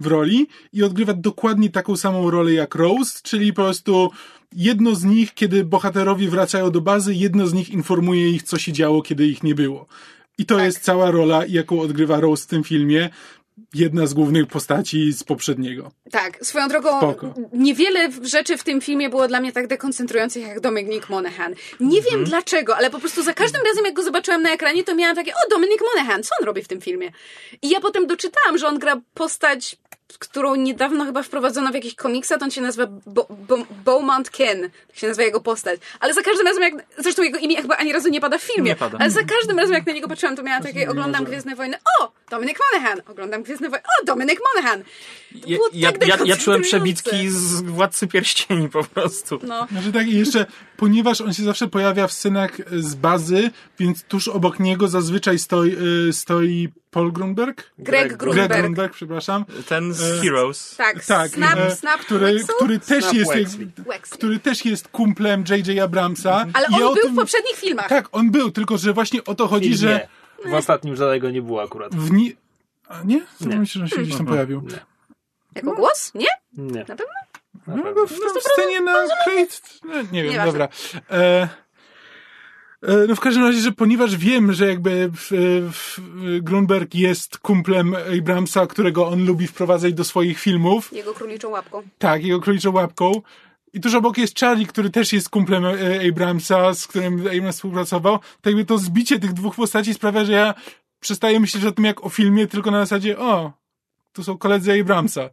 [0.00, 4.10] w roli i odgrywa dokładnie taką samą rolę jak Rose, czyli po prostu
[4.52, 8.72] jedno z nich, kiedy bohaterowie wracają do bazy, jedno z nich informuje ich, co się
[8.72, 9.86] działo, kiedy ich nie było.
[10.38, 13.10] I to jest cała rola, jaką odgrywa Rose w tym filmie.
[13.74, 15.90] Jedna z głównych postaci z poprzedniego.
[16.10, 17.34] Tak, swoją drogą, Spoko.
[17.52, 21.54] niewiele rzeczy w tym filmie było dla mnie tak dekoncentrujących jak Dominic Monaghan.
[21.80, 22.14] Nie Mhm.
[22.14, 25.16] wiem dlaczego, ale po prostu za każdym razem, jak go zobaczyłam na ekranie, to miałam
[25.16, 27.12] takie, o, Dominic Monaghan, co on robi w tym filmie?
[27.62, 29.76] I ja potem doczytałam, że on gra postać,
[30.18, 34.70] którą niedawno chyba wprowadzono w jakichś komiksach, to on się nazywa Bo- Bo- Beaumont Ken,
[34.88, 35.80] tak się nazywa jego postać.
[36.00, 38.70] Ale za każdym razem, jak, zresztą jego imię chyba ani razu nie pada w filmie,
[38.70, 38.98] Nie pada.
[39.00, 42.12] ale za każdym razem, jak na niego patrzyłam, to miałam takie, oglądam Gwiezdne Wojny, o,
[42.30, 44.82] Dominic Monaghan, oglądam Gwiezdne Wojny, o, Dominic Monaghan.
[45.46, 49.38] Ja, ja, tak ja, ja czułem przebitki z Władcy Pierścieni po prostu.
[49.46, 49.66] No.
[49.70, 50.46] Znaczy tak, i jeszcze,
[50.76, 55.76] ponieważ on się zawsze pojawia w scenach z bazy, więc tuż obok niego zazwyczaj stoi,
[56.08, 57.70] e, stoi Paul Grunberg?
[57.78, 58.48] Greg Greg Grunberg.
[58.48, 59.44] Greg Grunberg, przepraszam.
[59.68, 60.76] Ten z E, Heroes.
[60.76, 62.56] Tak, Tak, Snap, e, Snap który, Wexel?
[62.56, 63.70] który też Snap jest Wexley.
[64.10, 65.78] Który też jest kumplem J.J.
[65.78, 66.46] Abramsa.
[66.52, 67.88] Ale I on był tym- w poprzednich filmach.
[67.88, 70.08] Tak, on był, tylko że właśnie o to chodzi, I że
[70.44, 70.50] nie.
[70.50, 71.94] W ostatnim żadnego nie było akurat.
[71.94, 72.36] w ni...
[72.88, 73.20] A nie?
[73.38, 73.56] To Nie.
[73.58, 74.62] myślę, że on się gdzieś tam pojawił.
[75.54, 76.12] Jako głos?
[76.14, 76.26] Nie?
[76.52, 76.78] Nie.
[76.80, 77.04] Na pewno?
[77.66, 77.94] Na No, pewno.
[77.94, 78.92] go w, w scenie na
[79.24, 79.54] Crate...
[79.84, 80.52] No, nie wiem, Nieważne.
[80.52, 80.68] dobra.
[81.10, 81.48] E,
[82.82, 85.28] e, no w każdym razie, że ponieważ wiem, że jakby w,
[85.72, 86.00] w,
[86.40, 91.82] Grunberg jest kumplem Abramsa, którego on lubi wprowadzać do swoich filmów, Jego króliczą łapką.
[91.98, 93.22] tak, jego króliczą łapką,
[93.72, 95.72] i tuż obok jest Charlie, który też jest kumplem e,
[96.10, 100.54] Abramsa, z którym Abrams współpracował, to jakby to zbicie tych dwóch postaci sprawia, że ja
[101.00, 103.52] przestaję myśleć o tym jak o filmie, tylko na zasadzie, o,
[104.14, 105.30] tu są koledzy Abramsa.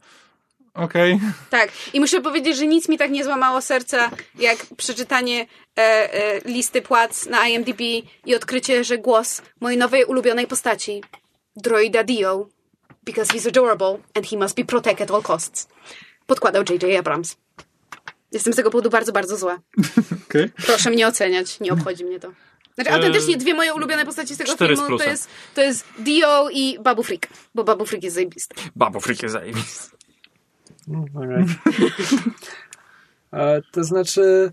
[0.74, 1.20] Okej.
[1.50, 1.72] Tak.
[1.94, 5.46] I muszę powiedzieć, że nic mi tak nie złamało serca, jak przeczytanie
[5.78, 5.82] e,
[6.14, 7.82] e, listy płac na IMDb
[8.26, 11.04] i odkrycie, że głos mojej nowej ulubionej postaci,
[11.56, 12.48] droida Dio,
[13.04, 15.68] because he's adorable and he must be protected at all costs,
[16.26, 17.00] podkładał J.J.
[17.00, 17.36] Abrams.
[18.32, 19.60] Jestem z tego powodu bardzo, bardzo zła.
[20.30, 20.50] Okej.
[20.66, 22.32] Proszę mnie oceniać, nie obchodzi mnie to.
[22.76, 25.86] Znaczy, autentycznie dwie moje ulubione postaci z tego cztery z filmu to jest, to jest
[26.00, 28.56] Dio i Babu Freak, bo Babu Freak jest zajebisty.
[28.76, 29.98] Babo Freak jest zajebisty.
[31.16, 31.46] Okej.
[33.34, 34.52] E, To znaczy...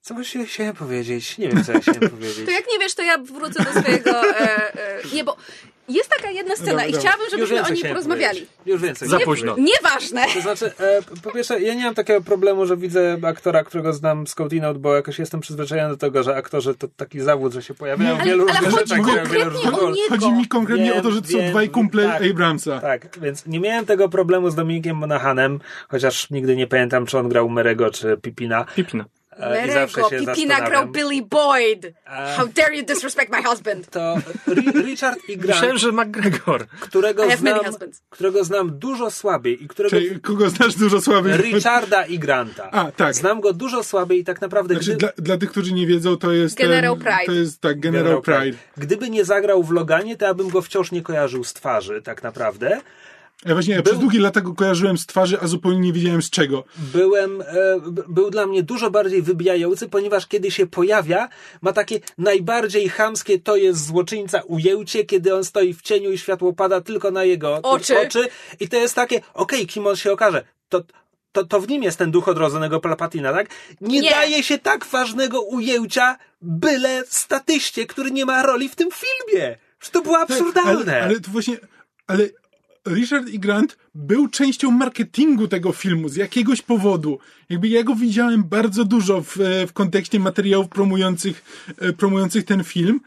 [0.00, 1.38] Co właściwie chciałem powiedzieć?
[1.38, 2.44] Nie wiem, co ja chciałem powiedzieć.
[2.46, 4.10] To jak nie wiesz, to ja wrócę do swojego.
[4.10, 5.36] E, e, nie, bo
[5.88, 8.40] jest taka jedna scena Dobra, i chciałabym, żebyśmy o niej porozmawiali.
[8.40, 8.66] powiedzieć.
[8.66, 9.08] Już więcej.
[9.08, 9.56] Za późno.
[9.58, 10.22] Nieważne.
[10.34, 14.26] To znaczy, e, po pierwsze, ja nie mam takiego problemu, że widzę aktora, którego znam
[14.26, 17.62] z County Note, bo jakoś jestem przyzwyczajony do tego, że aktorzy to taki zawód, że
[17.62, 19.28] się pojawiają w wielu ale różnych chodzi rzeczach.
[20.08, 22.22] Chodzi mi konkretnie Wiem, o to, że to są wiem, dwaj kumple tak.
[22.30, 22.80] Abramsa.
[22.80, 27.28] Tak, więc nie miałem tego problemu z Dominikiem Monahanem, chociaż nigdy nie pamiętam, czy on
[27.28, 28.64] grał Merego, czy Pipina.
[28.76, 29.04] Pipina.
[29.38, 30.92] I zawsze Merego, się Pipina grał zastanawiam.
[30.92, 31.84] Billy Boyd.
[32.06, 32.34] E.
[32.36, 33.90] How dare you disrespect my husband?
[33.90, 34.16] To
[34.48, 36.66] Ri- Richard i Myślałem, Grant, że McGregor.
[36.80, 37.60] którego znam,
[38.10, 39.96] którego znam dużo słabiej i którego...
[39.96, 41.36] Czyli kogo znasz dużo słabiej?
[41.36, 42.70] Richarda i Granta.
[42.70, 43.14] A, tak.
[43.14, 44.74] Znam go dużo słabiej i tak naprawdę...
[44.74, 46.56] Znaczy, gdy- dla, dla tych, którzy nie wiedzą, to jest...
[46.58, 47.26] Generał ten, Pride.
[47.26, 48.58] To jest, tak, Generał, Pride.
[48.76, 52.22] Gdyby nie zagrał w Loganie, to ja bym go wciąż nie kojarzył z twarzy, tak
[52.22, 52.80] naprawdę.
[53.44, 56.22] Ja właśnie ja Był- przez długie lata go kojarzyłem z twarzy, a zupełnie nie wiedziałem
[56.22, 56.64] z czego.
[56.78, 57.46] Byłem, e,
[58.08, 61.28] był dla mnie dużo bardziej wybijający, ponieważ kiedy się pojawia,
[61.62, 66.52] ma takie najbardziej chamskie to jest złoczyńca ujęcie, kiedy on stoi w cieniu i światło
[66.52, 67.98] pada tylko na jego Oczy.
[67.98, 68.28] oczy
[68.60, 70.44] i to jest takie, okej, kim on się okaże.
[70.68, 70.82] To,
[71.32, 73.48] to, to w nim jest ten duch odrodzonego Palpatina, tak?
[73.80, 74.10] Nie, Nie.
[74.10, 79.58] daje się tak ważnego ujęcia byle statyście, który nie ma roli w tym filmie.
[79.80, 80.84] Że to było absurdalne.
[80.84, 81.56] Tak, Ale, ale to właśnie...
[82.06, 82.28] Ale
[82.86, 83.38] Richard E.
[83.38, 87.18] Grant był częścią marketingu tego filmu z jakiegoś powodu.
[87.50, 89.36] Jakby ja go widziałem bardzo dużo w,
[89.68, 93.00] w kontekście materiałów promujących, e, promujących ten film.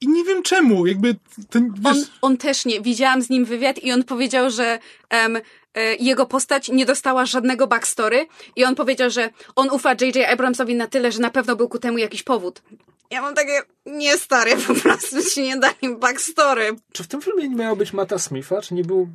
[0.00, 0.86] I nie wiem czemu.
[0.86, 1.16] Jakby
[1.50, 2.80] ten, wiesz, On, on też nie.
[2.80, 4.78] Widziałam z nim wywiad i on powiedział, że
[5.10, 10.16] e, jego postać nie dostała żadnego backstory i on powiedział, że on ufa J.J.
[10.32, 12.62] Abramsowi na tyle, że na pewno był ku temu jakiś powód.
[13.10, 16.76] Ja mam takie, nie stary, po prostu ci nie dali backstory.
[16.92, 18.60] Czy w tym filmie nie miało być Mata Smitha?
[18.62, 19.08] Czy nie był...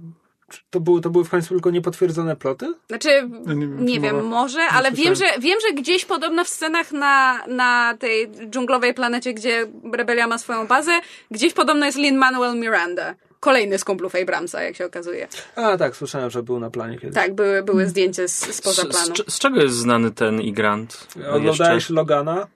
[0.50, 2.74] Czy to, było, to były w końcu tylko niepotwierdzone ploty?
[2.88, 3.10] Znaczy,
[3.48, 6.06] Ja nie nie wiem, wiem, czy mowa- może, ale nie wiem że, wiem, że gdzieś
[6.06, 10.92] podobno w scenach na, na tej dżunglowej planecie, gdzie Rebelia ma swoją bazę,
[11.32, 13.16] gdzieś podobno jest Lin-Manuel Miranda,
[13.46, 15.28] kolejny z kumplów Abramsa, jak się okazuje.
[15.56, 17.16] A tak, słyszałem, że był na planie kiedyś.
[17.16, 19.16] Tak, były, były zdjęcia z, spoza Z, planu.
[19.28, 21.08] z, z czego jest znany ten Igrant?
[21.32, 22.48] Oglądałeś Logana?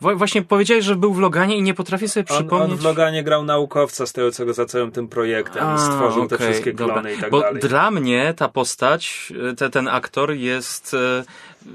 [0.00, 2.70] Właśnie powiedziałeś, że był w Loganie i nie potrafię sobie On, przypomnieć.
[2.70, 5.66] on w Loganie grał naukowca stojącego za całym tym projektem.
[5.66, 6.94] A, stworzył te okej, wszystkie dobra.
[6.94, 7.60] klony i tak Bo dalej.
[7.60, 11.24] dla mnie ta postać, te, ten aktor jest e,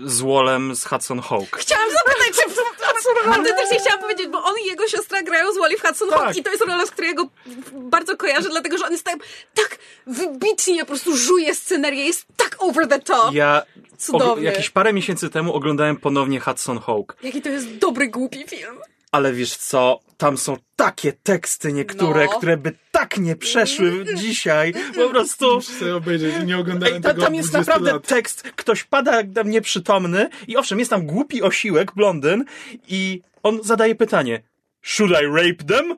[0.06, 1.58] złolem z Hudson Hawk.
[1.58, 2.52] Chciałam zapytać, czy
[3.26, 6.38] autentycznie chciałam powiedzieć, bo on i jego siostra grają z Wally w Hudson Hawk Tak.
[6.38, 7.28] i to jest rola, z której go
[7.74, 9.16] bardzo kojarzę, dlatego że on jest tak,
[9.54, 9.78] tak
[10.08, 13.34] wybitnie po prostu żuje scenerię, jest tak over the top.
[13.34, 13.62] Ja
[13.98, 14.44] Cudowny.
[14.44, 17.16] jakieś parę miesięcy temu oglądałem ponownie Hudson Hawk.
[17.24, 18.78] Jaki to jest dobry, głupi film.
[19.12, 22.38] Ale wiesz co, tam są takie teksty niektóre, No.
[22.38, 24.74] które by tak nie przeszły dzisiaj.
[24.96, 25.56] Po prostu...
[25.56, 28.08] Muszę sobie obejrzeć, nie oglądałem Ej, ta, tego tam jest 20 naprawdę lat.
[28.08, 32.46] tekst, ktoś pada jak tam nieprzytomny i owszem, jest tam głupi osiłek, blondyn
[32.88, 34.42] i on zadaje pytanie
[34.84, 35.98] Should I rape them?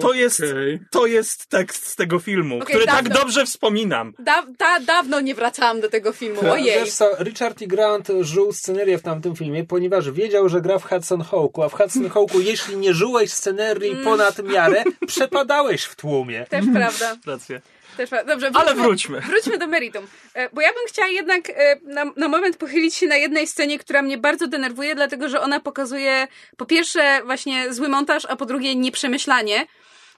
[0.00, 0.78] To jest, Okej.
[0.90, 3.20] to jest tekst z tego filmu, Okej, który tak dawno.
[3.20, 4.12] dobrze wspominam.
[4.18, 6.64] Da, da, dawno nie wracałam do tego filmu, ojej.
[6.80, 7.66] Wiesz co, Richard E.
[7.66, 11.72] Grant żył scenerię w tamtym filmie, ponieważ wiedział, że gra w Hudson Hawku, a w
[11.74, 14.04] Hudson Hawku, jeśli nie żyłeś scenerii Mm.
[14.04, 16.46] ponad miarę, przepadałeś w tłumie.
[16.48, 17.16] Też prawda.
[17.26, 17.60] Rację.
[17.96, 18.10] Też.
[18.26, 19.20] Dobrze, Ale wróćmy.
[19.20, 20.06] Wróćmy do meritum.
[20.34, 21.54] E, Bo ja bym chciała jednak e,
[21.84, 25.60] na, na moment pochylić się na jednej scenie, która mnie bardzo denerwuje, dlatego że ona
[25.60, 29.66] pokazuje po pierwsze właśnie zły montaż, a po drugie nieprzemyślanie.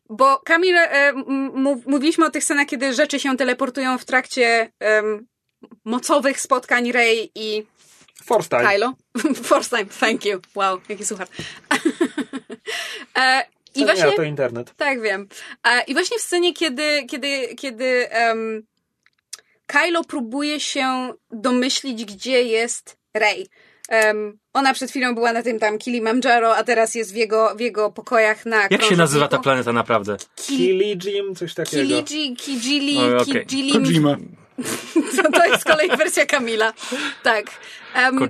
[0.09, 1.12] Bo Kamil, e,
[1.86, 5.26] mówiliśmy o tych scenach, kiedy rzeczy się teleportują w trakcie em,
[5.85, 7.66] mocowych spotkań Rey i
[8.24, 8.70] Force time.
[8.70, 8.94] Kylo.
[9.51, 10.40] First time, thank you.
[10.55, 11.28] Wow, jaki suchar.
[13.18, 13.43] e,
[13.74, 14.05] I właśnie...
[14.05, 14.74] nie, to internet.
[14.76, 15.28] Tak, wiem.
[15.64, 18.66] E, I właśnie w scenie, kiedy, kiedy, kiedy um,
[19.66, 23.47] Kylo próbuje się domyślić, gdzie jest Rey.
[23.89, 27.61] Um, ona przed chwilą była na tym tam Kilimandżaro, a teraz jest w jego, w
[27.61, 30.16] jego pokojach na Jak się nazywa ta planeta naprawdę?
[30.36, 32.02] Kili Jim, coś takiego.
[32.02, 32.98] Kiliji, Kijili.
[33.47, 33.85] Kijilim.
[33.85, 34.16] Kojima.
[35.16, 36.73] To, to jest z kolei wersja Kamila.
[37.23, 37.47] Tak.
[37.97, 38.28] Um,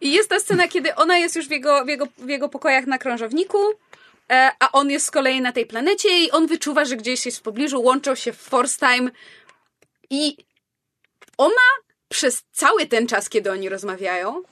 [0.00, 2.86] i jest ta scena, kiedy ona jest już w jego, w jego, w jego pokojach
[2.86, 3.58] na krążowniku,
[4.30, 7.38] e, a on jest z kolei na tej planecie i on wyczuwa, że gdzieś jest
[7.38, 9.10] w pobliżu, łączą się w Force Time
[10.10, 10.36] i
[11.38, 11.68] ona
[12.08, 14.42] przez cały ten czas, kiedy oni rozmawiają,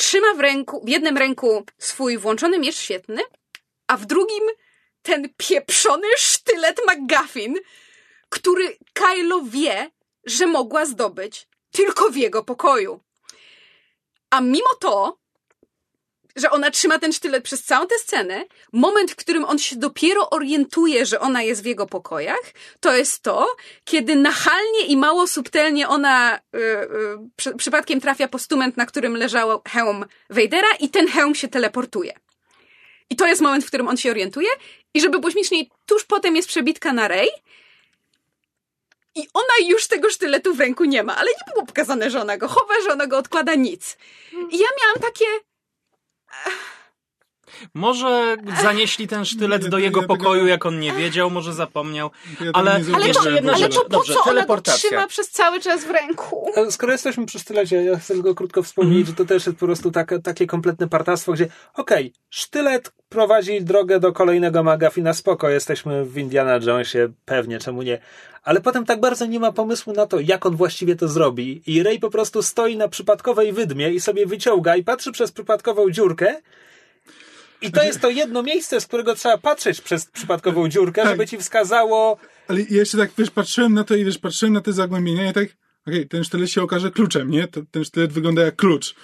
[0.00, 3.22] trzyma w ręku, w jednym ręku swój włączony miecz świetny,
[3.86, 4.44] a w drugim
[5.02, 7.56] ten pieprzony sztylet McGuffin,
[8.28, 9.90] który Kylo wie,
[10.24, 13.00] że mogła zdobyć tylko w jego pokoju.
[14.30, 15.19] A mimo to,
[16.36, 20.30] że ona trzyma ten sztylet przez całą tę scenę, moment, w którym on się dopiero
[20.30, 23.46] orientuje, że ona jest w jego pokojach, to jest to,
[23.84, 26.86] kiedy nachalnie i mało subtelnie ona y, y,
[27.36, 32.14] przy, przypadkiem trafia postument, na którym leżał hełm Vadera i ten hełm się teleportuje.
[33.10, 34.48] I to jest moment, w którym on się orientuje
[34.94, 37.28] i żeby śmieszniej, tuż potem jest przebitka na Rey
[39.14, 42.36] i ona już tego sztyletu w ręku nie ma, ale nie było pokazane, że ona
[42.38, 43.96] go chowa, że ona go odkłada, nic.
[44.32, 45.24] I ja miałam takie,
[46.32, 46.50] Uh,
[47.74, 52.10] Może zanieśli ten sztylet do ja jego tego- pokoju, jak on nie wiedział, może zapomniał.
[52.40, 55.06] Ja Ale- ale to, Jeszcze jedna w ale to po Dobrze, co ona go trzyma
[55.06, 56.50] przez cały czas w ręku?
[56.56, 59.66] A Skoro jesteśmy przy sztylecie, ja chcę tylko krótko wspomnieć, że to też jest po
[59.66, 66.04] prostu takie, takie kompletne partactwo, gdzie okej, sztylet prowadzi drogę do kolejnego magafina, spoko, jesteśmy
[66.04, 67.98] w Indiana Jonesie, pewnie, czemu nie.
[68.42, 71.62] Ale potem tak bardzo nie ma pomysłu na to, jak on właściwie to zrobi.
[71.66, 75.90] I Ray po prostu stoi na przypadkowej wydmie i sobie wyciąga i patrzy przez przypadkową
[75.90, 76.36] dziurkę.
[77.62, 81.10] I to jest to jedno miejsce, z którego trzeba patrzeć przez przypadkową dziurkę, Tak.
[81.10, 82.16] żeby ci wskazało,
[82.48, 85.32] Ale ja jeszcze tak, wiesz, patrzyłem na to i wiesz, patrzyłem na te zagłębienia i
[85.32, 85.48] tak,
[85.86, 87.48] okej, ten sztylet się okaże kluczem, nie?
[87.70, 88.94] Ten sztylet wygląda jak klucz.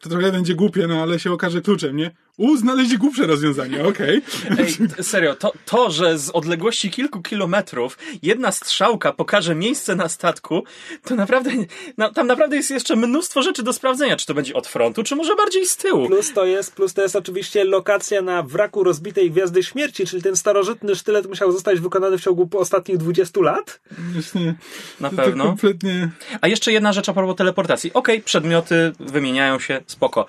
[0.00, 2.10] To trochę będzie głupie, no ale się okaże kluczem, nie?
[2.36, 4.22] U, znaleźli głupsze rozwiązanie, okej.
[4.58, 10.08] Ej, t- serio, to, to, że z odległości kilku kilometrów jedna strzałka pokaże miejsce na
[10.08, 10.64] statku,
[11.04, 11.50] to naprawdę,
[11.98, 14.16] no, tam naprawdę jest jeszcze mnóstwo rzeczy do sprawdzenia.
[14.16, 16.06] Czy to będzie od frontu, czy może bardziej z tyłu.
[16.06, 20.36] Plus to jest, plus to jest oczywiście lokacja na wraku rozbitej Gwiazdy Śmierci, czyli ten
[20.36, 23.80] starożytny sztylet musiał zostać wykonany w ciągu ostatnich 20 lat.
[24.12, 24.54] Właśnie,
[25.00, 25.44] Na to, pewno.
[25.44, 26.10] to kompletnie...
[26.40, 27.90] A jeszcze jedna rzecz a propos teleportacji.
[27.94, 30.26] Okej, przedmioty wymieniają się, spoko.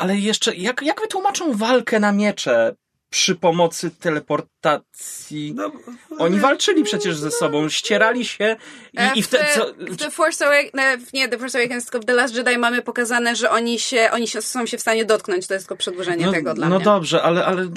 [0.00, 2.74] Ale jeszcze, jak, jak wytłumaczą walkę na miecze
[3.10, 5.54] przy pomocy teleportacji?
[5.54, 5.72] No,
[6.18, 8.56] Oni walczyli przecież ze sobą, ścierali się
[8.96, 9.44] E, i, i w, wtedy...
[9.54, 12.82] Co, w The Force Awakens, nie, The Force Awakens, tylko w The Last Jedi mamy
[12.82, 16.26] pokazane, że oni się, oni się, są się w stanie dotknąć, to jest tylko przedłużenie
[16.26, 16.84] no, tego dla no mnie.
[16.84, 17.68] dobrze, ale, ale,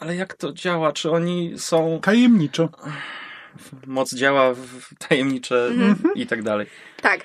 [0.00, 0.92] ale jak to działa?
[0.92, 2.00] Czy oni są...
[2.02, 2.68] Tajemniczo.
[3.86, 6.14] Moc działa w tajemnicze Mhm.
[6.14, 6.66] i tak dalej.
[7.02, 7.20] Tak.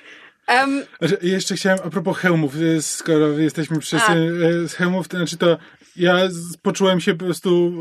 [0.98, 4.00] Znaczy, jeszcze chciałem, a propos hełmów, y, skoro jesteśmy przy y,
[4.68, 5.58] z hełmów, to znaczy to
[5.96, 6.18] ja
[6.62, 7.72] poczułem się po prostu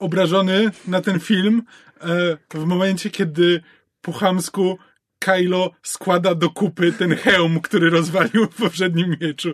[0.00, 1.62] obrażony na ten film
[2.00, 3.60] e, w momencie, kiedy
[4.02, 4.78] po chamsku
[5.18, 9.48] Kylo składa do kupy ten hełm, który rozwalił w poprzednim mieczu.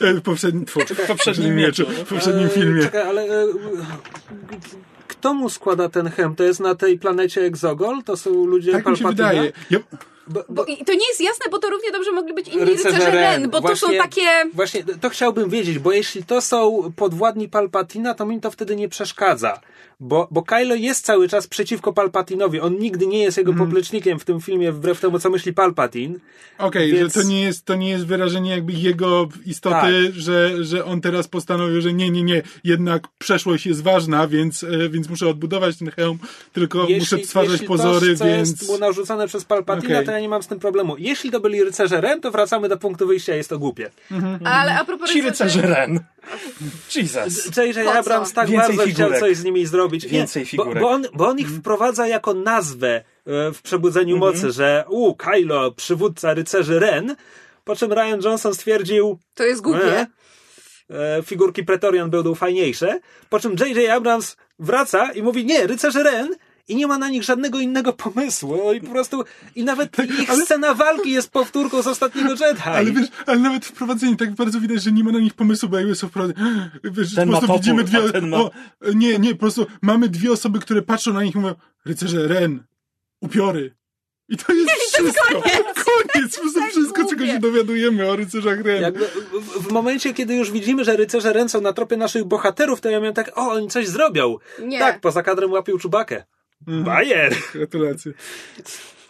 [0.00, 2.82] E, w poprzednim, tfu, w poprzednim mieczu, w poprzednim E, filmie.
[2.82, 3.46] Czekaj, ale
[5.08, 6.36] kto mu składa ten hem?
[6.36, 8.02] To jest na tej planecie Exogol?
[8.02, 9.52] To są ludzie Tak mi się wydaje.
[9.70, 9.78] Ja,
[10.30, 12.64] Bo, Bo bo, i to nie jest jasne, bo to równie dobrze mogli być inni
[12.64, 13.50] Rycerze rycerze Ren.
[13.50, 14.50] Bo to są Właśnie- takie...
[14.54, 18.88] Właśnie, to chciałbym wiedzieć, bo jeśli to są podwładni Palpatina, to mi to wtedy nie
[18.88, 19.60] przeszkadza.
[20.02, 22.60] Bo, bo Kylo jest cały czas przeciwko Palpatinowi.
[22.60, 26.18] On nigdy nie jest jego poplecznikiem w tym filmie, wbrew temu, co myśli Palpatin.
[26.58, 30.14] Okej, Więc- że to nie, jest, to nie jest wyrażenie jakby jego istoty, Tak.
[30.14, 34.88] że, że on teraz postanowił, że nie, nie, nie, jednak przeszłość jest ważna, więc, e,
[34.88, 36.18] więc muszę odbudować ten hełm,
[36.52, 38.50] tylko muszę stwarzać jeśli pozory, to, co więc...
[38.50, 40.06] jest mu narzucone przez Palpatina, Okej.
[40.20, 40.96] Ja nie mam z tym problemu.
[40.98, 43.90] Jeśli to byli rycerze Ren, to wracamy do punktu wyjścia, jest to głupie.
[44.44, 46.00] Ale a propos Ci rycerze Ren.
[46.96, 47.56] Jesus.
[47.56, 47.88] J.J.
[47.88, 49.20] Abrams tak Więcej bardzo chciał figurek.
[49.20, 50.06] coś z nimi zrobić.
[50.06, 50.82] Więcej bo, figurek.
[50.82, 53.02] bo, on, bo on ich wprowadza jako nazwę e,
[53.52, 57.16] w Przebudzeniu Mocy, że u, Kylo, przywódca rycerzy Ren,
[57.64, 60.06] po czym Ryan Johnson stwierdził, To jest głupie.
[60.90, 63.00] E, e, figurki Pretorian będą fajniejsze.
[63.28, 63.90] Po czym J.J.
[63.90, 66.34] Abrams wraca i mówi, nie, rycerze Ren
[66.70, 68.56] i nie ma na nich żadnego innego pomysłu.
[68.64, 69.24] No I po prostu,
[69.54, 72.60] i nawet ich ale- scena walki jest powtórką z ostatniego Jedi.
[72.64, 75.78] Ale wiesz, ale nawet wprowadzenie, tak bardzo widać, że nie ma na nich pomysłu, bo
[75.78, 76.40] jakby są wprowadzeni.
[76.84, 78.20] Wiesz, Ten po prostu widzimy dwie.
[78.20, 78.50] ma- O,
[78.94, 81.54] nie, nie, po prostu mamy dwie osoby, które patrzą na nich i mówią,
[81.86, 82.62] rycerze Ren,
[83.20, 83.74] upiory.
[84.28, 85.42] I to jest wszystko.
[85.84, 86.36] Koniec.
[86.36, 88.82] Po prostu Tak wszystko, czego się dowiadujemy o rycerzach Ren.
[88.82, 92.80] Jakby w, w momencie, kiedy już widzimy, że rycerze Ren są na tropie naszych bohaterów,
[92.80, 94.36] to ja miałem tak, o, oni coś zrobią.
[94.62, 94.78] Nie.
[94.78, 96.24] Tak, poza kadrem łapił czubakę.
[96.66, 97.34] Bajer!
[97.54, 98.12] Gratulacje.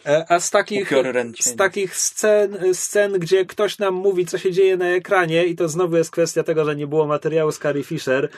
[0.07, 0.93] E, A z takich,
[1.41, 5.69] z takich scen, scen, gdzie ktoś nam mówi, co się dzieje na ekranie, i to
[5.69, 8.29] znowu jest kwestia tego, że nie było materiału z Carrie Fisher,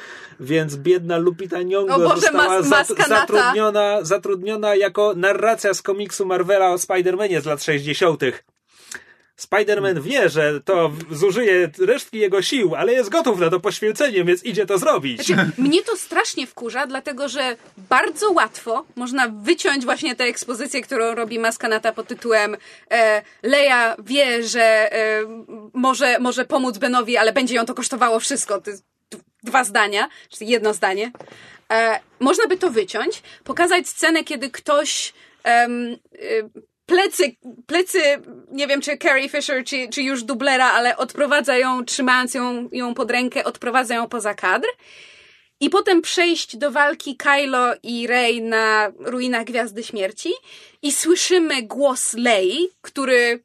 [0.41, 6.71] więc biedna Lupita Nyong'o O Boże, została mas- zatrudniona, zatrudniona jako narracja z komiksu Marvela
[6.71, 8.23] o Spider-Manie z lat 60.
[9.41, 14.45] Spider-Man wie, że to zużyje resztki jego sił, ale jest gotów na to poświęcenie, więc
[14.45, 15.27] idzie to zrobić.
[15.27, 21.15] Znaczy, mnie to strasznie wkurza, dlatego że bardzo łatwo można wyciąć właśnie tę ekspozycję, którą
[21.15, 22.57] robi Maskanata pod tytułem
[22.91, 25.23] e, Leia wie, że e,
[25.73, 28.61] może, może pomóc Benowi, ale będzie ją to kosztowało wszystko.
[28.61, 28.73] D-
[29.43, 31.13] dwa zdania, czyli jedno zdanie.
[31.73, 35.13] E, można by to wyciąć, pokazać scenę, kiedy ktoś
[35.45, 36.51] em, y,
[36.87, 37.37] plecy,
[37.67, 38.01] plecy,
[38.51, 42.95] nie wiem czy Carrie Fisher, czy, czy już dublera, ale odprowadza ją, trzymając ją, ją
[42.95, 44.69] pod rękę, odprowadza ją poza kadr.
[45.61, 50.33] I potem przejść do walki Kylo i Rey na ruinach Gwiazdy Śmierci
[50.83, 53.43] i słyszymy głos Lei, który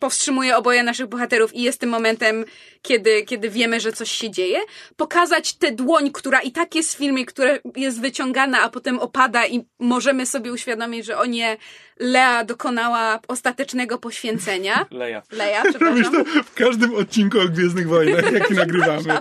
[0.00, 2.44] powstrzymuje oboje naszych bohaterów i jest tym momentem,
[2.82, 4.58] kiedy, kiedy wiemy, że coś się dzieje.
[4.96, 9.46] Pokazać tę dłoń, która i tak jest w filmie, która jest wyciągana, a potem opada
[9.46, 11.56] i możemy sobie uświadomić, że o nie,
[12.00, 14.86] Lea dokonała ostatecznego poświęcenia.
[14.90, 15.22] Leja.
[15.80, 16.24] Robisz przepraszam.
[16.34, 19.18] to w każdym odcinku o Gwiezdnych Wojnach, jaki nagrywamy.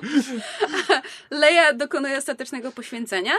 [1.31, 3.33] Leia dokonuje ostatecznego poświęcenia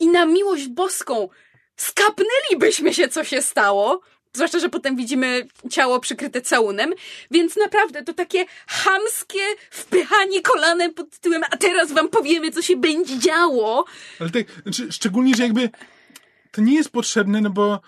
[0.00, 1.28] i na miłość boską
[1.76, 4.00] skapnęlibyśmy się, co się stało.
[4.36, 6.92] Zwłaszcza, że potem widzimy ciało przykryte całunem,
[7.30, 9.40] więc naprawdę to takie chamskie
[9.70, 13.84] wpychanie kolanem pod tytułem a teraz wam powiemy, co się będzie działo.
[14.20, 15.70] Ale tak, znaczy, szczególnie, że jakby
[16.50, 17.80] to nie jest potrzebne, no bo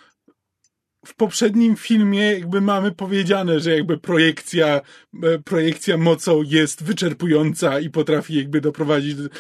[1.07, 4.81] w poprzednim filmie jakby mamy powiedziane, że jakby projekcja,
[5.23, 9.31] e, projekcja mocą jest wyczerpująca i potrafi jakby doprowadzić, do, e,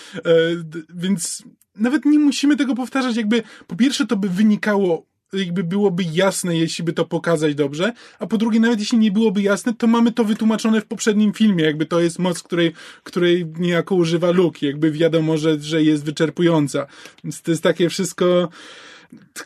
[0.95, 1.43] więc
[1.75, 6.85] nawet nie musimy tego powtarzać, jakby po pierwsze to by wynikało jakby byłoby jasne, jeśli
[6.85, 10.25] by to pokazać dobrze, a po drugie, nawet jeśli nie byłoby jasne, to mamy to
[10.25, 12.73] wytłumaczone w poprzednim filmie, jakby to jest moc, której,
[13.03, 16.87] której niejako używa Luke, jakby wiadomo, że, że jest wyczerpująca.
[17.25, 18.49] Więc to jest takie wszystko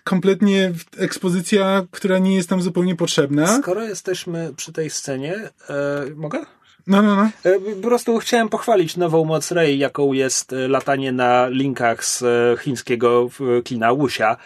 [0.04, 3.58] kompletnie ekspozycja, która nie jest tam zupełnie potrzebna.
[3.58, 5.34] Skoro jesteśmy przy tej scenie,
[5.70, 6.38] e, mogę?
[6.86, 7.30] No, no, no.
[7.50, 12.24] E, Po prostu chciałem pochwalić nową moc Rey, jaką jest e, latanie na linkach z
[12.60, 13.30] chińskiego
[13.64, 14.36] kina Wuxia.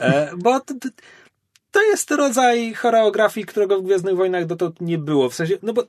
[0.00, 0.88] E, Bo t- t-
[1.70, 5.30] to jest rodzaj choreografii, którego w Gwiezdnych Wojnach dotąd nie było.
[5.30, 5.82] W sensie, no bo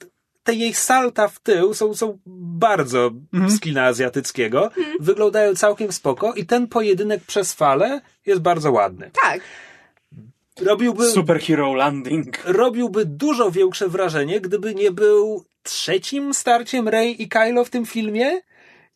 [0.44, 3.12] te jej salta w tył są, są bardzo
[3.48, 4.72] z kina azjatyckiego.
[5.00, 9.12] Wyglądają całkiem spoko i ten pojedynek przez falę jest bardzo ładny.
[9.24, 9.42] Tak.
[10.62, 12.38] Robiłby, Superhero landing.
[12.46, 18.42] robiłby dużo większe wrażenie, gdyby nie był trzecim starciem Rey i Kylo w tym filmie.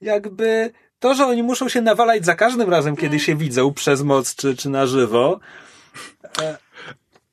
[0.01, 4.35] Jakby to, że oni muszą się nawalać za każdym razem, kiedy się widzą przez moc
[4.35, 5.39] czy, czy na żywo.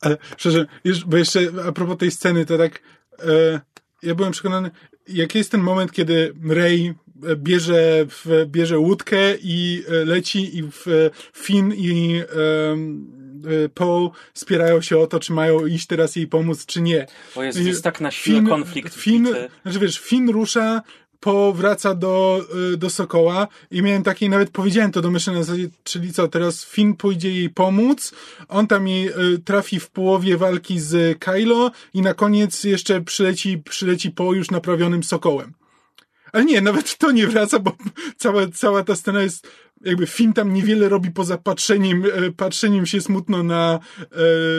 [0.01, 2.82] Ale szczerze, już, bo jeszcze a propos tej sceny, to tak
[3.18, 3.60] e,
[4.02, 4.70] ja byłem przekonany,
[5.09, 6.94] jak jest ten moment, kiedy Rey
[7.26, 14.10] e, bierze, w, bierze łódkę i e, leci i w, e, Finn i e, Paul
[14.34, 17.06] spierają się o to, czy mają iść teraz jej pomóc, czy nie.
[17.34, 18.94] Bo jest, jest tak na siłę konflikt.
[18.94, 19.28] Finn,
[19.62, 20.82] znaczy wiesz, Finn rusza,
[21.23, 22.40] Po wraca do,
[22.74, 26.28] y, do Sokoła i miałem takie, nawet powiedziałem to do myszy na zasadzie, czyli co,
[26.28, 28.12] teraz Finn pójdzie jej pomóc,
[28.49, 33.59] on tam jej y, trafi w połowie walki z Kylo i na koniec jeszcze przyleci,
[33.59, 35.61] przyleci po już naprawionym Sokołem.
[36.32, 37.76] Ale nie, nawet to nie wraca, bo
[38.16, 39.48] cała, cała ta scena jest,
[39.84, 44.06] jakby Finn tam niewiele robi poza patrzeniem, e, patrzeniem się smutno na, e,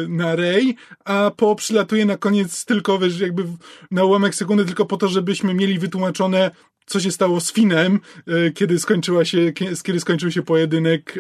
[0.08, 0.76] na Rey,
[1.06, 3.44] a po przylatuje na koniec tylko, wiesz, jakby
[3.92, 6.52] na ułamek sekundy tylko po to, żebyśmy mieli wytłumaczone,
[6.86, 11.14] co się stało z Finnem, e, kiedy skończyła się, kie- kiedy skończył się pojedynek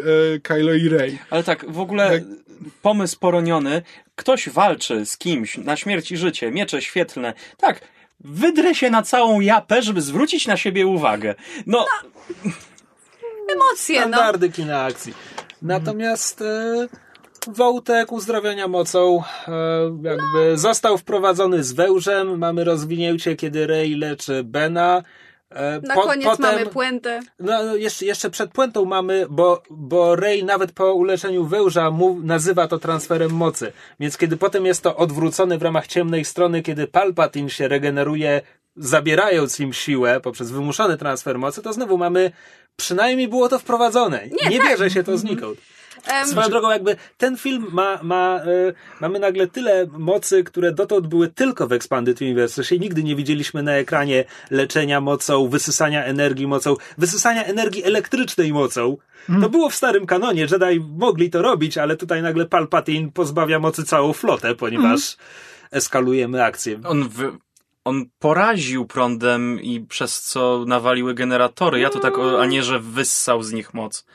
[0.43, 1.19] Kylo i Rey.
[1.29, 2.23] Ale tak, w ogóle Tak.
[2.81, 3.81] pomysł poroniony.
[4.15, 7.33] Ktoś walczy z kimś na śmierć i życie, miecze świetlne.
[7.57, 7.81] Tak,
[8.19, 11.35] wydrę się na całą japę, żeby zwrócić na siebie uwagę.
[11.65, 11.85] No,
[13.53, 14.07] Emocje, no.
[14.07, 15.13] Standardy kina akcji.
[15.61, 16.87] Natomiast e,
[17.47, 19.51] wątek uzdrawiania mocą e,
[20.03, 22.37] jakby został wprowadzony z wełżem.
[22.37, 25.03] Mamy rozwinięcie, kiedy Rey leczy Bena.
[25.53, 27.19] E, Na po- koniec potem, mamy puentę.
[27.39, 32.19] No, no, jeszcze, jeszcze przed puentą mamy, bo, bo Rey nawet po uleczeniu wełża mu,
[32.23, 33.71] nazywa to transferem mocy.
[33.99, 38.41] Więc kiedy potem jest to odwrócone w ramach ciemnej strony, kiedy Palpatine się regeneruje,
[38.75, 42.31] zabierając im siłę poprzez wymuszony transfer mocy, to znowu mamy,
[42.75, 44.27] przynajmniej było to wprowadzone.
[44.41, 44.67] Nie, Nie, tak.
[44.69, 45.59] bierze się to znikąd.
[46.25, 51.27] Swoją drogą, jakby ten film ma, ma e, mamy nagle tyle mocy, które dotąd były
[51.27, 52.63] tylko w Expanded Universe.
[52.63, 58.97] Się nigdy nie widzieliśmy na ekranie leczenia mocą, wysysania energii mocą, wysysania energii elektrycznej mocą.
[59.41, 63.83] To było w starym kanonie, Jedi mogli to robić, ale tutaj nagle Palpatine pozbawia mocy
[63.83, 65.17] całą flotę, ponieważ
[65.71, 66.79] eskalujemy akcję.
[66.83, 67.37] on, w,
[67.85, 71.79] on poraził prądem i przez co nawaliły generatory.
[71.79, 74.05] Ja to tak, o, a nie, że wyssał z nich moc.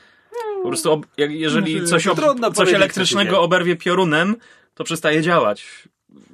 [0.63, 2.19] Po prostu, ob, jak, jeżeli coś, ob,
[2.55, 4.35] coś elektrycznego oberwie piorunem,
[4.73, 5.65] to przestaje działać.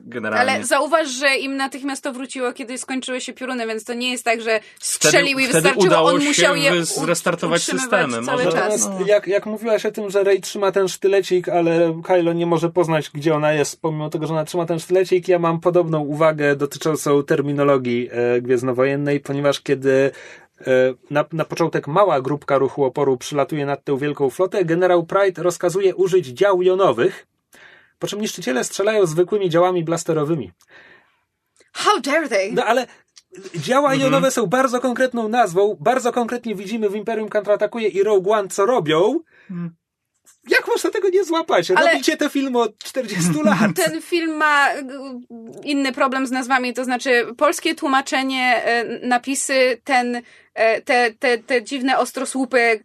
[0.08, 0.52] Generalnie.
[0.52, 4.24] Ale zauważ, że im natychmiast to wróciło, kiedy skończyły się pioruny, więc to nie jest
[4.24, 8.14] tak, że strzelił i wystarczyło, udało on się musiał je zrestartować systemy.
[8.26, 8.82] cały Może- czas.
[8.84, 12.70] Natomiast jak, jak mówiłaś o tym, że Rey trzyma ten sztylecik, ale Kylo nie może
[12.70, 16.56] poznać, gdzie ona jest, pomimo tego, że ona trzyma ten sztylecik, ja mam podobną uwagę
[16.56, 20.12] dotyczącą terminologii e, gwiezdnowojennej, ponieważ kiedy
[21.10, 25.96] na, na początek mała grupka ruchu oporu przylatuje nad tę wielką flotę, generał Pride rozkazuje
[25.96, 27.28] użyć dział jonowych,
[28.00, 30.52] po czym niszczyciele strzelają zwykłymi działami blasterowymi.
[31.74, 32.52] How dare they?
[32.52, 32.88] No ale
[33.56, 35.78] działa jonowe są bardzo konkretną nazwą.
[35.80, 39.20] Bardzo konkretnie widzimy w Imperium Kontratakuje i Rogue One, co robią.
[40.50, 41.72] Jak można tego nie złapać?
[41.72, 43.60] Ale- Robicie te filmy od 40 lat.
[43.76, 44.82] Ten film ma y,
[45.64, 48.64] inny problem z nazwami, to znaczy polskie tłumaczenie,
[49.04, 50.22] y, napisy, ten, y,
[50.86, 52.84] te, te, te dziwne ostrosłupy,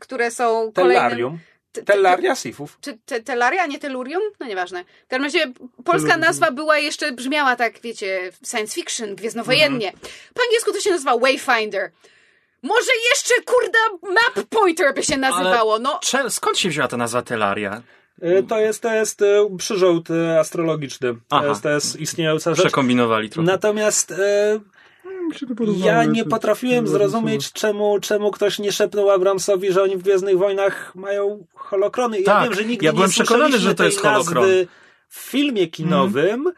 [0.00, 1.02] które są kolejnym...
[1.02, 1.38] Tellarium.
[1.72, 2.78] Te- te- Tellaria Sifów.
[2.80, 4.22] Czy te, Tellaria, nie Tellurium?
[4.40, 4.84] No nieważne.
[4.84, 5.52] W każdym razie
[5.84, 9.92] polska nazwa była jeszcze, brzmiała tak, wiecie, science fiction, gwiezdnowojennie.
[10.34, 11.90] Po angielsku to się nazywa Wayfinder.
[12.62, 13.78] Może jeszcze, kurda,
[14.14, 15.98] Map Pointer by się nazywało, no.
[16.02, 17.82] Cze- skąd się wzięła ta nazwa Telaria?
[18.22, 21.14] E, To jest, to jest e, przyrząd e, astrologiczny.
[21.14, 21.46] To Aha.
[21.46, 22.64] jest, to jest istniejąca rzecz.
[22.66, 23.46] Przekombinowali trochę.
[23.46, 24.60] Natomiast e,
[25.56, 29.82] to ja ale nie to- potrafiłem to- zrozumieć, czemu, czemu ktoś nie szepnął Abramsowi, że
[29.82, 32.18] oni w Gwiezdnych Wojnach mają holokrony.
[32.18, 34.44] I ja Tak, wiem, że nigdy ja nie byłem przekonany, słyszeliśmy że to jest holokron.
[35.08, 36.52] w filmie kinowym,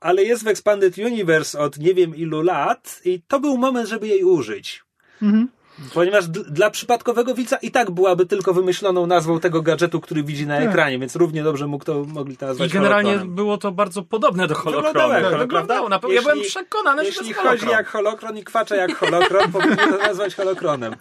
[0.00, 4.08] ale jest w Expanded Universe od nie wiem ilu lat i to był moment, żeby
[4.08, 4.84] jej użyć.
[5.22, 5.48] Mhm.
[5.94, 10.46] Ponieważ d- dla przypadkowego widza i tak byłaby tylko wymyśloną nazwą tego gadżetu, który widzi
[10.46, 10.68] na Tak.
[10.68, 13.34] ekranie, więc równie dobrze mógł to, mogli to I nazwać generalnie holokronem.
[13.36, 15.08] było to bardzo podobne do Wyglądało holokronu.
[15.12, 15.40] Tak, holokron.
[15.40, 16.14] Wyglądało, na pewno.
[16.14, 19.76] Ja Jeśli- byłem przekonany, że to Jeśli chodzi jak holokron i kwacza jak holokron, powinien
[19.78, 20.92] to nazwać holokronem.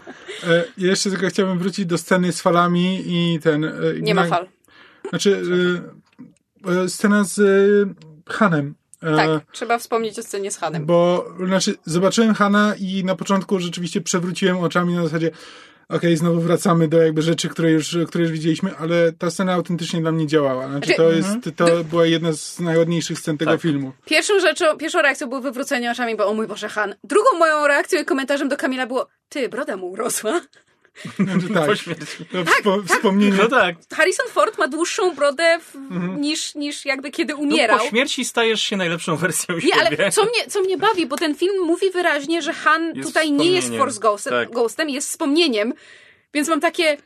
[0.48, 3.64] E, jeszcze tylko chciałbym wrócić do sceny z falami i ten...
[3.66, 3.72] e,
[4.02, 4.48] Nie ma na- fal.
[5.10, 5.42] Znaczy,
[6.68, 7.44] e, e, scena z e,
[9.04, 10.86] E, Tak, trzeba wspomnieć o scenie z Hanem.
[10.86, 15.32] Bo, znaczy, zobaczyłem Hana i na początku rzeczywiście przewróciłem oczami na zasadzie
[15.90, 20.02] okej, znowu wracamy do jakby rzeczy, które już, które już widzieliśmy, ale ta scena autentycznie
[20.02, 20.68] dla mnie działała.
[20.68, 23.62] Znaczy, Znaczy- to jest, to była jedna z najładniejszych scen tego Tak.
[23.62, 23.92] filmu.
[24.06, 26.96] Pierwszą rzeczą, pierwszą reakcją było wywrócenie oczami, bo o mój Boże, Han.
[27.04, 30.42] Drugą moją reakcją i komentarzem do Kamila było, ty, broda mu urosła.
[31.20, 32.26] Znaczy, tak, Po śmierci.
[32.32, 33.38] to wspo- wspomnienie.
[33.38, 33.76] No tak.
[33.94, 35.76] Harrison Ford ma dłuższą brodę w,
[36.20, 37.78] niż, niż jakby kiedy umierał.
[37.78, 39.74] No, po śmierci stajesz się najlepszą wersją Nie, siebie.
[39.98, 43.32] ale co mnie, co mnie bawi, bo ten film mówi wyraźnie, że Han Jest tutaj
[43.32, 43.70] nie jest.
[43.78, 44.52] Force Ghostem, Tak.
[44.52, 45.74] Ghostem, jest wspomnieniem,
[46.34, 46.98] więc mam takie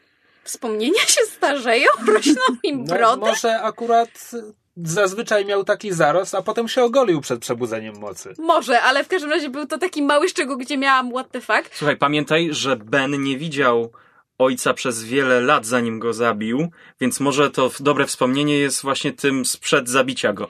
[0.43, 3.17] wspomnienia się starzeją, rośną im No, brodę.
[3.25, 4.31] może akurat
[4.77, 8.33] zazwyczaj miał taki zarost, a potem się ogolił przed przebudzeniem mocy.
[8.37, 11.69] Może, ale w każdym razie był to taki mały szczegół, gdzie miałam what the fuck.
[11.71, 13.91] Słuchaj, pamiętaj, że Ben nie widział
[14.37, 16.67] ojca przez wiele lat, zanim go zabił,
[17.01, 20.49] więc może to dobre wspomnienie jest właśnie tym sprzed zabicia go.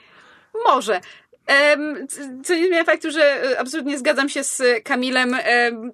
[0.64, 1.00] Może.
[2.44, 5.36] Co nie zmienia faktu, że e, absolutnie zgadzam się z Kamilem.
[5.42, 5.92] Em,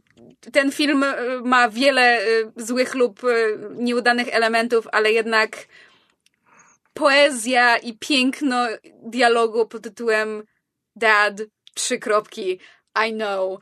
[0.53, 2.25] ten film e, ma wiele e,
[2.57, 3.21] złych lub
[3.75, 5.57] nieudanych elementów, ale jednak
[6.95, 8.69] poezja i piękno
[9.03, 10.43] dialogu pod tytułem
[10.97, 11.43] Dad,
[11.75, 12.61] trzy kropki,
[13.07, 13.59] I know.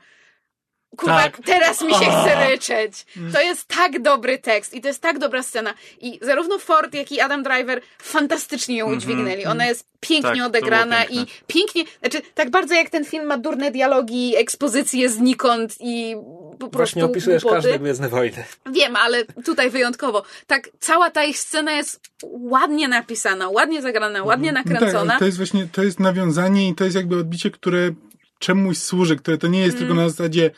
[0.97, 1.37] Kurwa, Tak.
[1.45, 3.05] teraz mi się chce ryczeć.
[3.33, 5.73] To jest tak dobry tekst i to jest tak dobra scena.
[6.01, 9.45] I zarówno Ford, jak i Adam Driver fantastycznie ją udźwignęli.
[9.45, 13.71] Ona jest pięknie Tak, odegrana i pięknie, znaczy tak bardzo jak ten film ma durne
[13.71, 16.15] dialogi, ekspozycje znikąd i
[16.51, 17.63] po prostu Właśnie opisujesz głupoty.
[17.63, 18.43] każde Gwiezdne Wojny.
[18.71, 20.23] Wiem, ale tutaj wyjątkowo.
[20.47, 25.11] Tak, cała ta ich scena jest ładnie napisana, ładnie zagrana, ładnie No tak, nakręcona.
[25.13, 27.91] ale to jest właśnie, to jest nawiązanie i to jest jakby odbicie, które
[28.39, 30.51] czemuś służy, które to nie jest tylko na zasadzie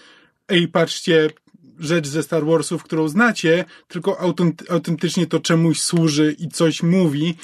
[0.47, 1.29] ej, patrzcie,
[1.79, 7.35] rzecz ze Star Warsów, którą znacie, tylko autenty- autentycznie to czemuś służy i coś mówi,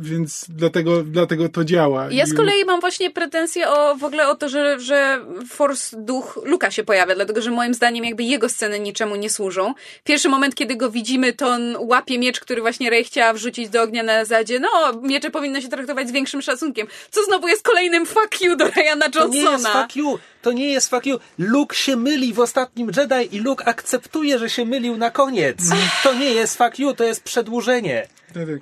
[0.00, 2.06] więc dlatego, dlatego to działa.
[2.10, 5.20] Ja z kolei mam właśnie pretensje o w ogóle o to, że, że
[5.50, 9.74] Force duch Luka się pojawia, dlatego że moim zdaniem jakby jego sceny niczemu nie służą.
[10.04, 13.82] Pierwszy moment, kiedy go widzimy, to on łapie miecz, który właśnie Rey chciała wrzucić do
[13.82, 14.68] ognia na zasadzie, no,
[15.02, 16.86] miecze powinno się traktować z większym szacunkiem.
[17.10, 19.82] Co znowu jest kolejnym fuck you do Ryana To nie jest Johnsona.
[19.82, 21.18] fuck you, to nie jest fuck you.
[21.38, 25.58] Luke się myli w ostatnim Jedi i Luke akceptuje, że się mylił na koniec.
[26.02, 28.08] To nie jest fuck you, to jest przedłużenie.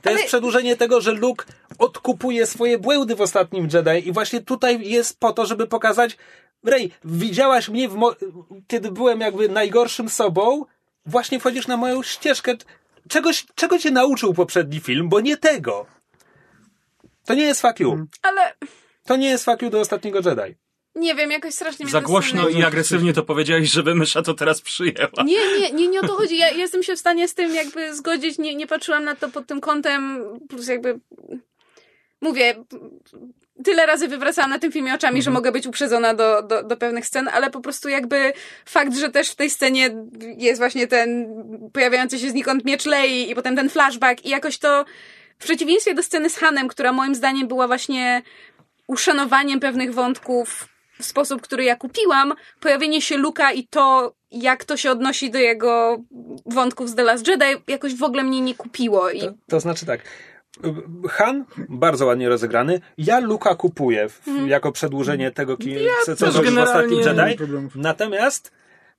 [0.02, 1.44] To jest przedłużenie tego, że Luke
[1.78, 6.16] odkupuje swoje błędy w ostatnim Jedi i właśnie tutaj jest po to, żeby pokazać
[6.64, 8.14] Rey, widziałaś mnie, mo-
[8.66, 10.64] kiedy byłem jakby najgorszym sobą,
[11.06, 12.54] właśnie wchodzisz na moją ścieżkę.
[13.08, 15.86] Czegoś, czego cię nauczył poprzedni film, bo nie tego.
[17.24, 18.06] To nie jest fuck you.
[18.22, 18.52] Ale
[19.04, 20.54] To nie jest fuck you do ostatniego Jedi.
[20.94, 24.60] Nie wiem, jakoś strasznie mnie Za głośno i agresywnie to powiedziałeś, żeby mysza to teraz
[24.60, 25.24] przyjęła.
[25.24, 26.36] Nie, nie, nie, nie o to chodzi.
[26.36, 28.38] Ja, jestem się w stanie z tym jakby zgodzić.
[28.38, 30.22] Nie, nie patrzyłam na to pod tym kątem.
[30.48, 31.00] Plus jakby
[32.20, 32.54] mówię,
[33.64, 37.06] tyle razy wywracałam na tym filmie oczami, że mogę być uprzedzona do, do, do pewnych
[37.06, 38.32] scen, ale po prostu jakby
[38.64, 39.90] fakt, że też w tej scenie
[40.38, 41.26] jest właśnie ten
[41.72, 44.84] pojawiający się znikąd miecz Lei i potem ten flashback i jakoś to
[45.38, 48.22] w przeciwieństwie do sceny z Hanem, która moim zdaniem była właśnie
[48.86, 54.90] uszanowaniem pewnych wątków sposób, który ja kupiłam, pojawienie się Luka i to, jak to się
[54.90, 56.02] odnosi do jego
[56.46, 59.10] wątków z The Last Jedi, jakoś w ogóle mnie nie kupiło.
[59.10, 60.00] I To, to znaczy tak.
[61.08, 62.80] Han, bardzo ładnie rozegrany.
[62.98, 67.44] Ja Luka kupuję w, jako przedłużenie tego, kim, co, co też robił w ostatnim Jedi.
[67.74, 68.52] Natomiast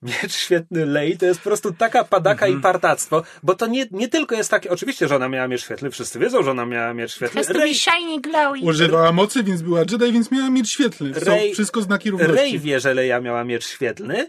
[0.05, 4.07] miecz świetny Lei to jest po prostu taka padaka i partactwo, bo to nie, nie
[4.07, 7.15] tylko jest takie, oczywiście, że ona miała miecz świetlny, wszyscy wiedzą, że ona miała miecz
[7.15, 7.43] świetlny.
[7.43, 8.59] Rey, shiny glowy.
[8.59, 11.13] Używała mocy, więc była Jedi, więc miała miecz świetlny.
[11.13, 12.35] Są Rey- wszystko znaki równości.
[12.35, 14.27] Rey wie, że Leia miała miecz świetlny.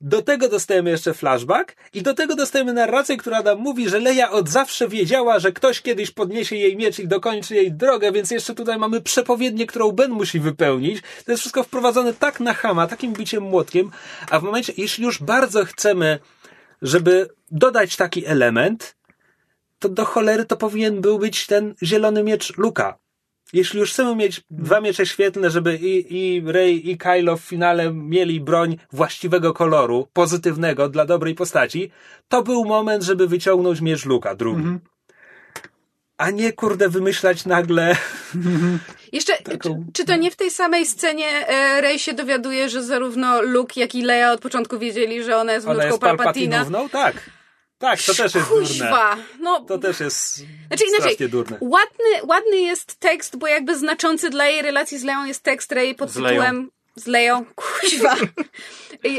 [0.00, 4.30] Do tego dostajemy jeszcze flashback i do tego dostajemy narrację, która nam mówi, że Leia
[4.30, 8.54] od zawsze wiedziała, że ktoś kiedyś podniesie jej miecz i dokończy jej drogę, więc jeszcze
[8.54, 11.02] tutaj mamy przepowiednię, którą Ben musi wypełnić.
[11.24, 13.90] To jest wszystko wprowadzone tak na chama, takim biciem młotkiem,
[14.30, 16.18] a w momencie, jeśli już bardzo chcemy,
[16.82, 18.96] żeby dodać taki element,
[19.78, 22.98] to do cholery to powinien był być ten zielony miecz Luka.
[23.52, 27.92] Jeśli już chcemy mieć dwa miecze świetlne, żeby i, i Rey i Kylo w finale
[27.94, 31.90] mieli broń właściwego koloru, pozytywnego dla dobrej postaci,
[32.28, 34.62] to był moment, żeby wyciągnąć miecz Luka, drugi.
[36.18, 37.96] A nie kurde wymyślać nagle.
[39.12, 42.82] Jeszcze, czy, Taką- czy to nie w tej samej scenie e, Rey się dowiaduje, że
[42.84, 46.56] zarówno Luke, jak i Leia od początku wiedzieli, że ona jest Ona wnuczką jest Palpatina?
[46.56, 46.88] Palpatinówną?
[46.88, 47.30] Tak.
[47.80, 48.66] Tak, to też jest durne.
[48.68, 49.16] Kuźwa!
[49.40, 51.58] No, To też jest Znaczy inaczej, strasznie durne.
[51.60, 55.94] ładny, ładny jest tekst, bo jakby znaczący dla jej relacji z Leją jest tekst Rey
[55.94, 56.70] pod tytułem...
[57.00, 57.44] Z Leją,
[57.80, 58.16] kuźwa.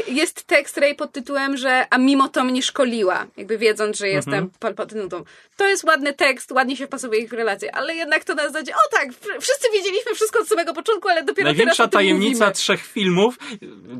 [0.08, 4.34] jest tekst Rey pod tytułem, że a mimo to mnie szkoliła, jakby wiedząc, że jestem
[4.34, 4.50] Mhm.
[4.60, 5.24] palpatynutą.
[5.56, 8.72] To jest ładny tekst, ładnie się wpasowuje ich w relacje, ale jednak to na zasadzie,
[8.74, 9.08] o tak,
[9.40, 12.52] wszyscy wiedzieliśmy wszystko od samego początku, ale dopiero teraz Największa o tym tajemnica mówimy.
[12.52, 13.38] trzech filmów.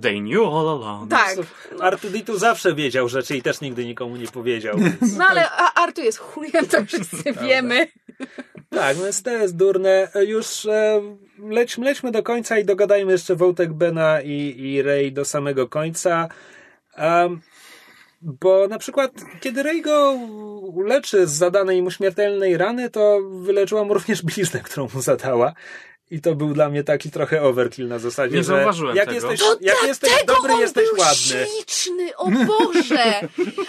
[0.02, 1.10] They knew all along.
[1.10, 1.36] Tak.
[1.80, 4.76] Artuditu zawsze wiedział rzeczy i też nigdy nikomu nie powiedział.
[5.18, 7.86] No ale Artu jest chujem, to wszyscy wiemy.
[8.74, 10.08] Tak, no jest, to jest durne.
[10.26, 11.02] Już e,
[11.38, 16.28] lećmy, lećmy do końca i dogadajmy jeszcze wątek Bena i, i Rey do samego końca.
[16.96, 17.40] Em,
[18.22, 20.18] bo na przykład, kiedy Rey go
[20.84, 25.52] leczy z zadanej mu śmiertelnej rany, to wyleczyła mu również bliznę, którą mu zadała.
[26.12, 29.30] I to był dla mnie taki trochę overkill na zasadzie, Nie że zauważyłem jak tego.
[29.30, 31.16] jesteś, To jak jesteś dobry, on jesteś był ładny.
[31.56, 33.20] śliczny, o Boże!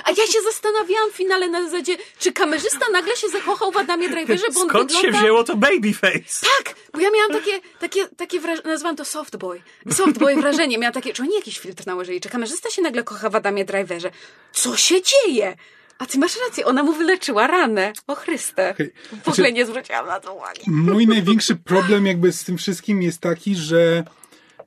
[0.06, 4.10] A ja się zastanawiałam w finale na zasadzie, czy kamerzysta nagle się zakochał w Adamie
[4.10, 5.18] Driverze, bo on Skąd wygląda...
[5.18, 6.46] się wzięło to babyface?
[6.58, 9.62] Tak, bo ja miałam takie, takie, takie wrażenie, nazwałam to softboy.
[9.92, 10.78] Softboy wrażenie.
[10.78, 12.22] Miałam takie, czy oni jakiś filtr nałożyli?
[12.22, 14.12] Czy kamerzysta się nagle kocha w Adamie Driverze?
[14.54, 15.58] Co się dzieje?
[16.00, 17.94] A ty masz rację, ona mu wyleczyła ranę.
[18.08, 18.76] O Chryste.
[19.24, 20.62] W ogóle nie zwróciłam na to uwagi.
[20.68, 24.04] Mój największy problem jakby z tym wszystkim jest taki, że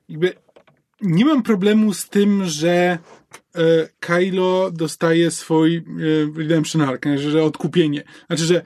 [0.09, 0.33] jakby
[1.01, 2.99] nie mam problemu z tym, że e,
[3.99, 5.81] Kylo dostaje swój e,
[6.37, 8.03] redemption arc, że, że odkupienie.
[8.27, 8.61] Znaczy, że,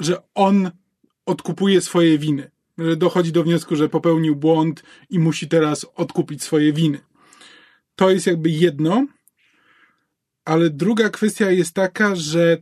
[0.00, 0.70] że on
[1.26, 2.50] odkupuje swoje winy.
[2.78, 7.00] Że dochodzi do wniosku, że popełnił błąd i musi teraz odkupić swoje winy.
[7.96, 9.06] To jest jakby jedno,
[10.48, 12.56] ale druga kwestia jest taka, że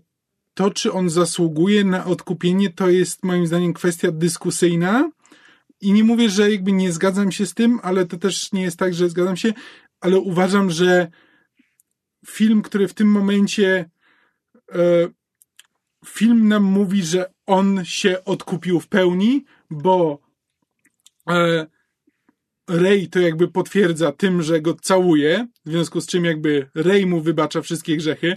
[0.55, 5.11] to, czy on zasługuje na odkupienie, to jest moim zdaniem kwestia dyskusyjna.
[5.81, 8.79] I nie mówię, że jakby nie zgadzam się z tym, ale to też nie jest
[8.79, 9.53] tak, że zgadzam się,
[10.01, 11.11] ale uważam, że
[12.27, 13.91] film, który w tym momencie
[14.73, 15.09] e,
[16.07, 20.19] film nam mówi, że on się odkupił w pełni, bo
[21.31, 21.67] e,
[22.69, 27.21] Rey to jakby potwierdza tym, że go całuje, w związku z czym jakby Rey mu
[27.21, 28.37] wybacza wszystkie grzechy.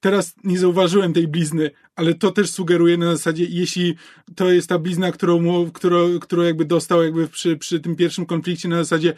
[0.00, 3.94] Teraz nie zauważyłem tej blizny, ale to też sugeruje na zasadzie, jeśli
[4.36, 8.26] to jest ta blizna, którą, mu, którą, którą jakby dostał jakby przy, przy tym pierwszym
[8.26, 9.14] konflikcie na zasadzie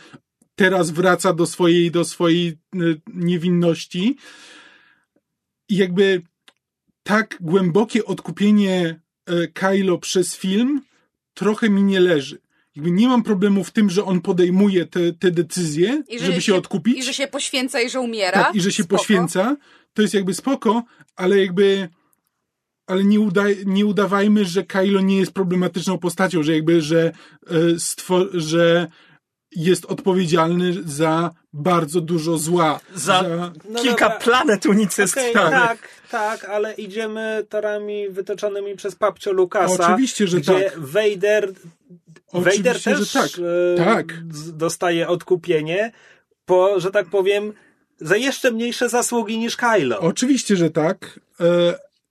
[0.54, 4.16] teraz wraca do swojej, do swojej y, niewinności.
[5.68, 6.22] I jakby
[7.02, 10.82] tak głębokie odkupienie e, Kylo przez film
[11.34, 12.38] trochę mi nie leży.
[12.77, 16.55] Jakby nie mam problemu w tym, że on podejmuje te, te decyzje, że żeby się
[16.55, 16.98] odkupić.
[16.98, 18.44] I że się poświęca i że umiera.
[18.44, 18.98] Tak, i że się Spoko.
[18.98, 19.57] poświęca,
[19.94, 20.82] to jest jakby spoko,
[21.16, 21.89] ale jakby
[22.86, 27.12] ale nie, udaj, nie udawajmy, że Kylo nie jest problematyczną postacią, że jakby, że,
[27.47, 28.86] e, stwo, że
[29.57, 32.81] jest odpowiedzialny za bardzo dużo zła.
[32.94, 33.23] Za
[33.69, 34.19] No kilka dobra.
[34.24, 35.32] planet Okej, unicestwionych.
[35.51, 35.78] tak,
[36.11, 39.86] tak, ale idziemy torami wytyczonymi przez papcio Lukasa.
[39.86, 40.78] Oczywiście, że gdzie tak.
[40.78, 41.53] Vader,
[42.32, 43.31] Oczywiście, Vader też że tak.
[43.39, 44.07] e, Tak.
[44.53, 45.93] dostaje odkupienie
[46.47, 47.53] po, że tak powiem,
[48.01, 50.01] za jeszcze mniejsze zasługi niż Kylo.
[50.01, 51.20] Oczywiście, że tak.
[51.40, 51.44] E,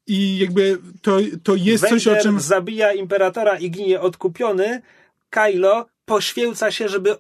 [0.08, 2.40] I jakby to, to jest Vader coś, o czym...
[2.40, 4.82] zabija imperatora i ginie odkupiony.
[5.30, 7.16] Kylo poświęca się, żeby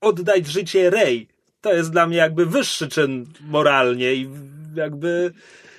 [0.00, 1.28] oddać życie Rey.
[1.60, 4.28] To jest dla mnie jakby wyższy czyn moralnie i
[4.74, 5.32] jakby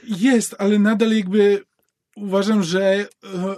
[0.03, 1.63] Jest, ale nadal jakby
[2.15, 3.07] uważam, że e,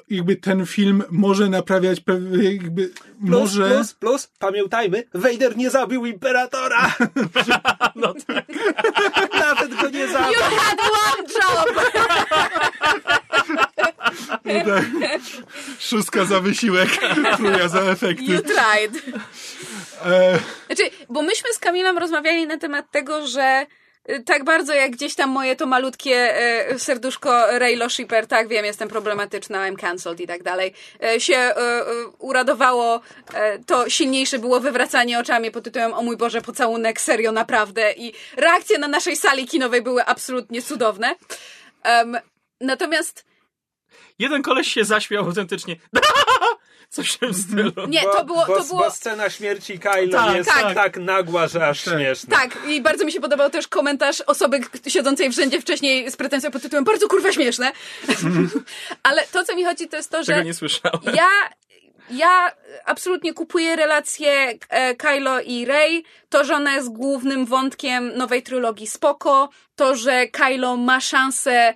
[0.10, 3.70] jakby ten film może naprawiać pewne jakby plus, może...
[3.70, 6.96] plus, plus, pamiętajmy, Vader nie zabił imperatora.
[7.96, 8.46] No tak.
[9.40, 10.32] Nawet go nie zabił.
[10.32, 11.86] You had one job!
[14.44, 14.86] Tak.
[15.80, 16.90] Szóstka za wysiłek,
[17.38, 18.24] trójka za efekty.
[18.24, 19.04] You tried.
[20.06, 23.66] E, Znaczy, bo myśmy z Kamilem rozmawiali na temat tego, że
[24.26, 28.90] tak bardzo jak gdzieś tam moje to malutkie e, serduszko Raylo Shipper, tak wiem, jestem
[28.90, 30.74] problematyczna, I'm cancelled i tak dalej,
[31.04, 31.84] e, się e,
[32.20, 33.02] uradowało,
[33.66, 38.78] to silniejsze było wywracanie oczami pod tytułem o mój Boże, pocałunek, serio, naprawdę i reakcje
[38.78, 41.16] na naszej sali kinowej były absolutnie cudowne.
[41.84, 42.18] Em,
[42.62, 43.26] natomiast
[44.20, 45.76] Jeden koleś się zaśmiał autentycznie.
[46.92, 47.72] Coś w tym stylu.
[47.88, 48.80] nie, to było, bo, to było...
[48.80, 50.76] bo scena śmierci Kylo Tak, jest tak.
[50.76, 50.98] tak.
[50.98, 52.38] nagła, że aż śmieszna.
[52.38, 56.52] Tak, i bardzo mi się podobał też komentarz osoby siedzącej w rzędzie wcześniej z pretensją
[56.52, 57.72] pod tytułem bardzo kurwa śmieszne.
[59.04, 61.00] Ale to, co mi chodzi, to jest to, że nie słyszałem.
[61.14, 61.28] ja,
[62.10, 62.52] ja
[62.86, 66.04] absolutnie kupuję relację e, Kylo i Rey.
[66.30, 69.50] To, że ona jest głównym wątkiem nowej trylogii spoko.
[69.76, 71.74] To, że Kylo ma szansę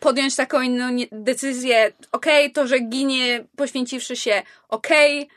[0.00, 2.52] podjąć taką inną decyzję, okej.
[2.52, 5.28] To, że ginie poświęciwszy się, okej.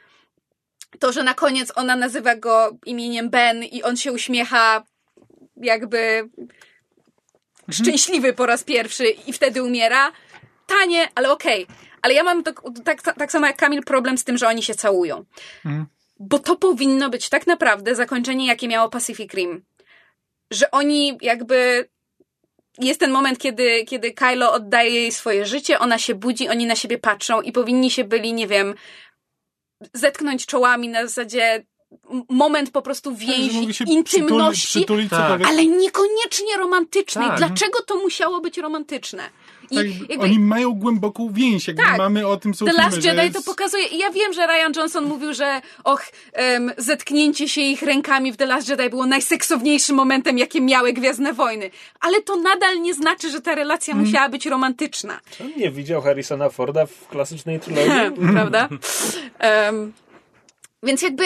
[1.00, 4.84] To, że na koniec ona nazywa go imieniem Ben i on się uśmiecha
[5.58, 6.30] jakby
[7.72, 10.12] szczęśliwy po raz pierwszy i wtedy umiera.
[10.68, 11.68] Tanie, ale okej.
[12.02, 14.76] Ale ja mam tak, tak, tak samo jak Kamil problem z tym, że oni się
[14.76, 15.26] całują.
[16.20, 19.66] Bo to powinno być tak naprawdę zakończenie, jakie miało Pacific Rim.
[20.52, 21.90] Że oni jakby...
[22.80, 26.76] Jest ten moment, kiedy, kiedy Kylo oddaje jej swoje życie, ona się budzi, oni na
[26.76, 28.76] siebie patrzą i powinni się byli, nie wiem,
[29.94, 31.66] zetknąć czołami na zasadzie
[32.30, 35.48] moment po prostu że więzi, się intymności, Przytuli, przytulić Tak.
[35.48, 37.28] ale niekoniecznie romantycznej.
[37.28, 37.38] Tak.
[37.38, 39.30] Dlaczego to musiało być romantyczne?
[39.72, 41.98] I Tak, jakby Oni mają głęboką więź, jakby Tak.
[41.98, 43.86] mamy o tym są The filmy, Last Jedi jest- to pokazuje.
[43.86, 46.02] I ja wiem, że Ryan Johnson mówił, że och,
[46.34, 51.34] em, zetknięcie się ich rękami w The Last Jedi było najseksowniejszym momentem, jakie miały Gwiezdne
[51.34, 51.70] Wojny.
[52.00, 54.06] Ale to nadal nie znaczy, że ta relacja Mm.
[54.06, 55.20] musiała być romantyczna.
[55.42, 58.18] On nie widział Harrisona Forda w klasycznej trylogii.
[58.34, 58.70] Prawda?
[59.40, 59.94] Em,
[60.84, 61.24] Więc jakby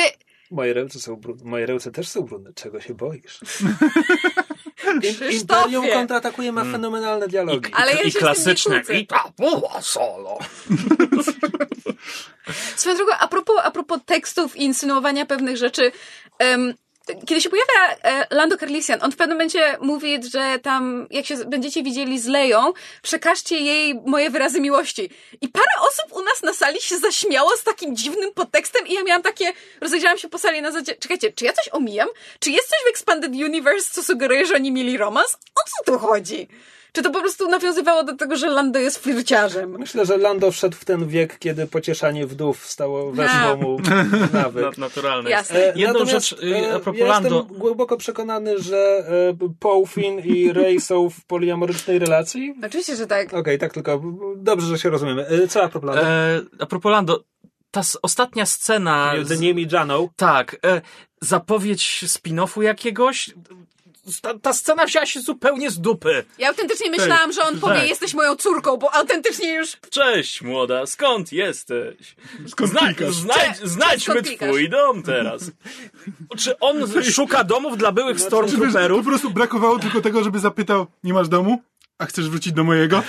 [0.51, 1.49] Moje ręce są brudne.
[1.49, 2.53] Moje ręce też są brudne.
[2.53, 3.39] Czego się boisz?
[5.31, 7.71] Imperium kontratakuje ma fenomenalne dialogi.
[7.73, 8.81] Ale ja się I z tym klasyczne.
[8.93, 10.39] I ta była solo.
[12.75, 15.91] Swoją drogą, a propos, a propos tekstów i insynuowania pewnych rzeczy,
[16.39, 16.73] em,
[17.25, 21.35] kiedy się pojawia e, Lando Carlisian, on w pewnym momencie mówi, że tam, jak się
[21.35, 25.09] będziecie widzieli z Leją, przekażcie jej moje wyrazy miłości.
[25.41, 29.03] I parę osób u nas na sali się zaśmiało z takim dziwnym podtekstem i ja
[29.03, 32.09] miałam takie, rozejrzałam się po sali na zasadzie, czekajcie, czy ja coś omijam?
[32.39, 35.33] Czy jest coś w Expanded Universe, co sugeruje, że oni mieli romans?
[35.33, 36.47] O co tu chodzi?
[36.93, 39.77] Czy to po prostu nawiązywało do tego, że Lando jest flirciarzem?
[39.79, 44.63] Myślę, że Lando wszedł w ten wiek, kiedy pocieszanie wdów stało, weszło mu w nawyk.
[44.77, 45.29] Na- Naturalne.
[45.29, 45.59] Jasne.
[45.59, 47.35] E, Jedną natomiast, rzecz, y, a e, propos ja Lando.
[47.39, 48.77] Jestem głęboko przekonany, że
[49.39, 52.55] e, Paul Finn i Rey są w poliamorycznej relacji.
[52.65, 53.33] Oczywiście, że tak.
[53.33, 54.01] Okej, tak tylko.
[54.37, 55.27] Dobrze, że się rozumiemy.
[55.27, 56.03] E, Co a propos Lando?
[56.07, 57.23] E, a propos Lando,
[57.71, 59.13] ta ostatnia scena...
[59.13, 60.09] Między z- nim i Janą.
[60.15, 60.81] Tak, e,
[61.21, 63.33] zapowiedź spin-offu jakiegoś.
[64.21, 66.25] Ta, ta scena wzięła się zupełnie z dupy.
[66.37, 67.89] Ja autentycznie myślałam, że on powie, tak.
[67.89, 72.15] jesteś moją córką, bo autentycznie już Cześć, młoda, skąd jesteś?
[72.47, 72.79] Skąd Zna,
[73.11, 75.51] znajdź, Cze- znajdźmy twój dom teraz.
[76.37, 79.05] Czy on szuka domów dla byłych Czy wiesz, po Stormtrooperów?
[79.05, 81.61] prostu brakowało tylko tego, żeby zapytał, nie masz domu?
[82.01, 83.03] A chcesz wrócić do mojego?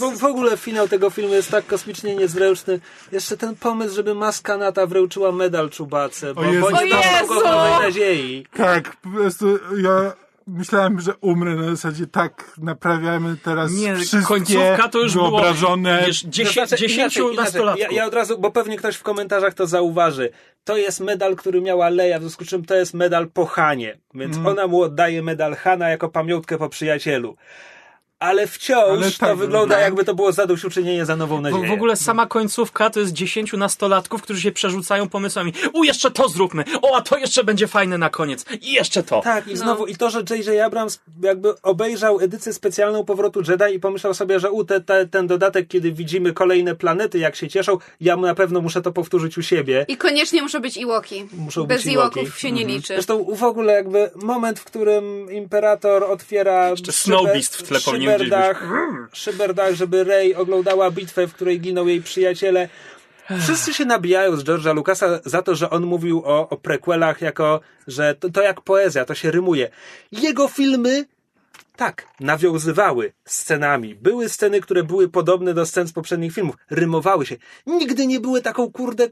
[0.00, 2.80] W, w ogóle finał tego filmu jest tak kosmicznie niezręczny.
[3.12, 6.60] Jeszcze ten pomysł, żeby maska Nata wręczyła medal Czubace, bo O Jezu.
[6.60, 7.28] bo nie O dało Jezu!
[7.28, 8.46] kogokolwiek nadziei.
[8.56, 10.12] Tak, po prostu ja
[10.50, 16.02] myślałem, że umrę na zasadzie tak, naprawiamy teraz Nie, wszystkie końcówka to już było wyobrażone...
[16.06, 17.82] wiesz, To dziesię, znaczy, dziesięciu nastolatków.
[17.90, 20.30] Ja, ja od razu, bo pewnie ktoś w komentarzach to zauważy.
[20.64, 23.98] To jest medal, który miała Leia, w związku z czym to jest medal po Hanie.
[24.14, 24.58] Więc Mhm.
[24.58, 27.36] ona mu oddaje medal Hana jako pamiątkę po przyjacielu.
[28.20, 29.84] Ale wciąż Ale to tak, wygląda tak.
[29.84, 31.68] jakby to było zadośćuczynienie za nową Bo nadzieję.
[31.68, 35.52] w ogóle sama końcówka to jest dziesięciu nastolatków, którzy się przerzucają pomysłami.
[35.72, 36.64] U, jeszcze to zróbmy!
[36.82, 38.44] O, a to jeszcze będzie fajne na koniec!
[38.60, 39.20] I jeszcze to!
[39.20, 40.60] Tak, i znowu, i to, że J.J.
[40.60, 45.26] Abrams jakby obejrzał edycję specjalną Powrotu Jedi i pomyślał sobie, że u, te, te, ten
[45.26, 49.42] dodatek, kiedy widzimy kolejne planety, jak się cieszą, ja na pewno muszę to powtórzyć u
[49.42, 49.84] siebie.
[49.88, 51.28] I koniecznie muszą być Iłoki.
[51.32, 51.92] Muszą Bez być.
[51.92, 52.94] Iłoków się nie liczy.
[52.94, 58.09] Zresztą w ogóle jakby moment, w którym Imperator otwiera Jeszcze Snow Beast w tle powinien.
[58.18, 58.68] Szyberdach,
[59.12, 62.68] szyberdach, żeby Rey oglądała bitwę, w której giną jej przyjaciele.
[63.40, 67.60] Wszyscy się nabijają z George'a Lucasa za to, że on mówił o, o prequelach jako,
[67.86, 69.70] że to, to jak poezja, to się rymuje.
[70.12, 71.04] Jego filmy
[71.76, 73.94] tak, nawiązywały scenami.
[73.94, 76.56] Były sceny, które były podobne do scen z poprzednich filmów.
[76.70, 77.36] Rymowały się.
[77.66, 79.08] Nigdy nie były taką, kurde,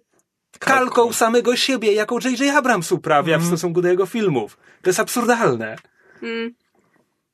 [0.59, 2.57] kalką samego siebie, jaką J.J.
[2.57, 4.59] Abrams uprawia w stosunku do jego filmów.
[4.83, 5.77] To jest absurdalne.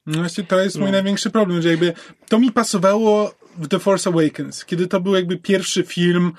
[0.07, 1.93] No właśnie to jest mój największy problem, że jakby
[2.29, 6.33] to mi pasowało w The Force Awakens, kiedy to był jakby pierwszy film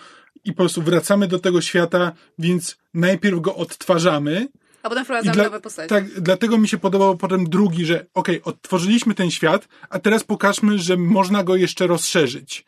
[0.43, 4.47] i po prostu wracamy do tego świata, więc najpierw go odtwarzamy.
[4.83, 5.89] A potem wprowadzamy dla, nowe postacie.
[5.89, 10.79] tak, dlatego mi się podobał potem drugi, że okej, odtworzyliśmy ten świat, a teraz pokażmy,
[10.79, 12.65] że można go jeszcze rozszerzyć.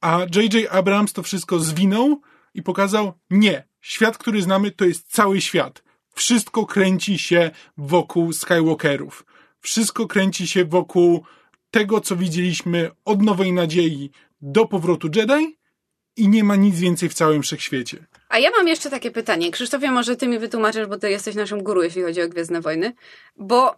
[0.00, 0.70] A J.J.
[0.70, 2.20] Abrams to wszystko zwinął
[2.54, 5.82] i pokazał, nie, świat, który znamy, to jest cały świat.
[6.14, 9.24] Wszystko kręci się wokół Skywalkerów.
[9.66, 11.24] Wszystko kręci się wokół
[11.70, 14.10] tego, co widzieliśmy od Nowej Nadziei
[14.40, 15.58] do powrotu Jedi
[16.16, 18.06] i nie ma nic więcej w całym wszechświecie.
[18.28, 19.50] A ja mam jeszcze takie pytanie.
[19.50, 22.92] Krzysztofie, może ty mi wytłumaczysz, bo ty jesteś naszym guru, jeśli chodzi o Gwiezdne Wojny.
[23.36, 23.76] Bo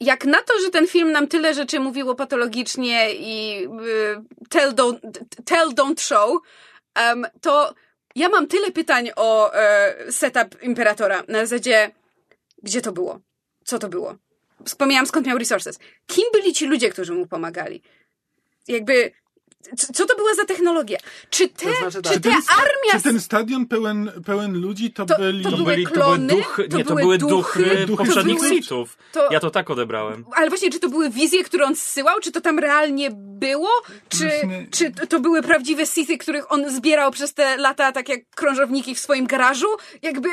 [0.00, 4.98] jak na to, że ten film nam tyle rzeczy mówiło patologicznie i y, tell, don't,
[5.44, 6.42] tell, don't show,
[6.94, 7.74] em, to
[8.16, 11.22] ja mam tyle pytań o e, setup Imperatora.
[11.28, 11.90] Na zasadzie,
[12.62, 13.20] gdzie to było?
[13.64, 14.23] Co to było?
[14.64, 15.78] Wspomniałam, skąd miał resources.
[16.06, 17.82] Kim byli ci ludzie, którzy mu pomagali?
[18.68, 19.10] Jakby,
[19.94, 20.98] co to była za technologia?
[21.30, 22.92] Czy te, To znaczy tak, czy czy te ten- armia...
[22.92, 25.44] Czy ten stadion pełen, pełen ludzi to, To- byli...
[25.44, 26.26] to To były byli, to klony?
[26.26, 27.64] były duchy, To nie, to były duchy?
[27.86, 28.98] duchy, poprzednich były- Sithów.
[29.12, 30.24] to- Ja to tak odebrałem.
[30.36, 32.20] Ale właśnie, czy to były wizje, które on zsyłał?
[32.20, 33.68] Czy to tam realnie było?
[34.08, 38.20] Czy, Właśnie- czy to były prawdziwe Sithy, których on zbierał przez te lata, tak jak
[38.34, 39.66] krążowniki w swoim garażu?
[40.02, 40.28] Jakby...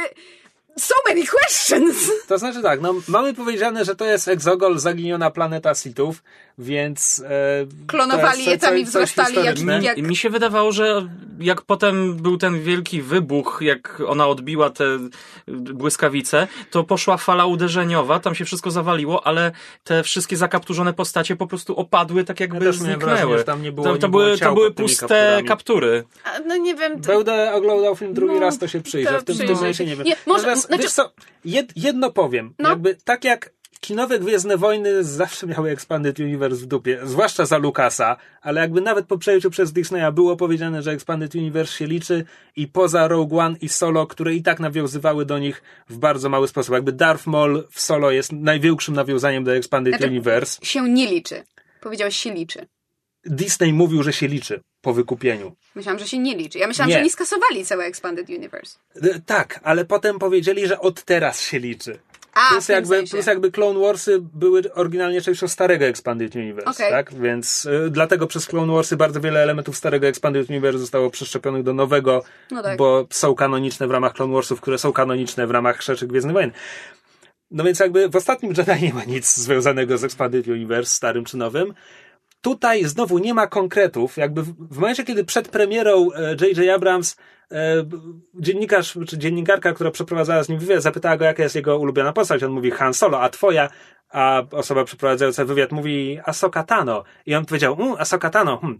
[0.78, 2.12] So many questions!
[2.28, 6.24] To znaczy tak, no, mamy powiedziane, że to jest egzogol, zaginiona planeta Sithów,
[6.58, 7.24] więc...
[7.30, 11.10] E, Klonowali je tam i wzrastali jak- jak- Mi, się wydawało, że
[11.40, 14.86] jak potem był ten wielki wybuch, jak ona odbiła te
[15.48, 19.52] błyskawice, to poszła fala uderzeniowa, tam się wszystko zawaliło, ale
[19.84, 23.38] te wszystkie zakapturzone postacie po prostu opadły tak jakby wrażenie, zniknęły.
[23.38, 26.04] że tam nie było- to, nie to było były, to były puste kaptury.
[26.24, 27.02] A, No nie wiem...
[27.02, 29.12] to- Będę oglądał film drugi No, raz, to się przyjrzę.
[29.24, 29.86] to W tym, momencie się.
[29.86, 30.06] nie wiem.
[30.06, 31.12] Nie, może- Natomiast, znaczy- wiesz co,
[31.46, 32.54] jed, jedno powiem.
[32.60, 32.70] No.
[32.70, 33.50] Jakby tak jak
[33.80, 39.06] kinowe Gwiezdne Wojny zawsze miały Expanded Universe w dupie, zwłaszcza za Lucasa, ale jakby nawet
[39.06, 42.26] po przejęciu przez Disneya było powiedziane, że Expanded Universe się liczy
[42.56, 46.48] i poza Rogue One i Solo, które i tak nawiązywały do nich w bardzo mały
[46.48, 46.74] sposób.
[46.74, 50.66] Jakby Darth Maul w Solo jest największym nawiązaniem do Expanded Znaczy- Universe.
[50.66, 51.44] Się nie liczy.
[51.82, 52.68] Powiedziałeś się liczy.
[53.26, 55.56] Disney mówił, że się liczy po wykupieniu.
[55.76, 56.60] Myślałam, że się nie liczy.
[56.60, 56.96] Ja myślałam, Nie.
[56.96, 58.80] że oni skasowali całe Expanded Universe.
[59.04, 62.00] E, Tak, ale potem powiedzieli, że od teraz się liczy.
[62.34, 66.92] A, Plus jakby, plus jakby Clone Warsy były oryginalnie częścią starego Expanded Universe, Okej.
[66.92, 67.14] tak?
[67.14, 71.74] Więc y, dlatego przez Clone Warsy bardzo wiele elementów starego Expanded Universe zostało przeszczepionych do
[71.74, 72.78] nowego, No tak.
[72.78, 76.52] bo są kanoniczne w ramach Clone Warsów, które są kanoniczne w ramach Rzeczy Gwiezdnych Wojen.
[77.52, 81.38] No więc jakby w ostatnim Jedi nie ma nic związanego z Expanded Universe, starym czy
[81.38, 81.74] nowym.
[82.42, 84.18] Tutaj znowu nie ma konkretów.
[84.18, 86.10] Jakby w, w momencie, kiedy przed premierą
[86.42, 86.70] J.J.
[86.76, 87.22] Abrams e,
[88.34, 92.44] dziennikarz czy dziennikarka, która przeprowadzała z nim wywiad, zapytała go, jaka jest jego ulubiona postać.
[92.44, 93.70] On mówi Han Solo, a twoja?
[94.10, 97.04] A osoba przeprowadzająca wywiad mówi Ahsoka Tano.
[97.26, 98.80] I on powiedział, mm, Ahsoka Tano, hmm.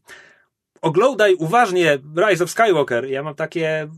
[0.82, 3.06] oglądaj uważnie Rise of Skywalker.
[3.06, 3.90] Ja mam takie,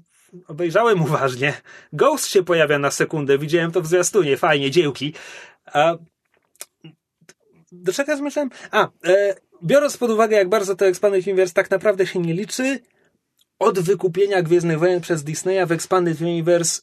[0.47, 1.53] obejrzałem uważnie.
[1.93, 5.13] Ghost się pojawia na sekundę, widziałem to w zwiastunie, fajnie, dziełki.
[5.65, 5.95] A
[7.71, 8.49] do czego zmierzałem?
[8.71, 12.79] A, e, biorąc pod uwagę, jak bardzo to Expanded Universe tak naprawdę się nie liczy,
[13.63, 16.81] od wykupienia Gwiezdnych Wojen przez Disneya w Expanded Universe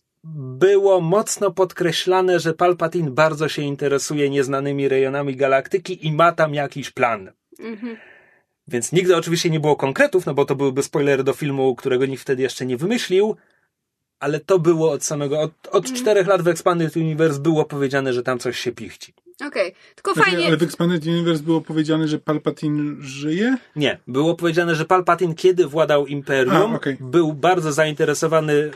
[0.64, 6.90] było mocno podkreślane, że Palpatine bardzo się interesuje nieznanymi rejonami galaktyki i ma tam jakiś
[6.90, 7.32] plan.
[7.58, 7.96] Mhm.
[8.68, 12.22] Więc nigdy oczywiście nie było konkretów, no bo to byłyby spoilery do filmu, którego nikt
[12.22, 13.36] wtedy jeszcze nie wymyślił,
[14.18, 18.22] ale to było od samego, od, od czterech lat w Expanded Universe było powiedziane, że
[18.22, 19.14] tam coś się pichci.
[19.46, 19.74] Okej.
[19.94, 20.46] Tylko Znaczy, fajnie...
[20.46, 23.56] Ale w Expanded Universe było powiedziane, że Palpatine żyje?
[23.76, 26.96] Nie, było powiedziane, że Palpatine, kiedy władał Imperium, A, okej.
[27.00, 28.70] był bardzo zainteresowany y,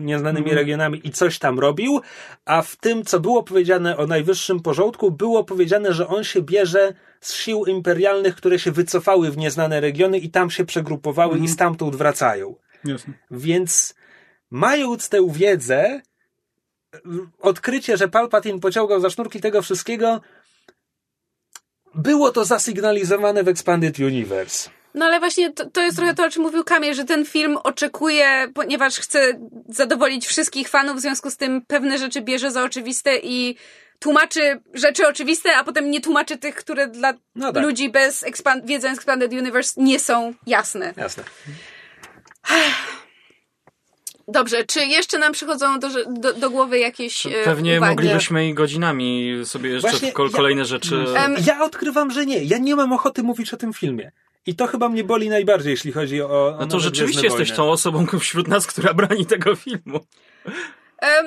[0.00, 0.58] nieznanymi Mhm.
[0.58, 2.00] regionami i coś tam robił,
[2.44, 6.94] a w tym, co było powiedziane o najwyższym porządku, było powiedziane, że on się bierze
[7.20, 11.44] z sił imperialnych, które się wycofały w nieznane regiony i tam się przegrupowały Mhm.
[11.44, 12.54] i stamtąd wracają.
[12.84, 13.14] Jasne.
[13.30, 13.94] Więc
[14.50, 16.00] mając tę wiedzę,
[17.40, 20.20] odkrycie, że Palpatine pociągał za sznurki tego wszystkiego,
[21.94, 24.70] było to zasygnalizowane w Expanded Universe.
[24.94, 27.56] No ale właśnie to, to jest trochę to, o czym mówił Kamil, że ten film
[27.56, 33.16] oczekuje, ponieważ chce zadowolić wszystkich fanów, w związku z tym pewne rzeczy bierze za oczywiste
[33.18, 33.56] i
[33.98, 37.62] tłumaczy rzeczy oczywiste, a potem nie tłumaczy tych, które dla No tak.
[37.62, 40.94] ludzi bez expand- wiedzy Expanded Universe nie są jasne.
[40.96, 41.24] Jasne.
[44.28, 47.90] Dobrze, czy jeszcze nam przychodzą do, do, do głowy jakieś e, Pewnie uwagi?
[47.94, 51.04] moglibyśmy i godzinami sobie jeszcze Właśnie kol- ja- kolejne rzeczy...
[51.16, 52.44] Em, Ja odkrywam, że nie.
[52.44, 54.12] Ja nie mam ochoty mówić o tym filmie.
[54.46, 56.26] I to chyba mnie boli najbardziej, jeśli chodzi o.
[56.26, 57.56] o No to rzeczywiście jesteś Wojny.
[57.56, 60.00] tą osobą wśród nas, która broni tego filmu.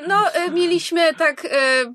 [0.08, 1.86] No, e, mieliśmy tak e,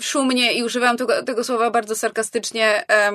[0.00, 3.12] szumnie, i używam tego, tego słowa bardzo sarkastycznie, e,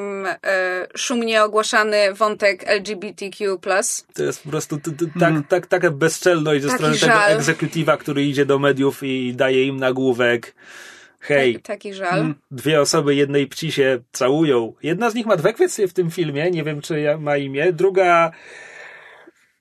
[0.95, 3.57] szumnie ogłaszany wątek LGBTQ+.
[4.13, 7.31] To jest po prostu t, t, tak, tak, taka bezczelność ze Taki strony tego żal.
[7.31, 10.55] egzekutywa, który idzie do mediów i daje im nagłówek.
[11.19, 12.33] Hej, Tak, taki żal.
[12.51, 14.73] dwie osoby jednej płci się całują.
[14.83, 17.73] Jedna z nich ma dwie kwestie w tym filmie, nie wiem czy ja- ma imię.
[17.73, 18.31] Druga.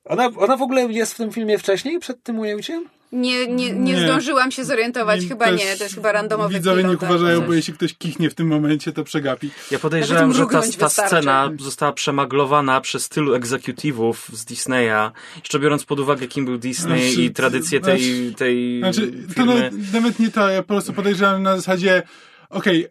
[0.04, 2.84] Ona, ona w ogóle jest w tym filmie wcześniej, przed tym ujęciem?
[3.12, 4.00] Nie, nie, nie, Nie.
[4.00, 7.54] zdążyłam się zorientować, I chyba nie, to jest chyba randomowy Widzowie niech albo uważają, bo
[7.54, 9.50] jeśli ktoś kichnie w tym momencie, to przegapi.
[9.70, 15.10] Ja podejrzewam, że ta, ta scena została przemaglowana przez tylu egzekutywów z Disneya.
[15.36, 19.34] Jeszcze biorąc pod uwagę, kim był Disney Znaczy, i tradycję tej, znaczy- tej Znaczy, to
[19.34, 19.54] firmy.
[19.54, 22.02] nawet, nawet nie to, ja po prostu podejrzewam na zasadzie,
[22.50, 22.86] okej,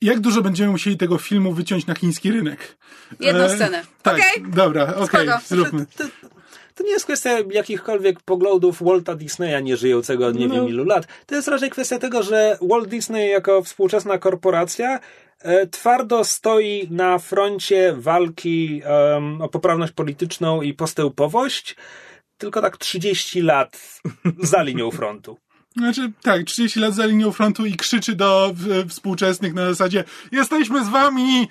[0.00, 2.78] jak dużo będziemy musieli tego filmu wyciąć na chiński rynek?
[3.20, 3.82] Jedną E, scenę.
[4.02, 4.44] Tak, Okej?
[4.52, 5.40] dobra, okej, Spoko.
[5.46, 5.86] zróbmy.
[5.96, 6.10] To, to
[6.84, 10.54] nie jest kwestia jakichkolwiek poglądów Walta Disneya, nie żyjącego od nie No.
[10.54, 11.06] wiem ilu lat.
[11.26, 15.00] To jest raczej kwestia tego, że Walt Disney jako współczesna korporacja
[15.40, 18.82] e, twardo stoi na froncie walki
[19.40, 21.76] o poprawność polityczną i postępowość,
[22.38, 24.00] tylko tak 30 lat
[24.42, 25.36] za linią frontu.
[25.76, 30.84] Znaczy, tak, 30 lat za linią frontu i krzyczy do w, współczesnych na zasadzie jesteśmy
[30.84, 31.48] z wami,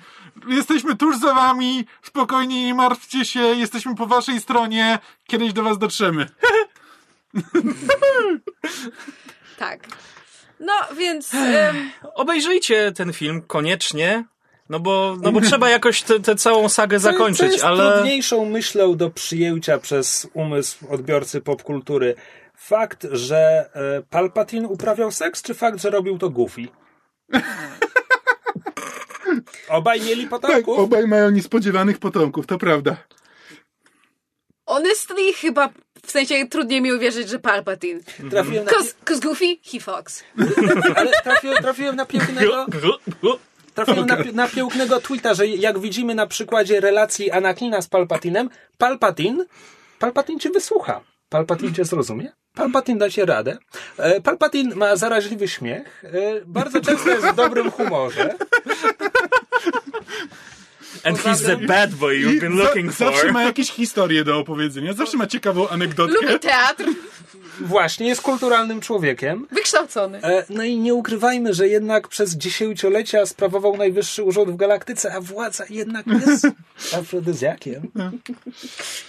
[0.48, 5.78] jesteśmy tuż za wami, spokojnie, nie martwcie się, jesteśmy po waszej stronie, kiedyś do was
[5.78, 6.26] dotrzemy.
[9.58, 9.80] Tak.
[10.60, 11.34] No, więc...
[11.34, 14.24] em, Obejrzyjcie ten film koniecznie,
[14.68, 17.92] no bo, no bo trzeba jakoś tę całą sagę zakończyć, co jest ale...
[17.92, 22.14] trudniejszą myślą do przyjęcia przez umysł odbiorcy popkultury?
[22.58, 26.62] Fakt, że e, Palpatine uprawiał seks, czy fakt, że robił to Goofy?
[29.68, 30.78] Obaj mieli Tak, potomków?
[30.78, 32.96] obaj mają niespodziewanych potomków, to prawda.
[34.66, 35.68] honestly, chyba
[36.06, 38.00] w sensie trudniej mi uwierzyć, że Palpatine.
[38.30, 40.24] Trafiłem na, Cause, cause Goofy, he Fox.
[40.96, 42.66] ale trafiłem, trafiłem na pięknego...
[43.74, 49.44] Trafiłem na, na pięknego tweeta, że jak widzimy na przykładzie relacji Anakina z Palpatinem, Palpatine,
[49.98, 51.00] Palpatine cię wysłucha.
[51.28, 52.32] Palpatine cię zrozumie.
[52.54, 53.58] Palpatine da ci radę.
[53.98, 56.04] E, Palpatine ma zaraźliwy śmiech.
[56.04, 56.10] E,
[56.46, 58.34] bardzo często jest w dobrym humorze.
[61.04, 63.32] And he's the bad boy you've been looking za, zawsze for.
[63.32, 66.26] ma jakieś historie do opowiedzenia, zawsze ma ciekawą anegdotkę.
[66.26, 66.84] Lubi teatr,
[67.60, 69.46] Właśnie, jest kulturalnym człowiekiem.
[69.50, 70.22] wykształcony.
[70.22, 75.20] E, No i nie ukrywajmy, że jednak przez dziesięciolecia sprawował najwyższy urząd w galaktyce, a
[75.20, 76.46] władza jednak jest
[76.98, 77.82] afrodyzjakiem.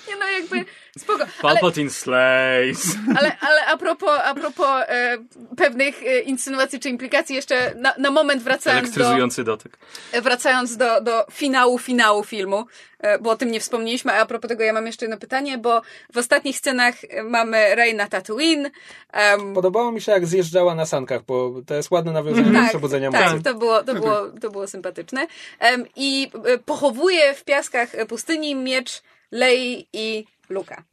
[0.08, 0.66] Nie no, jakby
[1.00, 1.22] spoko.
[1.24, 2.96] Ale, Palpatine slays.
[3.18, 5.18] ale, ale a propos, a propos e,
[5.58, 9.78] pewnych e, insynuacji czy implikacji, jeszcze na, na moment wracając do, Elektryzujący dotyk.
[10.22, 12.66] wracając do, do finału, finału filmu,
[13.00, 15.58] e, bo o tym nie wspomnieliśmy, a a propos tego ja mam jeszcze jedno pytanie,
[15.58, 15.82] bo
[16.14, 18.70] w ostatnich scenach e, mamy Rey na Tatooine.
[19.14, 22.70] em, Podobało mi się, jak zjeżdżała na sankach, bo to jest ładne nawiązanie do tak,
[22.70, 23.44] przebudzenia tak, mocy.
[23.44, 25.28] to było, to było, to było sympatyczne.
[25.60, 29.02] Em, I e, pochowuje w piaskach pustyni miecz
[29.32, 30.84] Lei i Luka.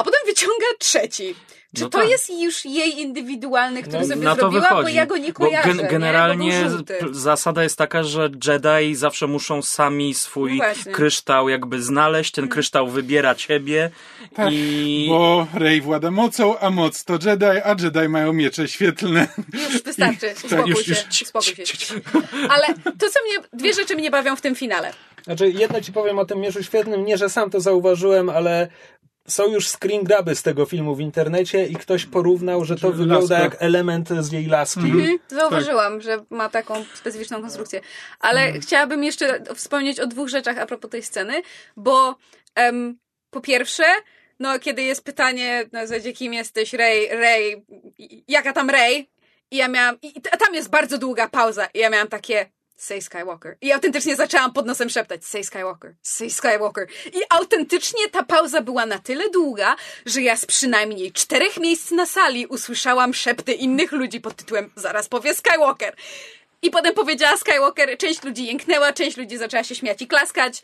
[0.00, 1.34] A potem wyciąga trzeci.
[1.76, 2.08] Czy No to tak.
[2.08, 4.60] jest już jej indywidualny, który No, sobie Na to zrobiła?
[4.62, 4.82] wychodzi.
[4.82, 5.68] Bo ja go nie kojarzę.
[5.68, 5.88] gen- nie?
[5.88, 10.92] generalnie p- zasada jest taka, że Jedi zawsze muszą sami swój No właśnie.
[10.92, 13.90] kryształ jakby znaleźć, ten kryształ wybiera ciebie
[14.34, 15.06] Tak, i...
[15.08, 19.28] Bo Rey włada mocą, a moc to Jedi, a Jedi mają miecze świetlne.
[19.52, 20.34] Już wystarczy.
[20.44, 20.90] Uspokój już- się.
[21.10, 21.94] już- Uspokój się.
[22.50, 24.92] Ale to, co mnie, dwie rzeczy mnie bawią w tym finale.
[25.24, 28.68] Znaczy, jedno ci powiem o tym mieczu świetnym, nie, że sam to zauważyłem, ale
[29.30, 32.92] są już screen graby z tego filmu w internecie i ktoś porównał, że to Że
[32.92, 33.38] wygląda laska.
[33.44, 34.80] jak element z jej laski.
[34.80, 37.80] Mhm, Zauważyłam, że ma taką specyficzną konstrukcję.
[38.20, 41.42] Ale chciałabym jeszcze wspomnieć o dwóch rzeczach a propos tej sceny,
[41.76, 42.16] bo
[42.54, 42.98] em,
[43.30, 43.84] po pierwsze,
[44.40, 47.64] no kiedy jest pytanie na zasadzie kim jesteś, Ray, Ray,
[48.28, 49.08] jaka tam Ray?
[49.50, 52.50] I ja miałam, i t- tam jest bardzo długa pauza i ja miałam takie
[52.80, 53.56] Say Skywalker.
[53.60, 56.86] I autentycznie zaczęłam pod nosem szeptać Say Skywalker, Say Skywalker.
[57.06, 59.76] I autentycznie ta pauza była na tyle długa,
[60.06, 65.08] że ja z przynajmniej czterech miejsc na sali usłyszałam szepty innych ludzi pod tytułem Zaraz
[65.08, 65.96] powie Skywalker.
[66.62, 70.62] I potem powiedziała Skywalker, część ludzi jęknęła, część ludzi zaczęła się śmiać i klaskać.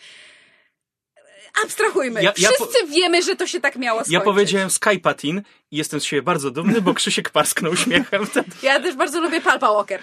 [1.65, 2.23] Abstrahujmy.
[2.23, 4.13] Ja- ja Wszyscy wiemy, że to się tak miało skończyć.
[4.15, 8.51] Ja powiedziałem Skypatin i jestem z siebie bardzo dumny, bo Krzysiek parsknął śmiechem wtedy.
[8.63, 10.01] Ja też bardzo lubię Palpa Walker.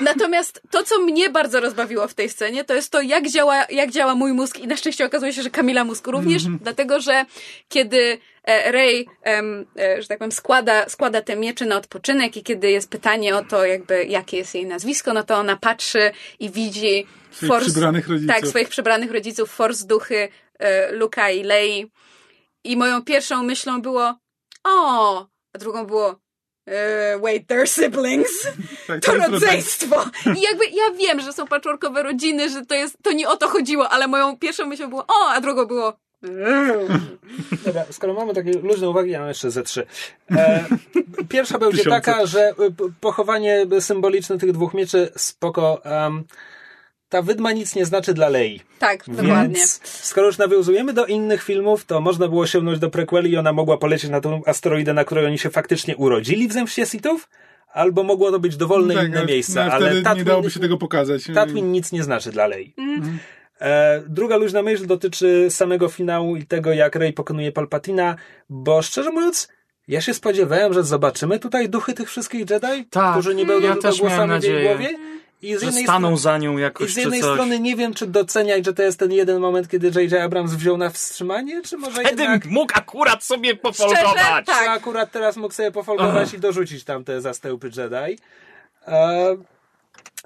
[0.00, 3.90] Natomiast to, co mnie bardzo rozbawiło w tej scenie, to jest to, jak działa, jak
[3.90, 7.24] działa mój mózg i na szczęście okazuje się, że Kamila mózg również, dlatego, że
[7.68, 12.70] kiedy e, Ray, e, że tak powiem, składa, składa te miecze na odpoczynek i kiedy
[12.70, 17.06] jest pytanie o to, jakby, jakie jest jej nazwisko, no to ona patrzy i widzi
[17.30, 18.34] Swoich przybranych rodziców.
[18.34, 21.90] Tak, swoich przybranych rodziców, force duchy e, Luka i Lei.
[22.64, 24.14] I moją pierwszą myślą było
[24.64, 26.20] o, a drugą było
[26.70, 28.30] e, wait, they're siblings.
[28.86, 30.04] Tak, To rodzeństwo.
[30.26, 33.48] I jakby ja wiem, że są patchworkowe rodziny, że to jest, to nie o to
[33.48, 35.96] chodziło, ale moją pierwszą myślą było o, a drugą było
[37.66, 39.86] Dobra, skoro mamy takie luźne uwagi, ja mam jeszcze ze trzy.
[40.30, 40.64] E,
[41.28, 42.54] pierwsza będzie taka, że e,
[43.00, 45.82] pochowanie symboliczne tych dwóch mieczy spoko.
[45.84, 46.24] Um,
[47.10, 48.60] ta wydma nic nie znaczy dla Lei.
[48.78, 49.54] tak, dokładnie.
[49.56, 53.52] Więc skoro już nawiązujemy do innych filmów, to można było sięgnąć do prequeli i ona
[53.52, 57.28] mogła polecieć na tą asteroidę, na której oni się faktycznie urodzili w Zemście Sithów,
[57.72, 60.50] albo mogło to być dowolne Tak, inne ale- miejsce, no, ale wtedy nie Tatooine, dałoby
[60.50, 61.22] się tego pokazać.
[61.34, 62.74] Tatooine nic nie znaczy dla Lei.
[63.60, 68.16] E, druga luźna myśl dotyczy samego finału i tego, jak Rey pokonuje Palpatina,
[68.48, 69.48] bo szczerze mówiąc,
[69.88, 73.76] ja się spodziewałem, że zobaczymy tutaj duchy tych wszystkich Jedi, Tak, którzy nie będą ja
[73.76, 74.98] też miałem głosami w jej nadzieję, głowie.
[75.42, 77.30] I z Że staną strony- za nią i jakoś z czy jednej coś.
[77.32, 80.12] strony nie wiem, czy doceniać, że to jest ten jeden moment, kiedy J.J.
[80.22, 82.44] Abrams wziął na wstrzymanie, czy może Wtedy jednak...
[82.46, 83.62] mógł akurat sobie Szczerze?
[83.62, 84.46] pofolgować.
[84.46, 84.64] Tak.
[84.64, 88.18] Czy akurat teraz mógł sobie pofolgować i dorzucić tam te zastępy Jedi.
[88.88, 89.36] E,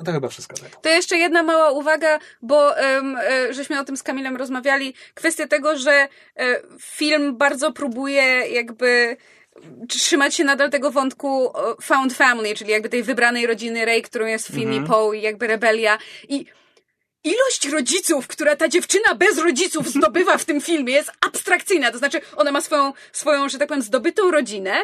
[0.04, 0.76] to chyba wszystko tak.
[0.80, 3.02] To jeszcze jedna mała uwaga, bo e,
[3.50, 4.94] żeśmy o tym z Kamilem rozmawiali.
[5.14, 6.08] Kwestia tego, że e,
[6.80, 9.16] film bardzo próbuje jakby
[9.88, 14.26] trzymać się nadal tego wątku e, found family, czyli jakby tej wybranej rodziny Rey, którą
[14.26, 15.98] jest w filmie Poe i jakby rebelia.
[16.28, 16.46] I
[17.24, 21.90] ilość rodziców, która ta dziewczyna bez rodziców zdobywa w tym filmie jest abstrakcyjna.
[21.90, 24.74] To znaczy, ona ma swoją, swoją że tak powiem, zdobytą rodzinę.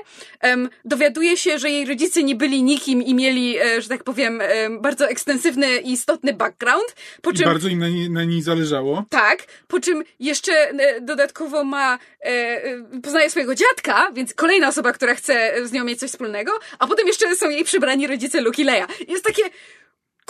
[0.41, 4.41] Em, dowiaduje się, że jej rodzice nie byli nikim i mieli, e, że tak powiem,
[4.41, 6.95] em, bardzo ekstensywny i istotny background.
[7.23, 9.05] Po I czym bardzo im na, nie, na niej zależało.
[9.11, 14.93] tak, po czym jeszcze e, dodatkowo ma, e, e, poznaje swojego dziadka, więc kolejna osoba,
[14.93, 18.63] która chce z nią mieć coś wspólnego, a potem jeszcze są jej przybrani rodzice Luke
[18.63, 18.87] i Leia.
[19.09, 19.43] Jest takie,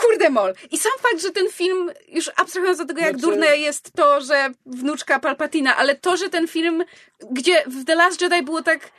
[0.01, 0.55] kurde mol.
[0.71, 4.21] I sam fakt, że ten film, już abstrahując od tego, jak Znaczy- durne jest to,
[4.21, 6.85] że wnuczka Palpatina, ale to, że ten film,
[7.31, 8.91] gdzie w The Last Jedi było tak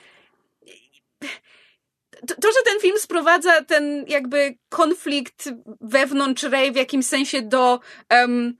[2.27, 5.49] to, to, że ten film sprowadza ten jakby konflikt
[5.81, 7.79] wewnątrz Rey w jakimś sensie do
[8.09, 8.57] em,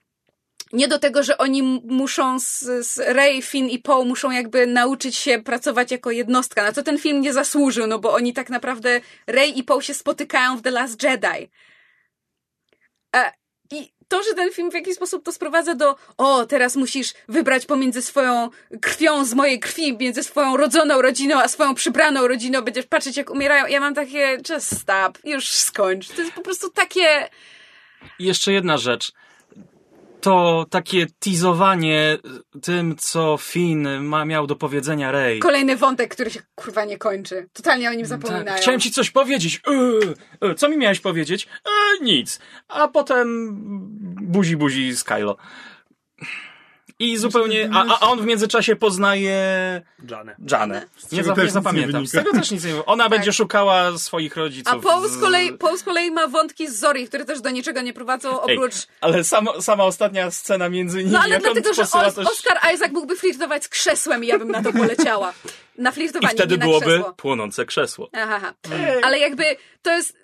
[0.74, 5.18] nie do tego, że oni muszą z, z Rey, Finn i Poe muszą jakby nauczyć
[5.18, 9.02] się pracować jako jednostka, na co ten film nie zasłużył, no bo oni tak naprawdę
[9.28, 11.50] Rey i Poe się spotykają w The Last Jedi.
[13.72, 17.66] I to, że ten film w jakiś sposób to sprowadza do o, teraz musisz wybrać
[17.66, 18.50] pomiędzy swoją
[18.82, 23.30] krwią z mojej krwi, między swoją rodzoną rodziną, a swoją przybraną rodziną, będziesz patrzeć jak
[23.30, 23.68] umierają.
[23.68, 26.08] Ja mam takie, just stop, już skończ.
[26.08, 27.30] To jest po prostu takie...
[28.20, 29.12] I jeszcze jedna rzecz.
[30.22, 32.18] To takie teasowanie
[32.61, 35.39] tym, co Finn ma, miał do powiedzenia Rey.
[35.39, 37.49] Kolejny wątek, który się kurwa nie kończy.
[37.53, 38.45] Totalnie o nim zapominają.
[38.45, 39.61] Tak, chciałem ci coś powiedzieć.
[40.41, 41.48] E, co mi miałeś powiedzieć?
[41.65, 42.39] E, nic.
[42.68, 43.56] A potem
[44.22, 45.38] buzi buzi z Kylo.
[47.02, 47.69] I zupełnie.
[47.73, 49.32] A, a on w międzyczasie poznaje
[50.10, 50.36] Janę.
[50.52, 50.86] Janę.
[51.11, 52.07] Nie, za, nie zapamiętam.
[52.07, 52.84] Z tego też nic nie wiem.
[52.86, 54.73] Ona będzie szukała swoich rodziców.
[54.73, 57.82] A Paul z, kolei, Paul z kolei ma wątki z Zori, które też do niczego
[57.82, 58.76] nie prowadzą, Ej, oprócz...
[59.02, 62.28] ale sama, sama ostatnia scena między nimi, No ale jak dlatego, on że Os- też...
[62.28, 65.34] Oscar Isaac mógłby flirtować z krzesłem i ja bym na to poleciała.
[65.78, 67.14] Na I flirtowanie, wtedy nie na byłoby krzesło.
[67.14, 68.10] płonące krzesło.
[68.14, 68.76] Aha, aha.
[69.03, 69.44] Ale jakby
[69.82, 70.18] to jest...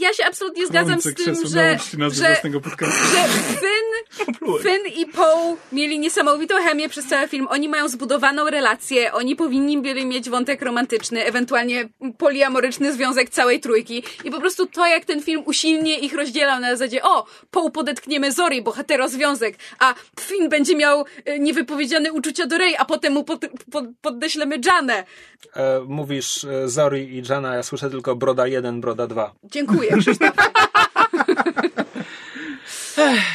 [0.00, 4.00] Ja się absolutnie zgadzam z tym, że, że, że Finn
[4.62, 7.46] Finn i Poe mieli niesamowitą chemię przez cały film.
[7.50, 14.02] Oni mają zbudowaną relację, oni powinni byli mieć wątek romantyczny, ewentualnie poliamoryczny związek całej trójki.
[14.24, 18.32] I po prostu to, jak ten film usilnie ich rozdzielał na zasadzie, o, Poe podetchniemy
[18.32, 23.24] Zori, bohatero związek, a Finn będzie miał e, niewypowiedziane uczucia do Rey, a potem mu
[23.24, 23.40] pod,
[23.70, 25.04] pod, poddeślemy Janę.
[25.56, 29.34] E, mówisz e, Zori i Jana, ja słyszę tylko Broda 1, Broda 2.
[29.44, 29.89] Dziękuję.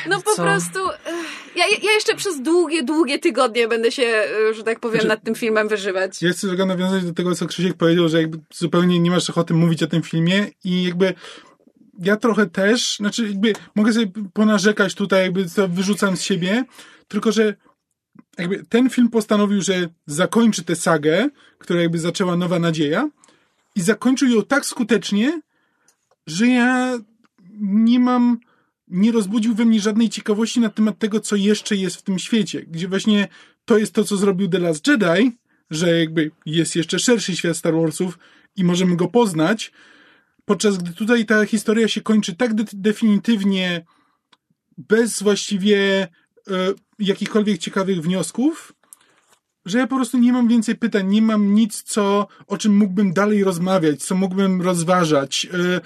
[0.10, 0.44] No po co?
[0.44, 0.80] prostu.
[1.06, 5.08] ech, Ja, ja jeszcze przez długie, długie tygodnie będę się, e, że tak powiem, Znaczy-
[5.08, 6.22] nad tym filmem wyżywać.
[6.22, 9.54] Ja chcę tylko nawiązać do tego, co Krzysiek powiedział, że jakby zupełnie nie masz ochoty
[9.54, 11.14] mówić o tym filmie i jakby
[12.00, 16.64] ja trochę też, znaczy jakby mogę sobie ponarzekać tutaj, jakby to wyrzucam z siebie,
[17.08, 17.54] tylko że
[18.38, 19.74] jakby ten film postanowił, że
[20.06, 23.10] zakończy tę sagę, która jakby zaczęła Nowa Nadzieja
[23.76, 25.42] i zakończył ją tak skutecznie,
[26.28, 27.00] że ja
[27.62, 28.40] nie mam,
[28.88, 32.62] nie rozbudził we mnie żadnej ciekawości na temat tego, co jeszcze jest w tym świecie,
[32.62, 33.28] gdzie właśnie
[33.66, 35.32] to jest to, co zrobił The Last Jedi,
[35.70, 38.20] że jakby jest jeszcze szerszy świat Star Warsów
[38.56, 39.72] i możemy go poznać,
[40.46, 43.86] podczas gdy tutaj ta historia się kończy tak de- definitywnie,
[44.78, 46.08] bez właściwie
[46.48, 48.74] e, jakichkolwiek ciekawych wniosków,
[49.66, 53.14] że ja po prostu nie mam więcej pytań, nie mam nic, co, o czym mógłbym
[53.14, 55.82] dalej rozmawiać, co mógłbym rozważać, e,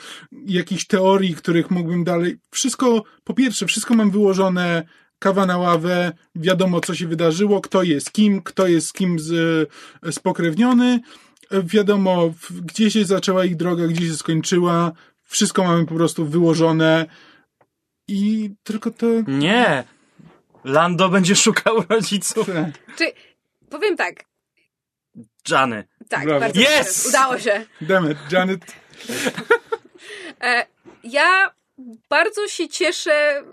[0.46, 2.38] jakichś teorii, których mógłbym dalej.
[2.52, 4.84] Wszystko, po pierwsze, wszystko mam wyłożone,
[5.20, 9.32] kawa na ławę, wiadomo, co się wydarzyło, kto jest kim, kto jest z kim z,
[10.04, 11.00] e, spokrewniony,
[11.52, 14.92] e, wiadomo, w- gdzie się zaczęła ich droga, gdzie się skończyła,
[15.24, 17.06] wszystko mamy po prostu wyłożone
[18.08, 19.06] i tylko to...
[19.28, 19.84] Nie!
[20.64, 22.48] Lando będzie szukał rodziców
[22.98, 23.12] Czy
[23.70, 24.24] powiem tak.
[25.50, 25.84] Jany.
[26.10, 26.40] Tak, Brawo.
[26.40, 27.04] bardzo Yes!
[27.04, 27.10] dobrze.
[27.10, 27.66] Udało się.
[27.82, 28.62] Dammit, Janet,
[30.42, 30.66] E,
[31.04, 31.54] ja
[32.10, 33.44] bardzo się cieszę,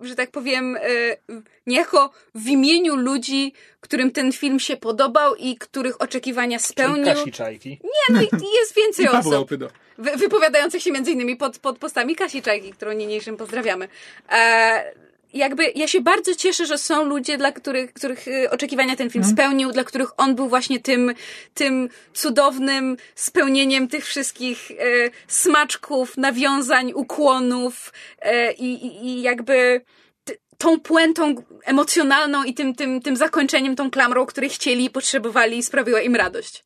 [0.00, 0.80] że tak powiem, e,
[1.66, 7.04] niejako w imieniu ludzi, którym ten film się podobał i których oczekiwania Czyli spełnił.
[7.04, 7.70] Kasi Czajki.
[7.70, 8.20] Nie, no
[8.60, 9.50] jest więcej i osób.
[9.98, 13.88] Wypowiadających się między innymi pod, pod postami Kasi Czajki, którą niniejszym pozdrawiamy.
[14.32, 14.94] E,
[15.34, 19.24] jakby ja się bardzo cieszę, że są ludzie, dla których, których e, oczekiwania ten film
[19.24, 21.14] spełnił, dla których on był właśnie tym,
[21.54, 24.74] tym cudownym spełnieniem tych wszystkich e,
[25.28, 29.80] smaczków, nawiązań, ukłonów e, i, i, jakby
[30.58, 31.34] tą puentą
[31.64, 36.64] emocjonalną i tym, tym, tym zakończeniem, tą klamrą, której chcieli, potrzebowali i sprawiła im radość.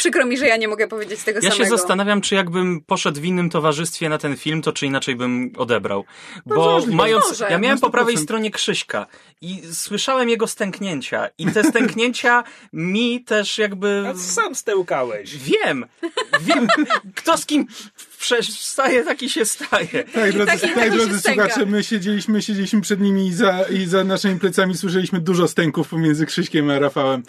[0.00, 1.64] Przykro mi, że ja nie mogę powiedzieć tego Ja samego.
[1.64, 5.52] się zastanawiam, czy jakbym poszedł w innym towarzystwie na ten film, to czy inaczej bym
[5.56, 6.04] odebrał.
[6.46, 6.96] Bo możliwe.
[6.96, 7.28] mając.
[7.28, 7.46] Może.
[7.50, 8.22] Ja miałem po prawej 100%.
[8.22, 9.06] stronie Krzyśka
[9.40, 11.28] i słyszałem jego stęknięcia.
[11.38, 14.04] I te stęknięcia mi też jakby.
[14.08, 15.36] A sam stełkałeś.
[15.36, 15.86] Wiem!
[16.40, 16.68] Wiem!
[17.14, 17.66] Kto z kim
[18.18, 20.04] przestaje, taki się staje.
[20.14, 24.40] Tak, drodzy, tak- drodzy słuchacze, my siedzieliśmy, siedzieliśmy przed nimi i za, i za naszymi
[24.40, 27.22] plecami słyszeliśmy dużo stęków pomiędzy Krzyśkiem a Rafałem.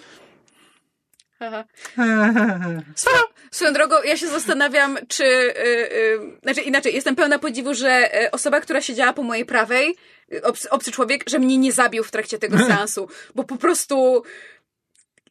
[2.95, 3.17] Swoją,
[3.51, 5.23] swoją drogą, ja się zastanawiam, czy.
[5.23, 9.95] Yy, yy, znaczy inaczej, jestem pełna podziwu, że yy, osoba, która siedziała po mojej prawej,
[10.29, 14.23] yy, obcy, obcy człowiek, że mnie nie zabił w trakcie tego seansu, bo po prostu.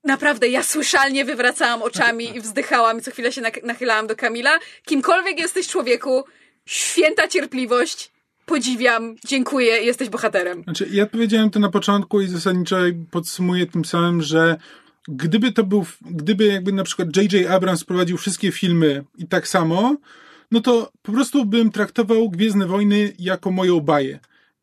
[0.04, 4.58] Naprawdę, ja słyszalnie wywracałam oczami i wzdychałam i co chwilę się nachylałam do Kamila.
[4.84, 6.24] Kimkolwiek jesteś człowieku,
[6.66, 8.10] święta cierpliwość.
[8.46, 10.62] Podziwiam, dziękuję, jesteś bohaterem.
[10.62, 12.76] Znaczy, ja powiedziałem to na początku i zasadniczo
[13.10, 14.56] podsumuję tym samym, że
[15.08, 17.50] gdyby to był, gdyby jakby na przykład J.J.
[17.50, 19.96] Abrams prowadził wszystkie filmy i tak samo,
[20.50, 24.18] no to po prostu bym traktował Gwiezdne Wojny jako moją baję.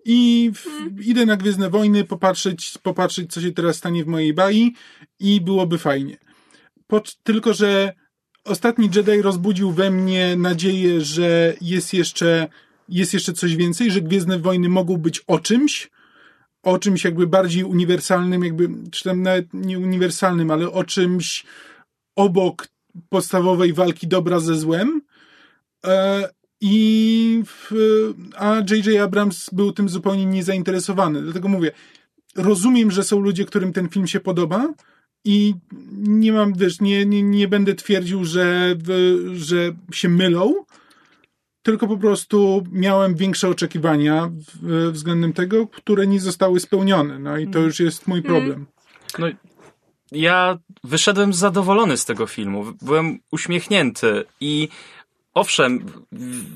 [0.05, 4.73] I w, idę na Gwiezdne Wojny popatrzeć, popatrzeć, co się teraz stanie w mojej bai
[5.19, 6.17] i byłoby fajnie.
[6.87, 7.93] Po, tylko, że
[8.43, 12.47] ostatni Jedi rozbudził we mnie nadzieję, że jest jeszcze,
[12.89, 15.89] jest jeszcze coś więcej, że Gwiezdne Wojny mogą być o czymś,
[16.63, 21.45] o czymś jakby bardziej uniwersalnym, jakby, czy tam nawet nie uniwersalnym, ale o czymś
[22.15, 22.67] obok
[23.09, 25.01] podstawowej walki dobra ze złem.
[25.85, 26.29] E,
[26.61, 27.71] I w,
[28.35, 29.01] a J.J.
[29.01, 31.21] Abrams był tym zupełnie niezainteresowany.
[31.21, 31.71] Dlatego mówię,
[32.35, 34.73] rozumiem, że są ludzie, którym ten film się podoba
[35.25, 35.55] i
[35.97, 38.75] nie mam, wiesz, nie, nie, nie będę twierdził, że,
[39.33, 40.53] że się mylą,
[41.67, 44.31] tylko po prostu miałem większe oczekiwania
[44.91, 47.19] względem tego, które nie zostały spełnione.
[47.19, 48.65] No i to już jest mój problem.
[49.19, 49.27] No,
[50.11, 52.65] ja wyszedłem zadowolony z tego filmu.
[52.81, 54.69] Byłem uśmiechnięty i
[55.33, 55.85] owszem,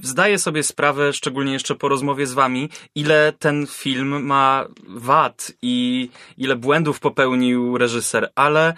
[0.03, 6.09] zdaję sobie sprawę, szczególnie jeszcze po rozmowie z wami, ile ten film ma wad i
[6.37, 8.73] ile błędów popełnił reżyser, ale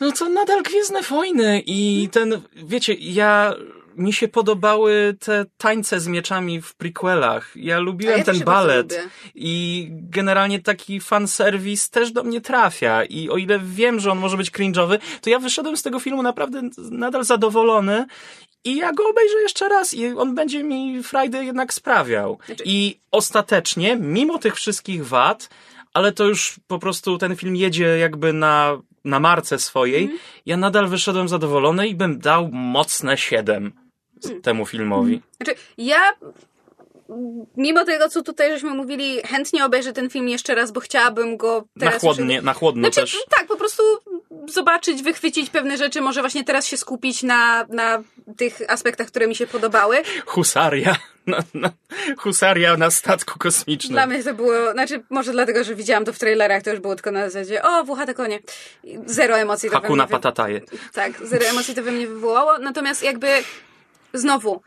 [0.00, 3.54] no to nadal Gwiezdne Wojny i ten, wiecie, ja
[3.96, 7.52] mi się podobały te tańce z mieczami w prequelach.
[7.56, 13.36] Ja lubiłem ja ten balet i generalnie taki fanserwis też do mnie trafia i o
[13.36, 17.24] ile wiem, że on może być cringe'owy, to ja wyszedłem z tego filmu naprawdę nadal
[17.24, 18.06] zadowolony
[18.64, 22.38] i ja go obejrzę jeszcze raz i on będzie mi frajdę jednak sprawiał.
[22.46, 22.62] Znaczy...
[22.66, 25.48] I ostatecznie, mimo tych wszystkich wad,
[25.94, 30.18] ale to już po prostu ten film jedzie jakby na, na marce swojej, mm.
[30.46, 33.72] ja nadal wyszedłem zadowolony i bym dał mocne 7
[34.24, 34.42] mm.
[34.42, 35.12] temu filmowi.
[35.12, 35.22] Mm.
[35.36, 36.00] Znaczy, ja
[37.56, 41.64] mimo tego, co tutaj żeśmy mówili, chętnie obejrzę ten film jeszcze raz, bo chciałabym go
[41.80, 41.94] teraz...
[41.94, 42.44] Na chłodnie, już...
[42.44, 43.18] na chłodno znaczy, też.
[43.38, 43.82] Tak, po prostu
[44.48, 48.02] zobaczyć, wychwycić pewne rzeczy, może właśnie teraz się skupić na, na
[48.36, 49.96] tych aspektach, które mi się podobały.
[50.26, 50.96] Husaria.
[52.18, 53.92] Husaria na statku kosmicznym.
[53.92, 56.94] Dla mnie to było, znaczy może dlatego, że widziałam to w trailerach, to już było
[56.94, 58.38] tylko na zasadzie o, włochate konie.
[59.06, 59.70] Zero emocji.
[59.70, 60.60] To Hakuna patataje.
[60.92, 62.58] Tak, zero emocji to we mnie wywołało.
[62.58, 63.28] Natomiast jakby
[64.14, 64.62] znowu,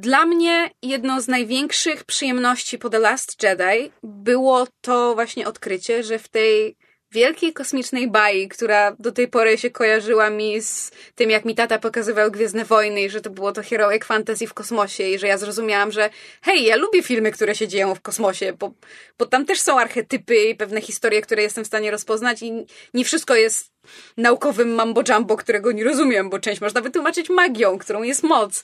[0.00, 6.18] dla mnie jedną z największych przyjemności po The Last Jedi było to właśnie odkrycie, że
[6.18, 6.76] w tej
[7.12, 11.78] wielkiej kosmicznej bai, która do tej pory się kojarzyła mi z tym, jak mi tata
[11.78, 15.38] pokazywał Gwiezdne Wojny i że to było to heroic fantasy w kosmosie i że ja
[15.38, 16.10] zrozumiałam, że
[16.42, 18.72] hej, ja lubię filmy, które się dzieją w kosmosie, bo,
[19.18, 23.04] bo tam też są archetypy i pewne historie, które jestem w stanie rozpoznać i nie
[23.04, 23.72] wszystko jest
[24.16, 28.62] naukowym mambo jumbo, którego nie rozumiem, bo część można wytłumaczyć magią, którą jest moc.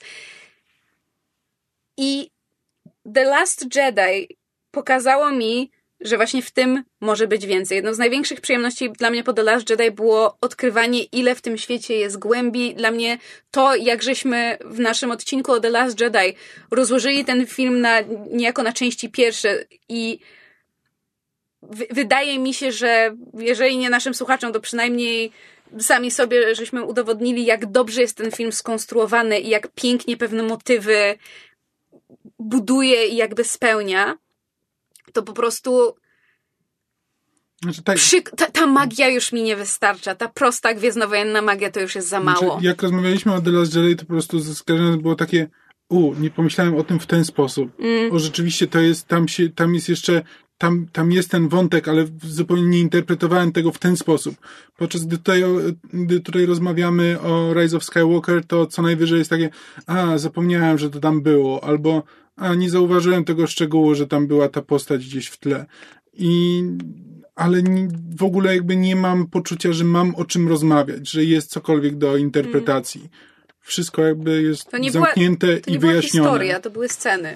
[1.97, 2.29] I
[3.13, 4.37] The Last Jedi
[4.71, 7.75] pokazało mi, że właśnie w tym może być więcej.
[7.75, 11.57] Jedną z największych przyjemności dla mnie po The Last Jedi było odkrywanie, ile w tym
[11.57, 12.75] świecie jest głębi.
[12.75, 13.17] Dla mnie
[13.51, 16.35] to, jak żeśmy w naszym odcinku o The Last Jedi
[16.71, 18.01] rozłożyli ten film na,
[18.31, 20.19] niejako na części pierwsze i
[21.91, 25.31] wydaje mi się, że jeżeli nie naszym słuchaczom, to przynajmniej
[25.79, 31.17] sami sobie żeśmy udowodnili, jak dobrze jest ten film skonstruowany i jak pięknie pewne motywy
[32.39, 34.17] buduje i jakby spełnia,
[35.13, 35.95] to po prostu
[37.63, 40.15] znaczy, tak, przy, ta, ta, magia już mi nie wystarcza.
[40.15, 42.39] Ta prosta gwiezdnowojenna magia to już jest za mało.
[42.39, 45.47] Znaczy, jak rozmawialiśmy o The Last Jedi, to po prostu zaskarżone było takie
[45.89, 47.79] u, nie pomyślałem o tym w ten sposób.
[47.79, 48.11] Mm.
[48.11, 50.21] O, rzeczywiście to jest, tam się, tam jest jeszcze
[50.57, 54.35] tam, tam jest ten wątek, ale zupełnie nie interpretowałem tego w ten sposób.
[54.77, 55.43] Podczas gdy tutaj,
[55.93, 59.49] gdy tutaj rozmawiamy o Rise of Skywalker, to co najwyżej jest takie,
[59.87, 62.03] a, zapomniałem, że to tam było, albo
[62.35, 65.65] a, nie zauważyłem tego szczegółu, że tam była ta postać gdzieś w tle.
[66.13, 66.63] I,
[67.35, 67.87] ale nie,
[68.17, 72.17] w ogóle jakby nie mam poczucia, że mam o czym rozmawiać, że jest cokolwiek do
[72.17, 73.01] interpretacji.
[73.01, 73.11] Mm.
[73.61, 76.27] Wszystko jakby jest zamknięte była, to nie i wyjaśnione.
[76.27, 77.33] To historia, to były sceny.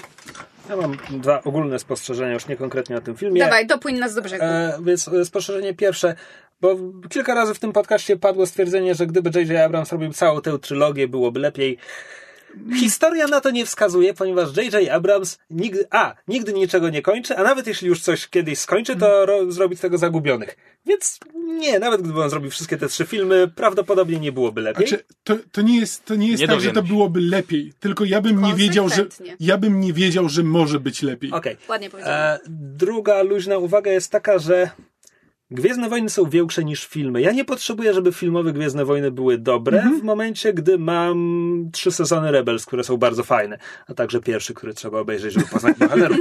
[0.69, 3.41] Ja mam dwa ogólne spostrzeżenia, już nie konkretnie o tym filmie.
[3.41, 4.43] Dawaj, dopłyń nas do brzegu.
[4.43, 6.15] E, więc e, spostrzeżenie pierwsze,
[6.61, 6.75] bo
[7.09, 9.65] kilka razy w tym podcaście padło stwierdzenie, że gdyby J.J.
[9.65, 11.77] Abrams robił całą tę trylogię, byłoby lepiej.
[12.79, 14.89] Historia na to nie wskazuje, ponieważ J.J.
[14.89, 19.25] Abrams nigdy, a, nigdy niczego nie kończy, a nawet jeśli już coś kiedyś skończy, to
[19.25, 20.57] ro, zrobi z tego zagubionych.
[20.85, 24.87] Więc nie, nawet gdyby on zrobił wszystkie te trzy filmy, prawdopodobnie nie byłoby lepiej.
[24.87, 28.05] Znaczy, to, to nie jest, to nie jest nie tak, że to byłoby lepiej, tylko
[28.05, 29.05] ja bym nie wiedział, że
[29.39, 31.31] ja bym nie wiedział, że może być lepiej.
[31.31, 31.53] Okej.
[31.53, 31.67] Okay.
[31.69, 32.39] Ładnie powiedziane.
[32.49, 34.69] druga luźna uwaga jest taka, że
[35.51, 37.21] Gwiezdne Wojny są większe niż filmy.
[37.21, 42.31] Ja nie potrzebuję, żeby filmowe Gwiezdne Wojny były dobre w momencie, gdy mam trzy sezony
[42.31, 43.57] Rebels, które są bardzo fajne,
[43.87, 46.17] a także pierwszy, który trzeba obejrzeć, żeby poznać bohaterów.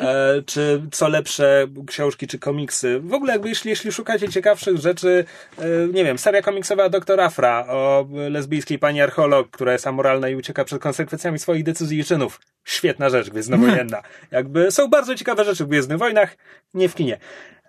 [0.00, 3.00] E, czy co lepsze książki czy komiksy.
[3.00, 5.24] W ogóle jakby jeśli, jeśli szukacie ciekawszych rzeczy,
[5.58, 10.36] e, nie wiem, seria komiksowa Doktor Afra o lesbijskiej pani archeolog, która jest amoralna i
[10.36, 12.40] ucieka przed konsekwencjami swoich decyzji i czynów.
[12.64, 14.02] Świetna rzecz gwiezdnowojenna.
[14.30, 16.36] Jakby są bardzo ciekawe rzeczy w Gwiezdnych Wojnach,
[16.74, 17.18] nie w kinie.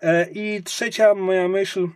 [0.02, 1.88] E, I trzecia moja myśl.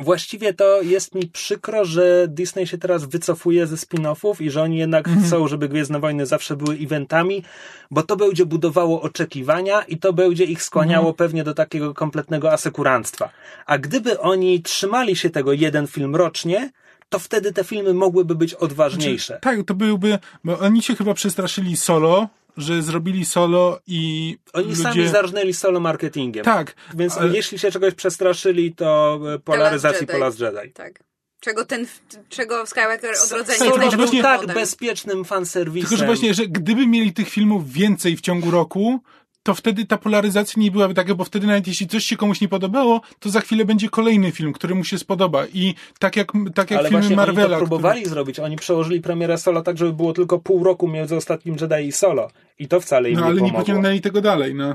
[0.00, 4.78] Właściwie to jest mi przykro, że Disney się teraz wycofuje ze spin-offów i że oni
[4.78, 7.44] jednak chcą, żeby Gwiezdne Wojny zawsze były eventami,
[7.90, 13.30] bo to będzie budowało oczekiwania i to będzie ich skłaniało pewnie do takiego kompletnego asekuranstwa.
[13.66, 16.70] A gdyby oni trzymali się tego jeden film rocznie,
[17.08, 19.38] to wtedy te filmy mogłyby być odważniejsze.
[19.40, 24.82] Tak, to byłby, bo oni się chyba przestraszyli solo, że zrobili solo i Oni ludzie...
[24.82, 26.44] sami zarżnęli solo marketingiem.
[26.44, 30.72] Tak, Więc ale- jeśli się czegoś przestraszyli, to e, polaryzacji po Last Jedi.
[30.74, 31.04] Tak.
[31.40, 31.86] Czego ten,
[32.28, 35.88] czego Skywalker odrodzenie Solo jest był najlepszym tak bezpiecznym fanserwisem.
[35.88, 39.00] Tylko, że właśnie, że gdyby mieli tych filmów więcej w ciągu roku,
[39.42, 42.48] to wtedy ta polaryzacja nie byłaby taka, bo wtedy nawet jeśli coś się komuś nie
[42.48, 45.46] podobało, to za chwilę będzie kolejny film, który mu się spodoba.
[45.54, 47.46] I tak jak, tak jak Ale filmy właśnie Marvela.
[47.46, 48.40] oni to próbowali zrobić.
[48.40, 52.30] Oni przełożyli premierę Solo tak, żeby było tylko pół roku między ostatnim Jedi i Solo.
[52.58, 53.60] I to wcale im no nie ale nie pomogło.
[53.60, 54.74] pociągnęli tego dalej, no.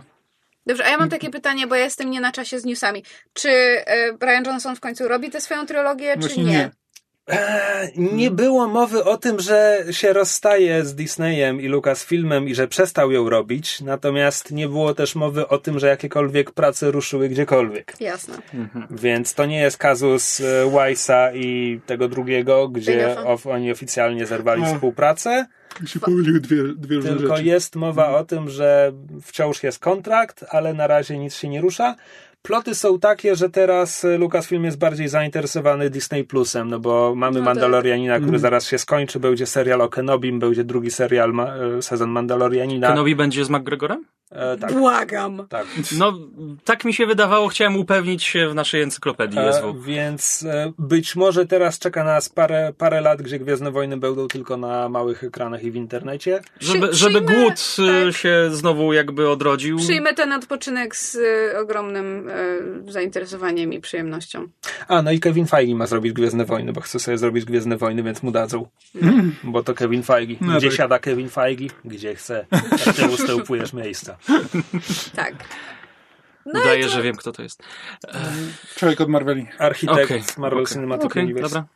[0.66, 3.04] Dobrze, a ja mam takie pytanie, bo ja jestem nie na czasie z newsami.
[3.34, 6.52] Czy e, Brian Johnson w końcu robi tę swoją trylogię, czy Właśnie nie?
[6.52, 6.72] nie.
[7.28, 12.68] Eee, nie było mowy o tym, że się rozstaje z Disneyem i Lucasfilmem i że
[12.68, 17.94] przestał ją robić, natomiast nie było też mowy o tym, że jakiekolwiek prace ruszyły gdziekolwiek.
[18.00, 18.38] Jasne.
[18.92, 24.62] Więc to nie jest kazus e, Weissa i tego drugiego, gdzie of, oni oficjalnie zerwali
[24.62, 24.74] No.
[24.74, 25.46] współpracę,
[25.86, 27.48] się pomyliły dwie, dwie różne tylko rzeczy.
[27.48, 28.92] jest mowa o tym, że
[29.24, 31.96] wciąż jest kontrakt, ale na razie nic się nie rusza.
[32.42, 37.40] Ploty są takie, że teraz e, Lucasfilm jest bardziej zainteresowany Disney Plusem, no bo mamy
[37.40, 37.56] No tak.
[37.56, 42.10] Mandalorianina, który zaraz się skończy, będzie serial o Kenobim, będzie drugi serial, ma, e, sezon
[42.10, 42.88] Mandalorianina.
[42.88, 44.06] Kenobi będzie z McGregorem?
[44.32, 45.48] E, tak, Błagam.
[45.50, 45.66] tak.
[45.98, 46.14] No,
[46.64, 49.82] tak mi się wydawało, chciałem upewnić się w naszej encyklopedii E, SW.
[49.82, 54.58] więc e, być może teraz czeka nas parę, parę lat, gdzie Gwiezdne Wojny będą tylko
[54.58, 56.42] na małych ekranach i w internecie.
[56.60, 58.16] Żeby, żeby przyjmę- głód y, tak.
[58.16, 59.78] się znowu jakby odrodził.
[59.78, 61.16] Przyjmę ten odpoczynek z
[61.54, 62.30] e, ogromnym
[62.88, 64.48] e, zainteresowaniem i przyjemnością.
[64.88, 68.04] A, no i Kevin Feige ma zrobić Gwiezdne Wojny, bo chce sobie zrobić Gwiezdne Wojny,
[68.04, 68.68] więc mu dadzą.
[69.44, 70.36] Bo to Kevin Feige.
[70.42, 70.78] No Gdzie tak.
[70.78, 71.68] siada Kevin Feige?
[71.86, 72.46] Gdzie chce.
[72.88, 74.17] A ty ustępujesz miejsca.
[75.16, 75.34] Tak.
[76.54, 77.64] No Udaję, to- że wiem, kto to jest.
[78.76, 79.48] Człowiek od Marveli.
[79.60, 81.50] Architekt Okej, Marvel okej, Cinematic okej, Universe.
[81.56, 81.68] dobra.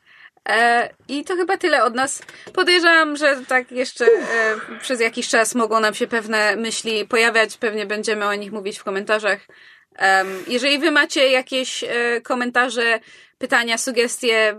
[0.50, 2.22] E, I to chyba tyle od nas.
[2.54, 7.58] Podejrzewam, że tak jeszcze e, przez jakiś czas mogą nam się pewne myśli pojawiać.
[7.58, 9.40] Pewnie będziemy o nich mówić w komentarzach.
[9.96, 13.00] Em, jeżeli wy macie jakieś e, komentarze,
[13.38, 14.56] pytania, sugestie,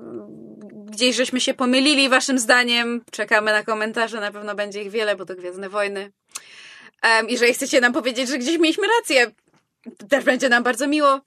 [0.90, 4.20] gdzieś żeśmy się pomylili waszym zdaniem, czekamy na komentarze.
[4.20, 6.12] Na pewno będzie ich wiele, bo to Gwiezdne Wojny.
[7.02, 9.30] Em, jeżeli chcecie nam powiedzieć, że gdzieś mieliśmy rację,
[10.08, 11.20] też będzie nam bardzo miło.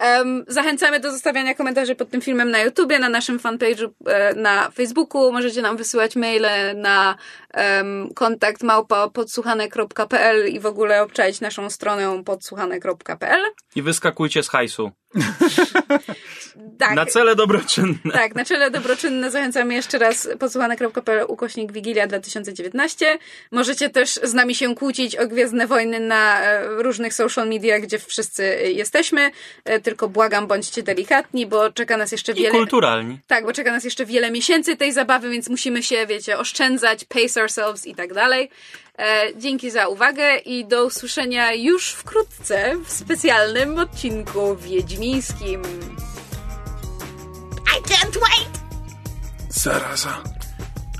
[0.00, 4.70] Em, zachęcamy do zostawiania komentarzy pod tym filmem na YouTubie, na naszym fanpage'u e, na
[4.70, 5.32] Facebooku.
[5.32, 7.16] Możecie nam wysyłać maile na
[7.54, 13.42] um, kontakt małpa podsłuchane.pl i w ogóle obczaić naszą stronę podsłuchane.pl.
[13.76, 14.90] I wyskakujcie z hajsu.
[16.78, 16.94] Tak.
[16.94, 18.12] Na cele dobroczynne.
[18.12, 23.18] Tak, na czele dobroczynne zachęcamy jeszcze raz podsłuchane.pl ukośnik Wigilia 2019.
[23.52, 27.98] Możecie też z nami się kłócić o Gwiezdne Wojny na e, różnych social mediach, gdzie
[27.98, 29.30] wszyscy e, jesteśmy.
[29.90, 32.50] Tylko błagam, bądźcie delikatni, bo czeka nas jeszcze I wiele...
[32.50, 33.18] kulturalni.
[33.26, 37.42] Tak, bo czeka nas jeszcze wiele miesięcy tej zabawy, więc musimy się, wiecie, oszczędzać, pace
[37.42, 38.50] ourselves i tak dalej.
[38.98, 45.62] E, dzięki za uwagę i do usłyszenia już wkrótce w specjalnym odcinku wiedźmińskim.
[47.76, 48.60] I can't wait!
[49.48, 50.22] Zaraza.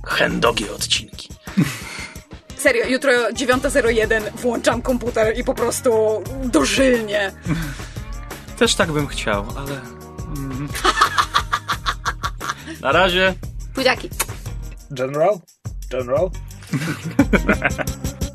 [0.06, 1.28] Hendogie odcinki.
[2.56, 7.32] Serio, jutro 9.01 włączam komputer i po prostu dożylnie.
[8.60, 9.80] Też tak bym chciał, ale...
[10.36, 10.68] mm.
[12.80, 13.34] Na razie.
[13.74, 14.10] Pudziaki.
[14.90, 15.38] General?
[15.90, 16.30] General?